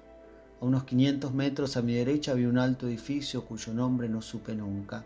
A 0.61 0.65
unos 0.65 0.85
500 0.85 1.33
metros 1.33 1.77
a 1.77 1.83
mi 1.83 1.95
derecha 1.95 2.33
había 2.33 2.49
un 2.49 2.59
alto 2.59 2.87
edificio 2.87 3.45
cuyo 3.45 3.73
nombre 3.73 4.09
no 4.09 4.21
supe 4.21 4.55
nunca. 4.55 5.05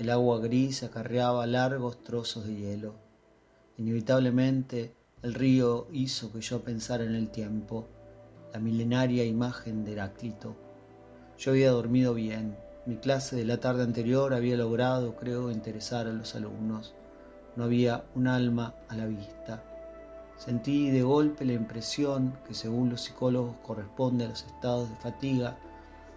El 0.00 0.08
agua 0.08 0.38
gris 0.38 0.82
acarreaba 0.82 1.46
largos 1.46 2.02
trozos 2.02 2.46
de 2.46 2.56
hielo. 2.56 2.94
Inevitablemente 3.76 4.94
el 5.22 5.34
río 5.34 5.88
hizo 5.92 6.32
que 6.32 6.40
yo 6.40 6.62
pensara 6.62 7.04
en 7.04 7.14
el 7.14 7.28
tiempo, 7.28 7.86
la 8.54 8.60
milenaria 8.60 9.26
imagen 9.26 9.84
de 9.84 9.92
Heráclito. 9.92 10.56
Yo 11.36 11.50
había 11.50 11.72
dormido 11.72 12.14
bien. 12.14 12.56
Mi 12.86 12.96
clase 12.96 13.36
de 13.36 13.44
la 13.44 13.60
tarde 13.60 13.82
anterior 13.82 14.32
había 14.32 14.56
logrado, 14.56 15.16
creo, 15.16 15.50
interesar 15.50 16.06
a 16.06 16.14
los 16.14 16.34
alumnos. 16.34 16.94
No 17.54 17.64
había 17.64 18.02
un 18.14 18.26
alma 18.26 18.74
a 18.88 18.96
la 18.96 19.04
vista. 19.04 19.62
Sentí 20.38 20.88
de 20.88 21.02
golpe 21.02 21.44
la 21.44 21.52
impresión 21.52 22.38
que 22.48 22.54
según 22.54 22.88
los 22.88 23.02
psicólogos 23.02 23.56
corresponde 23.62 24.24
a 24.24 24.28
los 24.28 24.46
estados 24.46 24.88
de 24.88 24.96
fatiga 24.96 25.58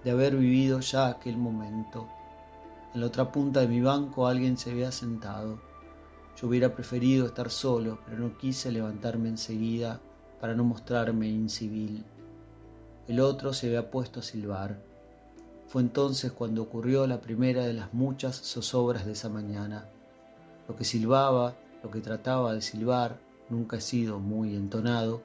de 0.06 0.12
haber 0.12 0.38
vivido 0.38 0.80
ya 0.80 1.08
aquel 1.08 1.36
momento. 1.36 2.08
En 2.94 3.02
la 3.02 3.08
otra 3.08 3.32
punta 3.32 3.62
de 3.62 3.68
mi 3.68 3.82
banco 3.82 4.28
alguien 4.28 4.56
se 4.56 4.70
había 4.70 4.92
sentado. 4.92 5.60
Yo 6.40 6.48
hubiera 6.48 6.76
preferido 6.76 7.26
estar 7.26 7.50
solo, 7.50 8.00
pero 8.06 8.20
no 8.20 8.38
quise 8.38 8.72
levantarme 8.72 9.30
enseguida 9.30 10.00
para 10.40 10.54
no 10.54 10.64
mostrarme 10.64 11.28
incivil. 11.28 12.04
El 13.08 13.20
otro 13.20 13.52
se 13.52 13.68
había 13.68 13.90
puesto 13.90 14.20
a 14.20 14.24
silbar. 14.24 14.80
Fue 15.68 15.82
entonces 15.82 16.32
cuando 16.32 16.62
ocurrió 16.62 17.08
la 17.08 17.20
primera 17.20 17.66
de 17.66 17.74
las 17.74 17.94
muchas 17.96 18.40
zozobras 18.42 19.08
de 19.08 19.14
esa 19.14 19.28
mañana. 19.28 19.90
Lo 20.68 20.76
que 20.76 20.84
silbaba, 20.84 21.56
lo 21.82 21.90
que 21.90 22.00
trataba 22.00 22.54
de 22.54 22.62
silbar, 22.62 23.18
nunca 23.50 23.78
he 23.78 23.82
sido 23.82 24.20
muy 24.20 24.56
entonado, 24.56 25.24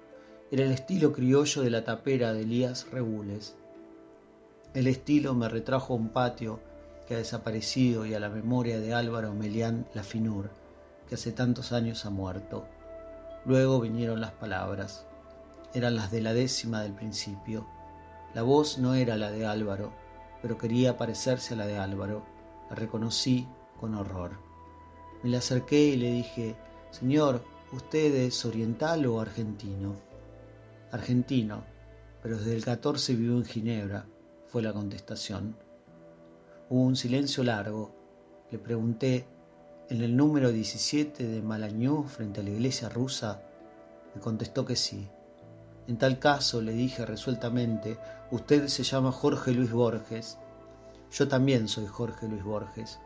era 0.50 0.64
el 0.64 0.72
estilo 0.72 1.12
criollo 1.12 1.60
de 1.60 1.70
la 1.70 1.84
tapera 1.84 2.32
de 2.32 2.42
Elías 2.42 2.90
Regules. 2.90 3.56
El 4.72 4.86
estilo 4.86 5.34
me 5.34 5.50
retrajo 5.50 5.92
a 5.92 5.96
un 5.96 6.08
patio 6.08 6.60
que 7.08 7.14
ha 7.14 7.18
desaparecido 7.18 8.04
y 8.04 8.12
a 8.12 8.20
la 8.20 8.28
memoria 8.28 8.78
de 8.78 8.92
Álvaro 8.92 9.32
Melián 9.32 9.88
Lafinur, 9.94 10.50
que 11.08 11.14
hace 11.14 11.32
tantos 11.32 11.72
años 11.72 12.04
ha 12.04 12.10
muerto. 12.10 12.66
Luego 13.46 13.80
vinieron 13.80 14.20
las 14.20 14.32
palabras. 14.32 15.06
Eran 15.72 15.96
las 15.96 16.10
de 16.10 16.20
la 16.20 16.34
décima 16.34 16.82
del 16.82 16.92
principio. 16.92 17.66
La 18.34 18.42
voz 18.42 18.76
no 18.76 18.92
era 18.92 19.16
la 19.16 19.30
de 19.30 19.46
Álvaro, 19.46 19.90
pero 20.42 20.58
quería 20.58 20.98
parecerse 20.98 21.54
a 21.54 21.56
la 21.56 21.66
de 21.66 21.78
Álvaro. 21.78 22.26
La 22.68 22.76
reconocí 22.76 23.48
con 23.80 23.94
horror. 23.94 24.32
Me 25.22 25.30
le 25.30 25.38
acerqué 25.38 25.80
y 25.80 25.96
le 25.96 26.10
dije, 26.10 26.56
Señor, 26.90 27.42
¿usted 27.72 28.14
es 28.16 28.44
oriental 28.44 29.06
o 29.06 29.18
argentino? 29.18 29.96
Argentino, 30.92 31.64
pero 32.22 32.36
desde 32.36 32.54
el 32.54 32.64
14 32.66 33.14
vivió 33.14 33.38
en 33.38 33.46
Ginebra, 33.46 34.06
fue 34.48 34.60
la 34.60 34.74
contestación. 34.74 35.56
Hubo 36.70 36.82
un 36.82 36.96
silencio 36.96 37.42
largo. 37.44 37.94
Le 38.50 38.58
pregunté, 38.58 39.26
¿en 39.88 40.02
el 40.02 40.14
número 40.14 40.52
17 40.52 41.26
de 41.26 41.40
Malañú 41.40 42.04
frente 42.04 42.40
a 42.40 42.42
la 42.42 42.50
iglesia 42.50 42.90
rusa? 42.90 43.40
Me 44.14 44.20
contestó 44.20 44.66
que 44.66 44.76
sí. 44.76 45.08
En 45.86 45.96
tal 45.96 46.18
caso, 46.18 46.60
le 46.60 46.72
dije 46.72 47.06
resueltamente, 47.06 47.96
usted 48.30 48.68
se 48.68 48.82
llama 48.82 49.12
Jorge 49.12 49.52
Luis 49.52 49.72
Borges. 49.72 50.36
Yo 51.10 51.26
también 51.26 51.68
soy 51.68 51.86
Jorge 51.86 52.28
Luis 52.28 52.44
Borges. 52.44 52.98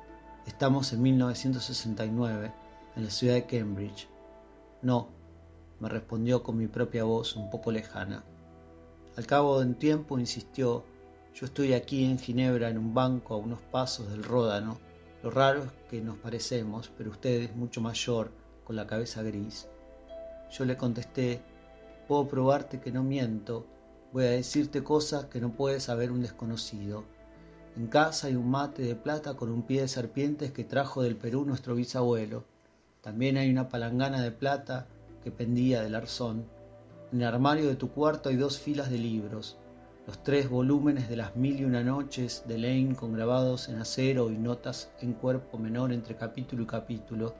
Estamos 0.44 0.92
en 0.92 1.02
1969, 1.02 2.52
en 2.96 3.04
la 3.04 3.10
ciudad 3.10 3.34
de 3.34 3.46
Cambridge. 3.46 4.08
No, 4.82 5.10
me 5.78 5.88
respondió 5.88 6.42
con 6.42 6.58
mi 6.58 6.66
propia 6.66 7.04
voz 7.04 7.36
un 7.36 7.48
poco 7.48 7.70
lejana. 7.70 8.24
Al 9.16 9.24
cabo 9.24 9.60
de 9.60 9.66
un 9.66 9.74
tiempo 9.76 10.18
insistió, 10.18 10.84
yo 11.34 11.46
estoy 11.46 11.72
aquí 11.72 12.04
en 12.04 12.18
Ginebra 12.18 12.68
en 12.68 12.76
un 12.76 12.92
banco 12.92 13.34
a 13.34 13.38
unos 13.38 13.60
pasos 13.60 14.10
del 14.10 14.22
Ródano. 14.22 14.78
Lo 15.22 15.30
raro 15.30 15.64
es 15.64 15.70
que 15.88 16.02
nos 16.02 16.18
parecemos, 16.18 16.92
pero 16.98 17.10
usted 17.10 17.42
es 17.42 17.56
mucho 17.56 17.80
mayor, 17.80 18.30
con 18.64 18.76
la 18.76 18.86
cabeza 18.86 19.22
gris. 19.22 19.66
Yo 20.50 20.66
le 20.66 20.76
contesté, 20.76 21.40
puedo 22.06 22.28
probarte 22.28 22.80
que 22.80 22.92
no 22.92 23.02
miento, 23.02 23.66
voy 24.12 24.24
a 24.24 24.30
decirte 24.30 24.84
cosas 24.84 25.24
que 25.26 25.40
no 25.40 25.52
puede 25.52 25.80
saber 25.80 26.12
un 26.12 26.20
desconocido. 26.20 27.04
En 27.76 27.86
casa 27.86 28.26
hay 28.26 28.34
un 28.34 28.50
mate 28.50 28.82
de 28.82 28.94
plata 28.94 29.34
con 29.34 29.50
un 29.50 29.62
pie 29.62 29.80
de 29.80 29.88
serpientes 29.88 30.52
que 30.52 30.64
trajo 30.64 31.02
del 31.02 31.16
Perú 31.16 31.46
nuestro 31.46 31.74
bisabuelo. 31.74 32.44
También 33.00 33.38
hay 33.38 33.50
una 33.50 33.70
palangana 33.70 34.20
de 34.20 34.32
plata 34.32 34.86
que 35.24 35.30
pendía 35.30 35.82
del 35.82 35.94
arzón. 35.94 36.44
En 37.10 37.22
el 37.22 37.26
armario 37.26 37.68
de 37.68 37.76
tu 37.76 37.90
cuarto 37.90 38.28
hay 38.28 38.36
dos 38.36 38.58
filas 38.58 38.90
de 38.90 38.98
libros 38.98 39.56
los 40.06 40.22
tres 40.22 40.50
volúmenes 40.50 41.08
de 41.08 41.16
las 41.16 41.36
mil 41.36 41.60
y 41.60 41.64
una 41.64 41.82
noches 41.82 42.42
de 42.48 42.58
Lane 42.58 42.96
con 42.96 43.12
grabados 43.12 43.68
en 43.68 43.78
acero 43.78 44.30
y 44.30 44.36
notas 44.36 44.90
en 45.00 45.12
cuerpo 45.12 45.58
menor 45.58 45.92
entre 45.92 46.16
capítulo 46.16 46.64
y 46.64 46.66
capítulo, 46.66 47.34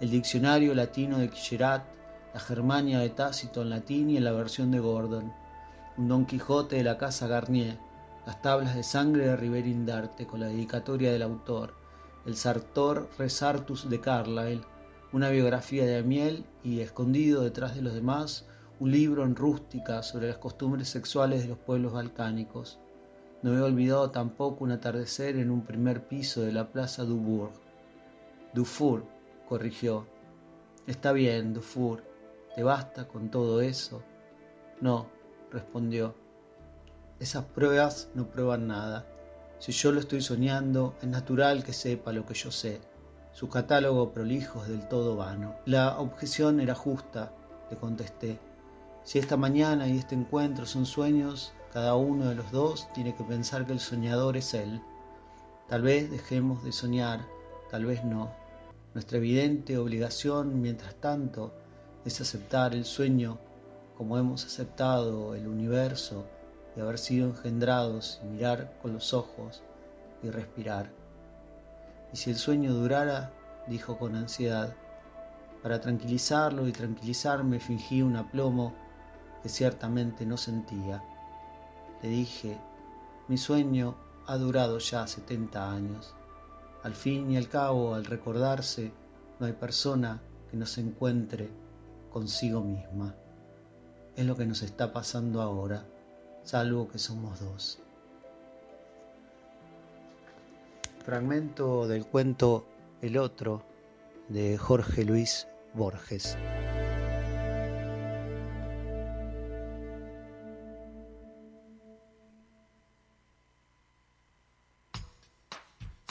el 0.00 0.10
diccionario 0.10 0.74
latino 0.74 1.18
de 1.18 1.28
Quicherat, 1.28 1.84
la 2.32 2.40
Germania 2.40 3.00
de 3.00 3.10
Tácito 3.10 3.62
en 3.62 3.70
latín 3.70 4.10
y 4.10 4.16
en 4.16 4.24
la 4.24 4.32
versión 4.32 4.70
de 4.70 4.78
Gordon, 4.78 5.32
un 5.96 6.08
Don 6.08 6.24
Quijote 6.24 6.76
de 6.76 6.84
la 6.84 6.98
Casa 6.98 7.26
Garnier, 7.26 7.78
las 8.26 8.40
tablas 8.42 8.76
de 8.76 8.84
sangre 8.84 9.26
de 9.26 9.36
Riverin 9.36 9.84
Darte 9.84 10.26
con 10.26 10.40
la 10.40 10.46
dedicatoria 10.46 11.10
del 11.10 11.22
autor, 11.22 11.74
el 12.26 12.36
Sartor 12.36 13.08
Resartus 13.18 13.90
de 13.90 14.00
Carlyle, 14.00 14.60
una 15.12 15.30
biografía 15.30 15.84
de 15.84 15.98
Amiel 15.98 16.44
y, 16.62 16.80
escondido 16.80 17.42
detrás 17.42 17.74
de 17.74 17.82
los 17.82 17.94
demás, 17.94 18.46
un 18.80 18.92
libro 18.92 19.24
en 19.24 19.34
rústica 19.34 20.02
sobre 20.02 20.28
las 20.28 20.38
costumbres 20.38 20.88
sexuales 20.88 21.42
de 21.42 21.48
los 21.48 21.58
pueblos 21.58 21.92
balcánicos. 21.92 22.78
No 23.42 23.56
he 23.56 23.60
olvidado 23.60 24.10
tampoco 24.10 24.64
un 24.64 24.72
atardecer 24.72 25.36
en 25.36 25.50
un 25.50 25.62
primer 25.62 26.06
piso 26.06 26.42
de 26.42 26.52
la 26.52 26.70
plaza 26.70 27.04
Dubourg. 27.04 27.52
Dufour, 28.54 29.04
corrigió. 29.48 30.06
Está 30.86 31.12
bien, 31.12 31.54
Dufour, 31.54 32.04
¿te 32.54 32.62
basta 32.62 33.08
con 33.08 33.30
todo 33.30 33.60
eso? 33.60 34.02
No, 34.80 35.08
respondió. 35.50 36.14
Esas 37.18 37.44
pruebas 37.44 38.10
no 38.14 38.28
prueban 38.28 38.68
nada. 38.68 39.06
Si 39.58 39.72
yo 39.72 39.90
lo 39.90 39.98
estoy 39.98 40.20
soñando, 40.20 40.94
es 41.02 41.08
natural 41.08 41.64
que 41.64 41.72
sepa 41.72 42.12
lo 42.12 42.24
que 42.24 42.34
yo 42.34 42.52
sé. 42.52 42.80
Su 43.32 43.48
catálogo 43.48 44.12
prolijo 44.12 44.62
es 44.62 44.68
del 44.68 44.86
todo 44.86 45.16
vano. 45.16 45.56
La 45.66 45.98
objeción 45.98 46.60
era 46.60 46.76
justa, 46.76 47.32
le 47.70 47.76
contesté. 47.76 48.38
Si 49.08 49.18
esta 49.18 49.38
mañana 49.38 49.88
y 49.88 49.96
este 49.96 50.14
encuentro 50.14 50.66
son 50.66 50.84
sueños, 50.84 51.54
cada 51.72 51.94
uno 51.94 52.26
de 52.26 52.34
los 52.34 52.52
dos 52.52 52.92
tiene 52.92 53.14
que 53.14 53.24
pensar 53.24 53.64
que 53.64 53.72
el 53.72 53.80
soñador 53.80 54.36
es 54.36 54.52
él. 54.52 54.82
Tal 55.66 55.80
vez 55.80 56.10
dejemos 56.10 56.62
de 56.62 56.72
soñar, 56.72 57.24
tal 57.70 57.86
vez 57.86 58.04
no. 58.04 58.30
Nuestra 58.92 59.16
evidente 59.16 59.78
obligación, 59.78 60.60
mientras 60.60 60.94
tanto, 60.96 61.54
es 62.04 62.20
aceptar 62.20 62.74
el 62.74 62.84
sueño 62.84 63.38
como 63.96 64.18
hemos 64.18 64.44
aceptado 64.44 65.34
el 65.34 65.48
universo 65.48 66.26
y 66.76 66.80
haber 66.80 66.98
sido 66.98 67.28
engendrados 67.30 68.20
y 68.22 68.26
mirar 68.26 68.74
con 68.82 68.92
los 68.92 69.14
ojos 69.14 69.62
y 70.22 70.28
respirar. 70.28 70.90
Y 72.12 72.18
si 72.18 72.28
el 72.28 72.36
sueño 72.36 72.74
durara, 72.74 73.32
dijo 73.68 73.96
con 73.96 74.16
ansiedad, 74.16 74.76
para 75.62 75.80
tranquilizarlo 75.80 76.68
y 76.68 76.72
tranquilizarme 76.72 77.58
fingí 77.58 78.02
un 78.02 78.14
aplomo 78.14 78.74
que 79.42 79.48
ciertamente 79.48 80.26
no 80.26 80.36
sentía. 80.36 81.02
Le 82.02 82.08
dije, 82.08 82.58
mi 83.28 83.36
sueño 83.36 83.96
ha 84.26 84.36
durado 84.36 84.78
ya 84.78 85.06
setenta 85.06 85.70
años. 85.70 86.14
Al 86.82 86.94
fin 86.94 87.30
y 87.30 87.36
al 87.36 87.48
cabo, 87.48 87.94
al 87.94 88.04
recordarse, 88.04 88.92
no 89.38 89.46
hay 89.46 89.52
persona 89.52 90.20
que 90.50 90.56
no 90.56 90.66
se 90.66 90.80
encuentre 90.80 91.50
consigo 92.10 92.62
misma. 92.62 93.14
es 94.16 94.26
lo 94.26 94.34
que 94.34 94.46
nos 94.46 94.62
está 94.62 94.92
pasando 94.92 95.40
ahora, 95.40 95.84
salvo 96.42 96.88
que 96.88 96.98
somos 96.98 97.38
dos. 97.38 97.78
Fragmento 101.04 101.86
del 101.86 102.04
cuento 102.04 102.66
El 103.00 103.16
otro 103.16 103.62
de 104.28 104.58
Jorge 104.58 105.04
Luis 105.04 105.46
Borges. 105.72 106.36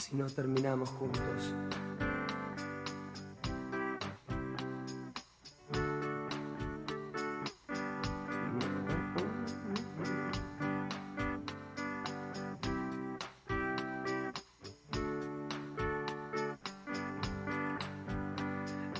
Si 0.08 0.16
no 0.16 0.26
terminamos 0.26 0.88
juntos. 0.88 1.52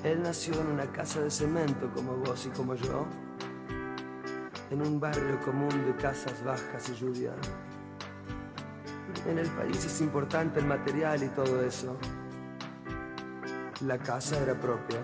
Él 0.05 0.23
nació 0.23 0.61
en 0.61 0.67
una 0.67 0.93
casa 0.93 1.23
de 1.23 1.31
cemento 1.31 1.91
como 1.95 2.17
vos 2.19 2.45
y 2.45 2.51
como 2.51 2.75
yo, 2.75 3.07
en 4.71 4.83
un 4.83 5.01
barrio 5.01 5.41
común 5.41 5.71
de 5.87 5.97
casas 5.97 6.45
bajas 6.45 6.91
y 6.91 6.95
lluvia. 6.97 7.33
En 9.27 9.39
el 9.39 9.49
país 9.51 9.85
es 9.85 10.01
importante 10.01 10.61
el 10.61 10.67
material 10.67 11.23
y 11.23 11.29
todo 11.29 11.63
eso. 11.63 11.97
La 13.87 13.99
casa 13.99 14.39
era 14.39 14.59
propia. 14.59 14.99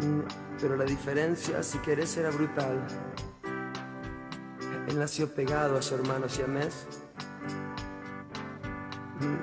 Mm, 0.00 0.20
pero 0.60 0.76
la 0.76 0.84
diferencia, 0.84 1.62
si 1.62 1.78
querés, 1.78 2.16
era 2.16 2.30
brutal. 2.30 2.84
Él 4.88 4.98
nació 4.98 5.32
pegado 5.32 5.78
a 5.78 5.82
su 5.82 5.94
hermano 5.94 6.28
siamés 6.28 6.86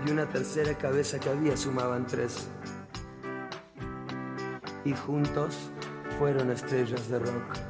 y 0.06 0.12
una 0.12 0.28
tercera 0.28 0.78
cabeza 0.78 1.20
que 1.20 1.30
había 1.30 1.56
sumaban 1.56 2.06
tres. 2.06 2.48
Y 4.84 4.94
juntos 4.94 5.72
fueron 6.18 6.52
estrellas 6.52 7.10
de 7.10 7.20
rock. 7.20 7.69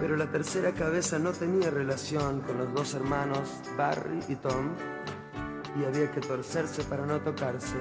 Pero 0.00 0.16
la 0.16 0.30
tercera 0.30 0.72
cabeza 0.72 1.18
no 1.18 1.32
tenía 1.32 1.70
relación 1.70 2.40
con 2.40 2.58
los 2.58 2.72
dos 2.74 2.94
hermanos, 2.94 3.60
Barry 3.76 4.20
y 4.28 4.36
Tom, 4.36 4.70
y 5.80 5.84
había 5.84 6.10
que 6.10 6.20
torcerse 6.20 6.84
para 6.84 7.06
no 7.06 7.20
tocarse. 7.20 7.76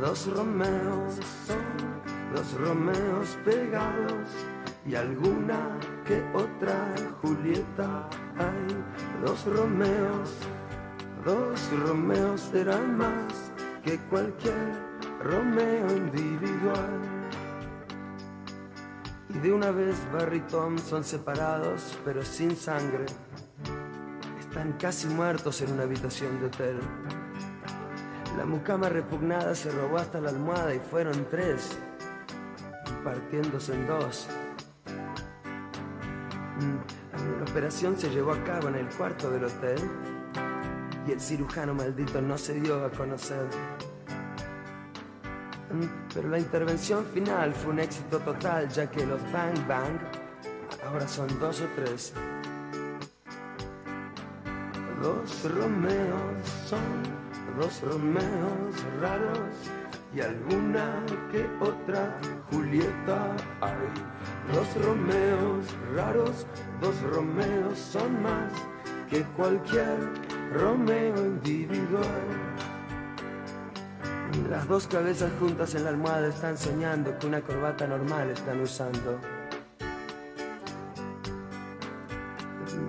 Dos 0.00 0.26
Romeos 0.32 1.14
son 1.46 2.34
dos 2.34 2.52
Romeos 2.60 3.38
pegados 3.44 4.28
y 4.86 4.94
alguna 4.94 5.78
que 6.04 6.22
otra 6.34 6.94
Julieta 7.20 8.08
hay. 8.38 9.24
Dos 9.24 9.44
Romeos 9.46 10.34
Dos 11.24 11.70
Romeos 11.84 12.54
eran 12.54 12.96
más 12.96 13.52
que 13.84 13.98
cualquier 14.08 14.54
Romeo 15.20 15.96
individual. 15.96 17.17
Y 19.30 19.38
de 19.38 19.52
una 19.52 19.70
vez 19.70 19.96
Barry 20.12 20.38
y 20.38 20.40
Tom 20.40 20.78
son 20.78 21.04
separados, 21.04 21.98
pero 22.04 22.24
sin 22.24 22.56
sangre. 22.56 23.06
Están 24.40 24.72
casi 24.72 25.06
muertos 25.06 25.60
en 25.60 25.72
una 25.72 25.82
habitación 25.82 26.40
de 26.40 26.46
hotel. 26.46 26.80
La 28.38 28.44
mucama 28.44 28.88
repugnada 28.88 29.54
se 29.54 29.70
robó 29.70 29.98
hasta 29.98 30.20
la 30.20 30.30
almohada 30.30 30.74
y 30.74 30.78
fueron 30.78 31.26
tres, 31.30 31.76
partiéndose 33.04 33.74
en 33.74 33.86
dos. 33.86 34.28
Mm, 36.60 37.38
la 37.38 37.50
operación 37.50 37.98
se 37.98 38.08
llevó 38.10 38.32
a 38.32 38.44
cabo 38.44 38.68
en 38.68 38.76
el 38.76 38.88
cuarto 38.88 39.30
del 39.30 39.44
hotel 39.44 39.78
y 41.06 41.12
el 41.12 41.20
cirujano 41.20 41.74
maldito 41.74 42.20
no 42.22 42.38
se 42.38 42.54
dio 42.54 42.84
a 42.84 42.90
conocer. 42.90 43.46
Mm, 45.70 45.84
pero 46.14 46.28
la 46.28 46.38
intervención 46.38 47.04
final 47.06 47.52
fue 47.52 47.72
un 47.72 47.80
éxito 47.80 48.18
total, 48.20 48.68
ya 48.68 48.90
que 48.90 49.04
los 49.04 49.20
Bang 49.32 49.66
Bang 49.66 49.98
ahora 50.86 51.06
son 51.06 51.28
dos 51.38 51.60
o 51.60 51.66
tres. 51.76 52.12
Dos 55.02 55.52
Romeos 55.52 56.48
son 56.66 57.02
dos 57.58 57.82
Romeos 57.82 58.84
raros 59.00 59.54
y 60.14 60.20
alguna 60.20 61.04
que 61.30 61.46
otra 61.60 62.16
Julieta 62.50 63.36
hay. 63.60 64.54
Dos 64.54 64.84
Romeos 64.84 65.66
raros, 65.94 66.46
dos 66.80 67.00
Romeos 67.02 67.78
son 67.78 68.22
más 68.22 68.52
que 69.10 69.22
cualquier 69.36 69.98
Romeo 70.52 71.16
individual. 71.16 72.47
Las 74.46 74.66
dos 74.66 74.86
cabezas 74.86 75.30
juntas 75.38 75.74
en 75.74 75.84
la 75.84 75.90
almohada 75.90 76.28
están 76.28 76.56
soñando 76.56 77.18
que 77.18 77.26
una 77.26 77.40
corbata 77.40 77.86
normal 77.86 78.30
están 78.30 78.60
usando. 78.60 79.18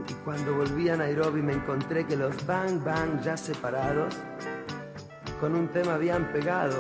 Y 0.07 0.13
cuando 0.25 0.55
volví 0.55 0.89
a 0.89 0.97
Nairobi 0.97 1.41
me 1.41 1.53
encontré 1.53 2.05
que 2.05 2.15
los 2.15 2.45
Bang 2.45 2.83
Bang 2.83 3.21
ya 3.21 3.35
separados, 3.35 4.15
con 5.39 5.55
un 5.55 5.67
tema 5.69 5.95
habían 5.95 6.31
pegado 6.31 6.77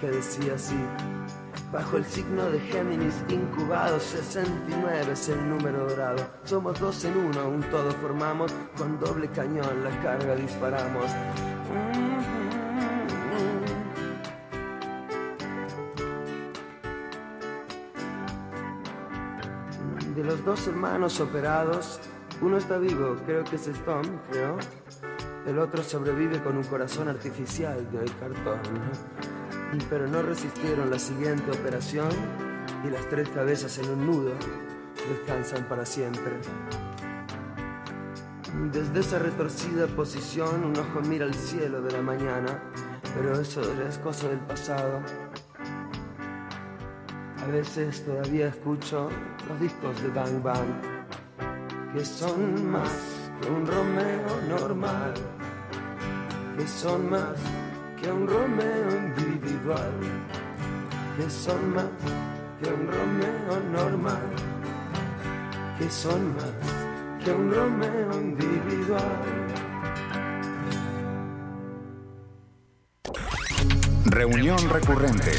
que 0.00 0.10
decía 0.10 0.54
así. 0.54 0.78
Bajo 1.72 1.96
el 1.96 2.04
signo 2.04 2.50
de 2.50 2.60
Géminis 2.60 3.14
incubado, 3.28 4.00
69 4.00 5.12
es 5.12 5.28
el 5.28 5.48
número 5.48 5.88
dorado. 5.88 6.26
Somos 6.44 6.78
dos 6.80 7.04
en 7.04 7.16
uno, 7.16 7.48
un 7.48 7.60
todo 7.70 7.90
formamos, 7.92 8.52
con 8.76 8.98
doble 8.98 9.28
cañón 9.28 9.84
la 9.84 9.90
carga 10.02 10.34
disparamos. 10.36 11.06
Dos 20.46 20.68
hermanos 20.68 21.20
operados, 21.20 22.00
uno 22.40 22.56
está 22.56 22.78
vivo, 22.78 23.16
creo 23.26 23.42
que 23.42 23.56
es 23.56 23.68
Tom, 23.84 24.04
creo. 24.30 24.56
El 25.44 25.58
otro 25.58 25.82
sobrevive 25.82 26.40
con 26.42 26.56
un 26.56 26.64
corazón 26.64 27.08
artificial 27.08 27.86
de 27.90 28.04
cartón 28.18 28.60
pero 29.90 30.06
no 30.06 30.22
resistieron 30.22 30.90
la 30.90 30.98
siguiente 30.98 31.50
operación 31.50 32.08
y 32.84 32.90
las 32.90 33.06
tres 33.08 33.28
cabezas 33.28 33.76
en 33.78 33.90
un 33.90 34.06
nudo 34.06 34.32
descansan 35.08 35.64
para 35.68 35.84
siempre. 35.84 36.32
Desde 38.72 39.00
esa 39.00 39.18
retorcida 39.18 39.86
posición 39.88 40.64
un 40.64 40.76
ojo 40.78 41.00
mira 41.02 41.26
el 41.26 41.34
cielo 41.34 41.82
de 41.82 41.92
la 41.92 42.02
mañana, 42.02 42.62
pero 43.14 43.38
eso 43.38 43.60
es 43.82 43.98
cosa 43.98 44.28
del 44.28 44.40
pasado. 44.40 45.02
A 47.46 47.48
veces 47.48 48.04
todavía 48.04 48.48
escucho 48.48 49.08
los 49.48 49.60
discos 49.60 50.02
de 50.02 50.08
Bang 50.08 50.42
Bang, 50.42 50.66
que 51.94 52.04
son 52.04 52.72
más 52.72 52.90
que 53.40 53.48
un 53.48 53.64
Romeo 53.64 54.40
normal, 54.48 55.14
que 56.58 56.66
son 56.66 57.08
más 57.08 57.38
que 58.02 58.10
un 58.10 58.26
Romeo 58.26 58.90
individual, 58.90 59.92
que 61.16 61.30
son 61.30 61.72
más 61.72 61.84
que 62.60 62.68
un 62.68 62.88
Romeo 62.88 63.60
normal, 63.70 64.28
que 65.78 65.88
son 65.88 66.34
más 66.34 67.24
que 67.24 67.30
un 67.30 67.54
Romeo 67.54 68.12
individual. 68.22 69.45
Reunión 74.16 74.70
recurrente. 74.70 75.30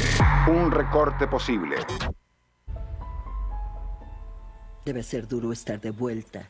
Un 0.46 0.70
recorte 0.70 1.26
posible. 1.26 1.78
Debe 4.84 5.02
ser 5.02 5.26
duro 5.26 5.52
estar 5.52 5.80
de 5.80 5.90
vuelta 5.90 6.48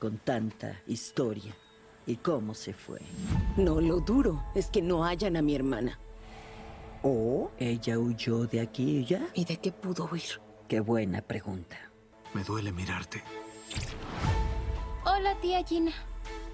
con 0.00 0.18
tanta 0.18 0.80
historia. 0.88 1.54
¿Y 2.04 2.16
cómo 2.16 2.54
se 2.54 2.74
fue? 2.74 2.98
No, 3.56 3.80
lo 3.80 4.00
duro 4.00 4.42
es 4.56 4.70
que 4.70 4.82
no 4.82 5.04
hayan 5.04 5.36
a 5.36 5.42
mi 5.42 5.54
hermana. 5.54 6.00
¿O 7.04 7.52
ella 7.58 7.96
huyó 7.96 8.44
de 8.48 8.58
aquí 8.60 9.04
ya? 9.04 9.20
¿Y 9.32 9.44
de 9.44 9.58
qué 9.58 9.70
pudo 9.70 10.08
huir? 10.10 10.40
Qué 10.66 10.80
buena 10.80 11.22
pregunta. 11.22 11.76
Me 12.34 12.42
duele 12.42 12.72
mirarte. 12.72 13.22
Hola, 15.04 15.36
tía 15.40 15.62
Gina. 15.62 15.92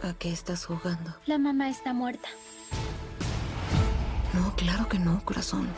¿A 0.03 0.13
qué 0.13 0.31
estás 0.31 0.67
jugando? 0.67 1.15
La 1.25 1.39
mamá 1.39 1.71
está 1.71 1.95
muerta. 1.95 2.29
Claro 4.59 4.89
que 4.89 4.99
no, 4.99 5.25
corazón. 5.25 5.69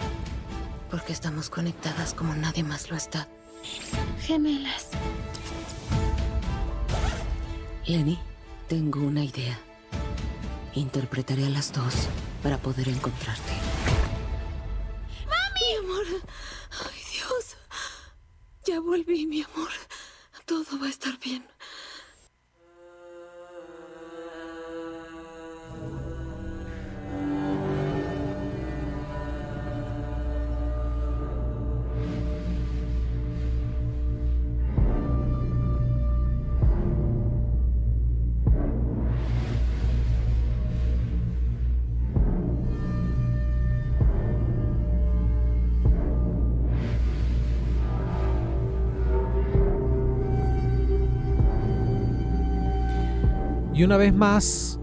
Porque 0.91 1.13
estamos 1.13 1.51
conectadas 1.51 2.15
como 2.15 2.35
nadie 2.35 2.65
más 2.65 2.91
lo 2.91 2.97
está. 2.97 3.29
Gemelas. 4.23 4.89
Lenny, 7.87 8.19
tengo 8.69 9.01
una 9.01 9.23
idea. 9.23 9.59
Interpretaré 10.75 11.47
a 11.47 11.51
las 11.51 11.73
dos 11.73 12.09
para 12.43 12.57
poder 12.57 12.89
encontrarte. 12.89 13.53
Y 53.81 53.85
una 53.85 53.97
vez 53.97 54.13
más, 54.13 54.79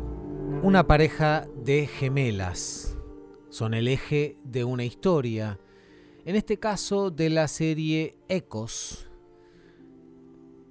una 0.63 0.87
pareja 0.87 1.47
de 1.63 1.85
gemelas. 1.85 2.97
Son 3.47 3.75
el 3.75 3.87
eje 3.87 4.37
de 4.43 4.63
una 4.63 4.85
historia. 4.85 5.59
En 6.25 6.35
este 6.35 6.57
caso 6.57 7.11
de 7.11 7.29
la 7.29 7.47
serie 7.47 8.17
Ecos, 8.27 9.07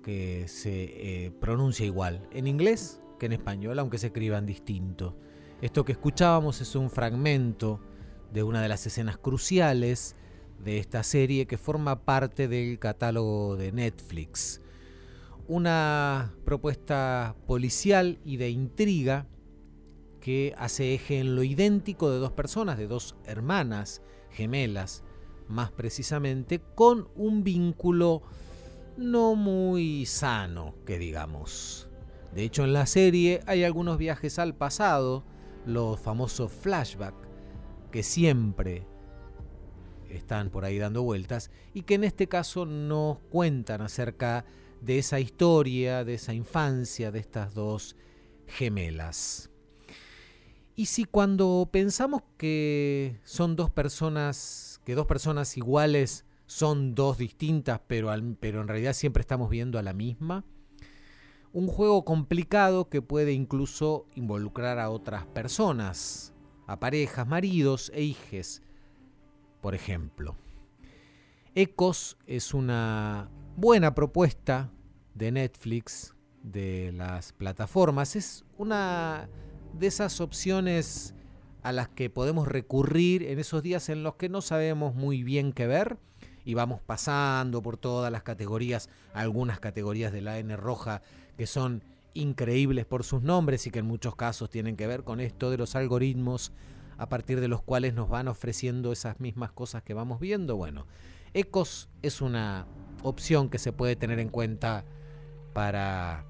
que 0.03 0.49
se 0.49 1.27
eh, 1.27 1.31
pronuncia 1.41 1.87
igual 1.87 2.27
en 2.33 2.49
inglés 2.49 3.01
que 3.21 3.27
en 3.27 3.33
español, 3.33 3.79
aunque 3.79 3.99
se 3.99 4.09
escriban 4.09 4.45
distinto. 4.45 5.17
Esto 5.63 5.85
que 5.85 5.93
escuchábamos 5.93 6.61
es 6.61 6.75
un 6.75 6.91
fragmento 6.91 7.81
de 8.33 8.43
una 8.43 8.61
de 8.61 8.69
las 8.69 8.85
escenas 8.89 9.19
cruciales 9.19 10.17
de 10.65 10.79
esta 10.79 11.05
serie 11.05 11.47
que 11.47 11.59
forma 11.59 12.05
parte 12.05 12.49
del 12.49 12.81
catálogo 12.81 13.55
de 13.55 13.71
Netflix 13.71 14.63
una 15.49 16.35
propuesta 16.45 17.37
policial 17.47 18.19
y 18.25 18.37
de 18.37 18.51
intriga 18.51 19.27
que 20.21 20.55
hace 20.59 20.95
eje 20.95 21.21
en 21.21 21.37
lo 21.37 21.45
idéntico 21.45 22.11
de 22.11 22.19
dos 22.19 22.33
personas, 22.33 22.79
de 22.79 22.89
dos 22.89 23.17
hermanas 23.25 24.03
gemelas, 24.31 25.05
más 25.49 25.71
precisamente, 25.71 26.61
con 26.75 27.09
un 27.15 27.45
vínculo 27.45 28.23
no 28.97 29.37
muy 29.37 30.05
sano, 30.07 30.75
que 30.85 30.99
digamos. 30.99 31.89
De 32.35 32.43
hecho, 32.43 32.65
en 32.65 32.73
la 32.73 32.87
serie 32.87 33.41
hay 33.47 33.63
algunos 33.63 33.99
viajes 33.99 34.39
al 34.39 34.55
pasado, 34.55 35.25
los 35.65 36.01
famosos 36.01 36.53
flashbacks, 36.53 37.29
que 37.93 38.03
siempre 38.03 38.87
están 40.11 40.51
por 40.51 40.65
ahí 40.65 40.79
dando 40.79 41.03
vueltas 41.03 41.51
y 41.73 41.83
que 41.83 41.95
en 41.95 42.05
este 42.05 42.27
caso 42.27 42.67
nos 42.67 43.19
cuentan 43.31 43.81
acerca 43.81 44.45
de 44.45 44.66
de 44.81 44.99
esa 44.99 45.21
historia, 45.21 46.05
de 46.05 46.15
esa 46.15 46.35
infancia 46.35 47.11
de 47.11 47.19
estas 47.19 47.55
dos 47.55 47.97
gemelas. 48.47 49.51
Y 50.75 50.87
si 50.87 51.05
cuando 51.05 51.69
pensamos 51.73 52.23
que 52.37 53.19
son 53.25 53.57
dos 53.57 53.71
personas, 53.71 54.81
que 54.85 54.95
dos 54.95 55.07
personas 55.07 55.57
iguales 55.57 56.27
son 56.47 56.95
dos 56.95 57.19
distintas, 57.19 57.81
pero, 57.87 58.11
pero 58.41 58.61
en 58.61 58.69
realidad 58.69 58.93
siempre 58.93 59.23
estamos 59.23 59.51
viendo 59.51 59.79
a 59.79 59.83
la 59.83 59.93
misma, 59.93 60.45
un 61.53 61.67
juego 61.67 62.05
complicado 62.05 62.91
que 62.91 63.01
puede 63.01 63.33
incluso 63.33 64.07
involucrar 64.15 64.79
a 64.79 64.91
otras 64.91 65.25
personas, 65.25 66.35
a 66.67 66.79
parejas, 66.79 67.27
maridos 67.27 67.91
e 67.95 68.03
hijes, 68.03 68.63
por 69.63 69.75
ejemplo. 69.75 70.37
Ecos 71.55 72.19
es 72.27 72.53
una 72.53 73.31
buena 73.57 73.95
propuesta 73.95 74.71
de 75.15 75.33
Netflix, 75.33 76.15
de 76.43 76.93
las 76.93 77.33
plataformas. 77.33 78.15
Es 78.15 78.45
una 78.59 79.31
de 79.73 79.87
esas 79.87 80.21
opciones 80.21 81.15
a 81.63 81.73
las 81.73 81.89
que 81.89 82.11
podemos 82.11 82.47
recurrir 82.47 83.23
en 83.23 83.39
esos 83.39 83.63
días 83.63 83.89
en 83.89 84.03
los 84.03 84.17
que 84.17 84.29
no 84.29 84.43
sabemos 84.43 84.95
muy 84.95 85.23
bien 85.23 85.53
qué 85.53 85.67
ver 85.67 85.99
y 86.45 86.53
vamos 86.53 86.81
pasando 86.83 87.63
por 87.63 87.79
todas 87.79 88.13
las 88.13 88.23
categorías, 88.23 88.91
algunas 89.15 89.59
categorías 89.59 90.13
de 90.13 90.21
la 90.21 90.39
N 90.39 90.55
roja 90.57 91.01
que 91.39 91.47
son 91.47 91.83
increíbles 92.13 92.85
por 92.85 93.05
sus 93.05 93.23
nombres 93.23 93.67
y 93.67 93.71
que 93.71 93.79
en 93.79 93.87
muchos 93.87 94.17
casos 94.17 94.51
tienen 94.51 94.77
que 94.77 94.87
ver 94.87 95.03
con 95.03 95.19
esto 95.19 95.51
de 95.51 95.57
los 95.57 95.75
algoritmos 95.77 96.53
a 96.99 97.09
partir 97.09 97.41
de 97.41 97.49
los 97.49 97.63
cuales 97.63 97.95
nos 97.95 98.09
van 98.09 98.29
ofreciendo 98.29 98.93
esas 98.93 99.19
mismas 99.19 99.51
cosas 99.51 99.83
que 99.83 99.95
vamos 99.95 100.21
viendo. 100.21 100.57
Bueno, 100.57 100.87
Ecos 101.35 101.89
es 102.03 102.21
una 102.21 102.67
opción 103.03 103.49
que 103.49 103.59
se 103.59 103.73
puede 103.73 103.97
tener 103.97 104.19
en 104.19 104.29
cuenta 104.29 104.85
para 105.53 106.25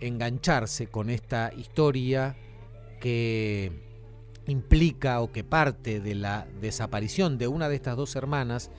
engancharse 0.00 0.86
con 0.86 1.10
esta 1.10 1.52
historia 1.56 2.36
que 3.00 3.72
implica 4.46 5.20
o 5.20 5.32
que 5.32 5.44
parte 5.44 6.00
de 6.00 6.14
la 6.14 6.46
desaparición 6.60 7.38
de 7.38 7.48
una 7.48 7.68
de 7.68 7.76
estas 7.76 7.96
dos 7.96 8.16
hermanas 8.16 8.70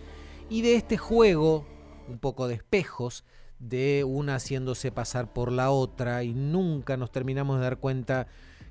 y 0.49 0.61
de 0.61 0.75
este 0.75 0.97
juego 0.97 1.65
un 2.07 2.19
poco 2.19 2.47
de 2.47 2.55
espejos 2.55 3.23
de 3.59 4.03
una 4.03 4.35
haciéndose 4.35 4.91
pasar 4.91 5.33
por 5.33 5.51
la 5.51 5.71
otra 5.71 6.23
y 6.23 6.33
nunca 6.33 6.97
nos 6.97 7.11
terminamos 7.11 7.57
de 7.57 7.63
dar 7.63 7.77
cuenta 7.77 8.27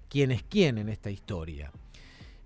quién 0.08 0.30
es 0.30 0.42
quién 0.42 0.78
en 0.78 0.88
esta 0.88 1.10
historia. 1.10 1.72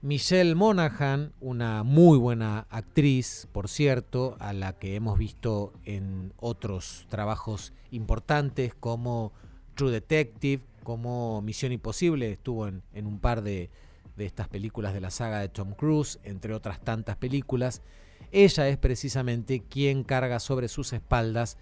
Michelle 0.00 0.54
Monaghan, 0.54 1.32
una 1.40 1.82
muy 1.82 2.18
buena 2.18 2.68
actriz, 2.70 3.48
por 3.50 3.68
cierto, 3.68 4.36
a 4.38 4.52
la 4.52 4.78
que 4.78 4.94
hemos 4.94 5.18
visto 5.18 5.72
en 5.84 6.32
otros 6.36 7.06
trabajos 7.08 7.72
importantes 7.90 8.76
como 8.76 9.32
True 9.74 9.90
Detective, 9.90 10.62
como 10.84 11.42
Misión 11.42 11.72
Imposible, 11.72 12.30
estuvo 12.30 12.68
en, 12.68 12.82
un 12.94 13.18
par 13.18 13.42
de, 13.42 13.70
de 14.16 14.24
estas 14.24 14.46
películas 14.46 14.94
de 14.94 15.00
la 15.00 15.10
saga 15.10 15.40
de 15.40 15.48
Tom 15.48 15.72
Cruise, 15.72 16.20
entre 16.22 16.54
otras 16.54 16.80
tantas 16.80 17.16
películas. 17.16 17.82
Ella 18.30 18.68
es 18.68 18.76
precisamente 18.76 19.64
quien 19.68 20.04
carga 20.04 20.38
sobre 20.38 20.68
sus 20.68 20.92
espaldas 20.92 21.56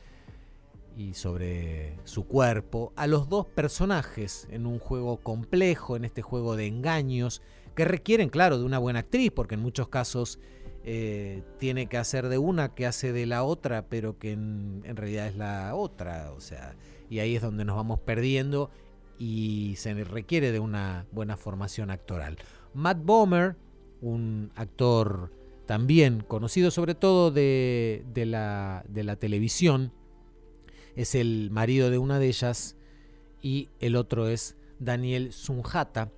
y 0.94 1.14
sobre 1.14 1.96
su 2.04 2.26
cuerpo 2.26 2.92
a 2.96 3.06
los 3.06 3.30
dos 3.30 3.46
personajes 3.46 4.46
en 4.50 4.66
un 4.66 4.78
juego 4.78 5.16
complejo, 5.16 5.96
en 5.96 6.04
este 6.04 6.20
juego 6.20 6.54
de 6.54 6.66
engaños 6.66 7.40
que 7.76 7.84
requieren, 7.84 8.30
claro, 8.30 8.58
de 8.58 8.64
una 8.64 8.78
buena 8.78 9.00
actriz, 9.00 9.30
porque 9.30 9.54
en 9.54 9.60
muchos 9.60 9.88
casos 9.88 10.40
eh, 10.82 11.42
tiene 11.58 11.86
que 11.86 11.98
hacer 11.98 12.28
de 12.28 12.38
una 12.38 12.74
que 12.74 12.86
hace 12.86 13.12
de 13.12 13.26
la 13.26 13.44
otra, 13.44 13.86
pero 13.88 14.18
que 14.18 14.32
en, 14.32 14.82
realidad 14.96 15.28
es 15.28 15.36
la 15.36 15.74
otra, 15.74 16.32
o 16.32 16.40
sea, 16.40 16.74
y 17.10 17.18
ahí 17.18 17.36
es 17.36 17.42
donde 17.42 17.64
nos 17.64 17.76
vamos 17.76 18.00
perdiendo 18.00 18.70
y 19.18 19.74
se 19.76 19.92
requiere 20.04 20.52
de 20.52 20.58
una 20.58 21.06
buena 21.12 21.36
formación 21.36 21.90
actoral. 21.90 22.38
Matt 22.72 23.04
Bomer, 23.04 23.56
un 24.00 24.50
actor 24.54 25.32
también 25.66 26.20
conocido 26.20 26.70
sobre 26.70 26.94
todo 26.94 27.30
de, 27.30 28.04
la, 28.14 28.84
de 28.88 29.04
la 29.04 29.16
televisión, 29.16 29.92
es 30.94 31.14
el 31.14 31.50
marido 31.50 31.90
de 31.90 31.98
una 31.98 32.18
de 32.18 32.28
ellas 32.28 32.76
y 33.42 33.68
el 33.80 33.96
otro 33.96 34.28
es 34.28 34.56
Daniel 34.78 35.32
Sunjata, 35.32 36.10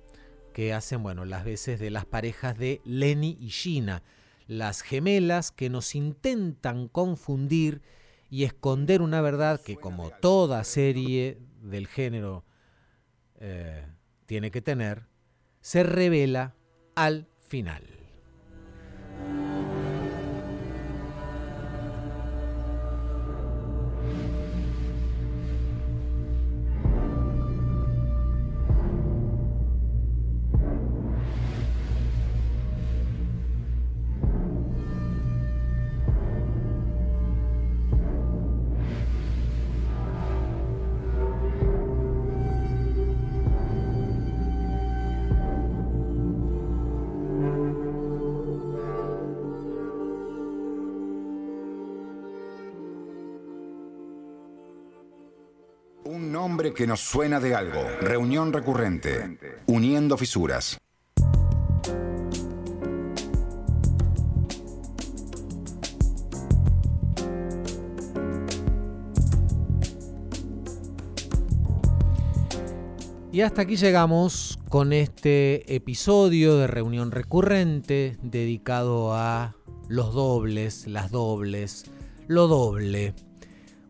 que 0.49 0.73
hacen, 0.73 1.03
bueno, 1.03 1.25
las 1.25 1.43
veces 1.43 1.79
de 1.79 1.89
las 1.89 2.05
parejas 2.05 2.57
de 2.57 2.81
Lenny 2.83 3.37
y 3.39 3.49
Gina, 3.49 4.03
las 4.47 4.81
gemelas 4.81 5.51
que 5.51 5.69
nos 5.69 5.95
intentan 5.95 6.87
confundir 6.87 7.81
y 8.29 8.43
esconder 8.43 9.01
una 9.01 9.21
verdad 9.21 9.61
que 9.61 9.77
como 9.77 10.11
toda 10.11 10.63
serie 10.63 11.39
del 11.61 11.87
género 11.87 12.45
eh, 13.39 13.85
tiene 14.25 14.51
que 14.51 14.61
tener, 14.61 15.07
se 15.61 15.83
revela 15.83 16.55
al 16.95 17.27
final. 17.37 17.83
nombre 56.31 56.73
que 56.73 56.87
nos 56.87 57.01
suena 57.01 57.39
de 57.39 57.55
algo. 57.55 57.81
Reunión 58.01 58.53
recurrente. 58.53 59.37
Uniendo 59.65 60.17
fisuras. 60.17 60.77
Y 73.31 73.41
hasta 73.41 73.61
aquí 73.61 73.75
llegamos 73.75 74.59
con 74.69 74.91
este 74.91 75.75
episodio 75.75 76.57
de 76.57 76.67
reunión 76.67 77.11
recurrente 77.11 78.17
dedicado 78.21 79.13
a 79.13 79.55
los 79.87 80.13
dobles, 80.13 80.87
las 80.87 81.11
dobles, 81.11 81.85
lo 82.27 82.47
doble. 82.47 83.13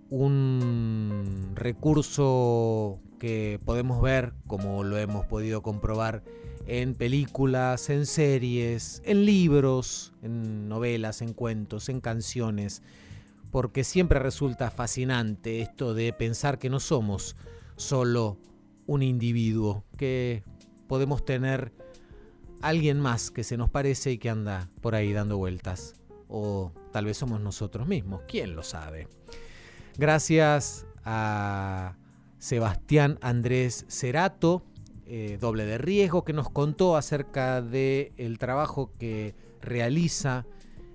Un 0.10 1.51
recurso 1.55 2.99
que 3.20 3.60
podemos 3.64 4.01
ver, 4.01 4.34
como 4.47 4.84
lo 4.84 4.97
hemos 4.97 5.26
podido 5.28 5.62
comprobar, 5.62 6.24
en 6.66 6.95
películas, 6.95 7.89
en 7.89 8.05
series, 8.05 9.01
en 9.05 9.26
libros, 9.26 10.14
en 10.22 10.68
novelas, 10.70 11.22
en 11.22 11.34
cuentos, 11.34 11.89
en 11.89 11.99
canciones, 11.99 12.82
porque 13.51 13.84
siempre 13.84 14.20
resulta 14.20 14.72
fascinante 14.72 15.62
esto 15.62 15.93
de 15.93 16.14
pensar 16.14 16.60
que 16.60 16.70
no 16.70 16.80
somos 16.80 17.36
solo 17.76 18.38
un 18.86 19.03
individuo, 19.03 19.84
que 19.97 20.43
podemos 20.88 21.24
tener 21.26 21.72
alguien 22.62 22.99
más 22.99 23.32
que 23.32 23.43
se 23.43 23.57
nos 23.57 23.70
parece 23.70 24.12
y 24.12 24.18
que 24.18 24.30
anda 24.30 24.70
por 24.82 24.95
ahí 24.95 25.14
dando 25.14 25.38
vueltas. 25.38 25.93
O 26.28 26.72
tal 26.91 27.05
vez 27.05 27.18
somos 27.18 27.41
nosotros 27.41 27.88
mismos, 27.88 28.22
quién 28.28 28.55
lo 28.55 28.64
sabe. 28.64 29.07
Gracias 30.00 30.88
a 31.04 31.97
Sebastián 32.38 33.20
Andrés 33.22 33.84
Cerato, 33.89 34.64
eh, 35.06 35.38
doble 35.41 35.66
de 35.66 35.78
riesgo, 35.78 36.24
que 36.24 36.32
nos 36.32 36.50
contó 36.50 36.95
acerca 36.95 37.62
del 37.62 38.14
el 38.16 38.38
trabajo 38.39 38.93
que 38.97 39.36
realiza 39.62 40.45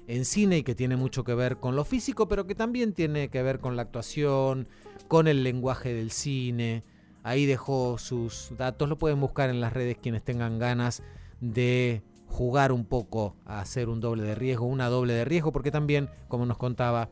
en 0.06 0.24
cine 0.24 0.56
y 0.56 0.62
que 0.62 0.74
tiene 0.74 0.96
mucho 0.96 1.22
que 1.22 1.34
ver 1.34 1.58
con 1.58 1.76
lo 1.76 1.84
físico, 1.84 2.28
pero 2.28 2.46
que 2.46 2.54
también 2.54 2.94
tiene 2.94 3.28
que 3.28 3.42
ver 3.42 3.58
con 3.58 3.76
la 3.76 3.82
actuación, 3.82 4.68
con 5.06 5.28
el 5.28 5.44
lenguaje 5.44 5.92
del 5.92 6.10
cine, 6.10 6.82
Ahí 7.22 7.44
dejó 7.44 7.98
sus 7.98 8.54
datos, 8.56 8.88
lo 8.88 8.96
pueden 8.96 9.20
buscar 9.20 9.50
en 9.50 9.60
las 9.60 9.74
redes 9.74 9.98
quienes 10.00 10.22
tengan 10.22 10.58
ganas 10.58 11.02
de 11.42 12.02
jugar 12.26 12.72
un 12.72 12.86
poco 12.86 13.36
a 13.44 13.60
hacer 13.60 13.90
un 13.90 14.00
doble 14.00 14.22
de 14.22 14.34
riesgo, 14.34 14.64
una 14.64 14.88
doble 14.88 15.12
de 15.12 15.26
riesgo, 15.26 15.52
porque 15.52 15.70
también, 15.70 16.08
como 16.28 16.46
nos 16.46 16.56
contaba, 16.56 17.10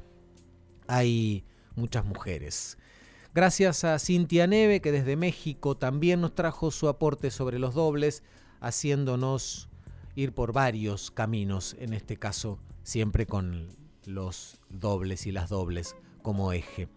hay 0.86 1.45
muchas 1.76 2.04
mujeres. 2.04 2.78
Gracias 3.34 3.84
a 3.84 3.98
Cintia 3.98 4.46
Neve, 4.46 4.80
que 4.80 4.92
desde 4.92 5.16
México 5.16 5.76
también 5.76 6.20
nos 6.20 6.34
trajo 6.34 6.70
su 6.70 6.88
aporte 6.88 7.30
sobre 7.30 7.58
los 7.58 7.74
dobles, 7.74 8.22
haciéndonos 8.60 9.68
ir 10.14 10.34
por 10.34 10.52
varios 10.52 11.10
caminos, 11.10 11.74
en 11.78 11.94
este 11.94 12.18
caso 12.18 12.58
siempre 12.82 13.26
con 13.26 13.68
los 14.04 14.60
dobles 14.68 15.26
y 15.26 15.32
las 15.32 15.48
dobles 15.48 15.96
como 16.22 16.52
eje. 16.52 16.88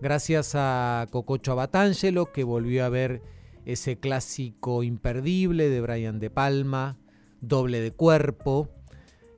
Gracias 0.00 0.52
a 0.54 1.06
Cococho 1.10 1.52
Abatangelo, 1.52 2.32
que 2.32 2.44
volvió 2.44 2.84
a 2.84 2.88
ver 2.88 3.22
ese 3.64 3.98
clásico 3.98 4.82
imperdible 4.82 5.68
de 5.68 5.80
Brian 5.80 6.18
De 6.18 6.30
Palma, 6.30 6.98
doble 7.40 7.80
de 7.80 7.92
cuerpo. 7.92 8.68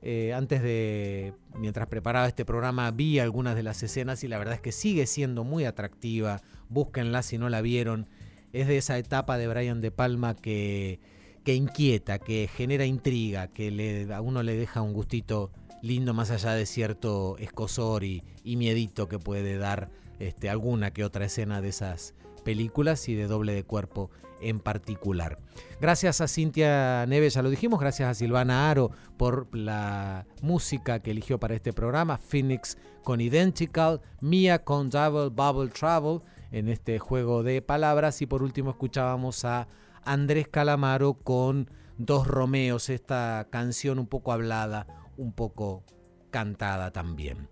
Eh, 0.01 0.33
antes 0.33 0.61
de, 0.61 1.33
mientras 1.57 1.87
preparaba 1.87 2.27
este 2.27 2.45
programa, 2.45 2.89
vi 2.91 3.19
algunas 3.19 3.55
de 3.55 3.63
las 3.63 3.83
escenas 3.83 4.23
y 4.23 4.27
la 4.27 4.37
verdad 4.37 4.55
es 4.55 4.61
que 4.61 4.71
sigue 4.71 5.05
siendo 5.05 5.43
muy 5.43 5.65
atractiva. 5.65 6.41
Búsquenla 6.69 7.21
si 7.21 7.37
no 7.37 7.49
la 7.49 7.61
vieron. 7.61 8.07
Es 8.53 8.67
de 8.67 8.77
esa 8.77 8.97
etapa 8.97 9.37
de 9.37 9.47
Brian 9.47 9.81
De 9.81 9.91
Palma 9.91 10.35
que, 10.35 10.99
que 11.43 11.55
inquieta, 11.55 12.19
que 12.19 12.49
genera 12.53 12.85
intriga, 12.85 13.47
que 13.47 13.71
le, 13.71 14.13
a 14.13 14.21
uno 14.21 14.43
le 14.43 14.55
deja 14.55 14.81
un 14.81 14.93
gustito 14.93 15.51
lindo 15.81 16.13
más 16.13 16.31
allá 16.31 16.53
de 16.53 16.65
cierto 16.65 17.37
escosor 17.37 18.03
y, 18.03 18.23
y 18.43 18.55
miedito 18.55 19.07
que 19.07 19.19
puede 19.19 19.57
dar 19.57 19.89
este, 20.19 20.49
alguna 20.49 20.91
que 20.91 21.05
otra 21.05 21.25
escena 21.25 21.61
de 21.61 21.69
esas 21.69 22.13
películas 22.43 23.07
y 23.07 23.15
de 23.15 23.27
doble 23.27 23.53
de 23.53 23.63
cuerpo 23.63 24.09
en 24.41 24.59
particular. 24.59 25.39
Gracias 25.81 26.21
a 26.21 26.27
Cintia 26.27 27.05
Neves, 27.07 27.33
ya 27.33 27.41
lo 27.41 27.49
dijimos, 27.49 27.79
gracias 27.79 28.09
a 28.09 28.13
Silvana 28.13 28.69
Aro 28.69 28.91
por 29.17 29.55
la 29.55 30.25
música 30.41 30.99
que 30.99 31.11
eligió 31.11 31.39
para 31.39 31.55
este 31.55 31.73
programa, 31.73 32.17
Phoenix 32.17 32.77
con 33.03 33.21
Identical, 33.21 34.01
Mia 34.21 34.63
con 34.63 34.89
Double 34.89 35.29
Bubble 35.29 35.71
Travel 35.71 36.21
en 36.51 36.69
este 36.69 36.99
juego 36.99 37.43
de 37.43 37.61
palabras 37.61 38.21
y 38.21 38.25
por 38.25 38.43
último 38.43 38.71
escuchábamos 38.71 39.45
a 39.45 39.67
Andrés 40.03 40.47
Calamaro 40.47 41.13
con 41.13 41.69
Dos 41.97 42.27
Romeos, 42.27 42.89
esta 42.89 43.47
canción 43.49 43.99
un 43.99 44.07
poco 44.07 44.31
hablada, 44.31 44.87
un 45.17 45.33
poco 45.33 45.83
cantada 46.31 46.91
también. 46.91 47.49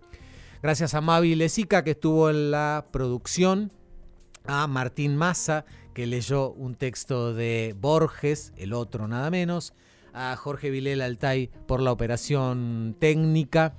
Gracias 0.62 0.94
a 0.94 1.00
Mavi 1.00 1.34
Lesica 1.34 1.84
que 1.84 1.92
estuvo 1.92 2.30
en 2.30 2.50
la 2.50 2.86
producción, 2.90 3.72
a 4.44 4.66
Martín 4.66 5.16
Massa 5.16 5.64
que 5.98 6.06
leyó 6.06 6.52
un 6.52 6.76
texto 6.76 7.34
de 7.34 7.74
Borges, 7.76 8.52
el 8.56 8.72
otro 8.72 9.08
nada 9.08 9.32
menos, 9.32 9.74
a 10.12 10.36
Jorge 10.36 10.70
Vilela 10.70 11.06
Altay 11.06 11.50
por 11.66 11.82
la 11.82 11.90
operación 11.90 12.94
técnica 13.00 13.74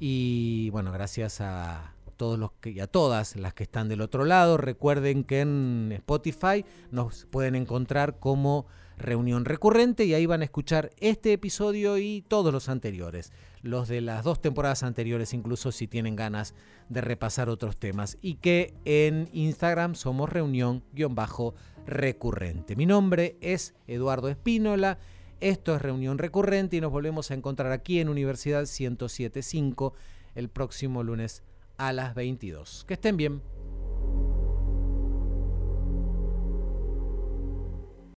y 0.00 0.70
bueno, 0.70 0.90
gracias 0.90 1.40
a 1.40 1.94
todos 2.16 2.36
los 2.36 2.50
que, 2.60 2.70
y 2.70 2.80
a 2.80 2.88
todas 2.88 3.36
las 3.36 3.54
que 3.54 3.62
están 3.62 3.88
del 3.88 4.00
otro 4.00 4.24
lado. 4.24 4.56
Recuerden 4.56 5.22
que 5.22 5.42
en 5.42 5.92
Spotify 5.92 6.64
nos 6.90 7.26
pueden 7.26 7.54
encontrar 7.54 8.18
como 8.18 8.66
reunión 8.98 9.44
recurrente 9.44 10.04
y 10.04 10.14
ahí 10.14 10.26
van 10.26 10.40
a 10.40 10.46
escuchar 10.46 10.90
este 10.98 11.32
episodio 11.32 11.96
y 11.96 12.24
todos 12.26 12.52
los 12.52 12.68
anteriores, 12.68 13.30
los 13.62 13.88
de 13.88 14.00
las 14.00 14.24
dos 14.24 14.40
temporadas 14.40 14.82
anteriores 14.82 15.34
incluso 15.34 15.70
si 15.72 15.88
tienen 15.88 16.16
ganas 16.16 16.54
de 16.88 17.00
repasar 17.00 17.48
otros 17.48 17.76
temas 17.76 18.16
y 18.20 18.34
que 18.36 18.74
en 18.84 19.28
Instagram 19.32 19.94
somos 19.94 20.30
reunión-recurrente. 20.30 22.76
Mi 22.76 22.86
nombre 22.86 23.36
es 23.40 23.74
Eduardo 23.86 24.28
Espínola, 24.28 24.98
esto 25.40 25.74
es 25.74 25.82
reunión 25.82 26.18
recurrente 26.18 26.76
y 26.76 26.80
nos 26.80 26.92
volvemos 26.92 27.30
a 27.30 27.34
encontrar 27.34 27.72
aquí 27.72 28.00
en 28.00 28.08
Universidad 28.08 28.60
1075 28.60 29.94
el 30.34 30.48
próximo 30.48 31.02
lunes 31.02 31.42
a 31.76 31.92
las 31.92 32.14
22. 32.14 32.84
Que 32.86 32.94
estén 32.94 33.16
bien. 33.16 33.42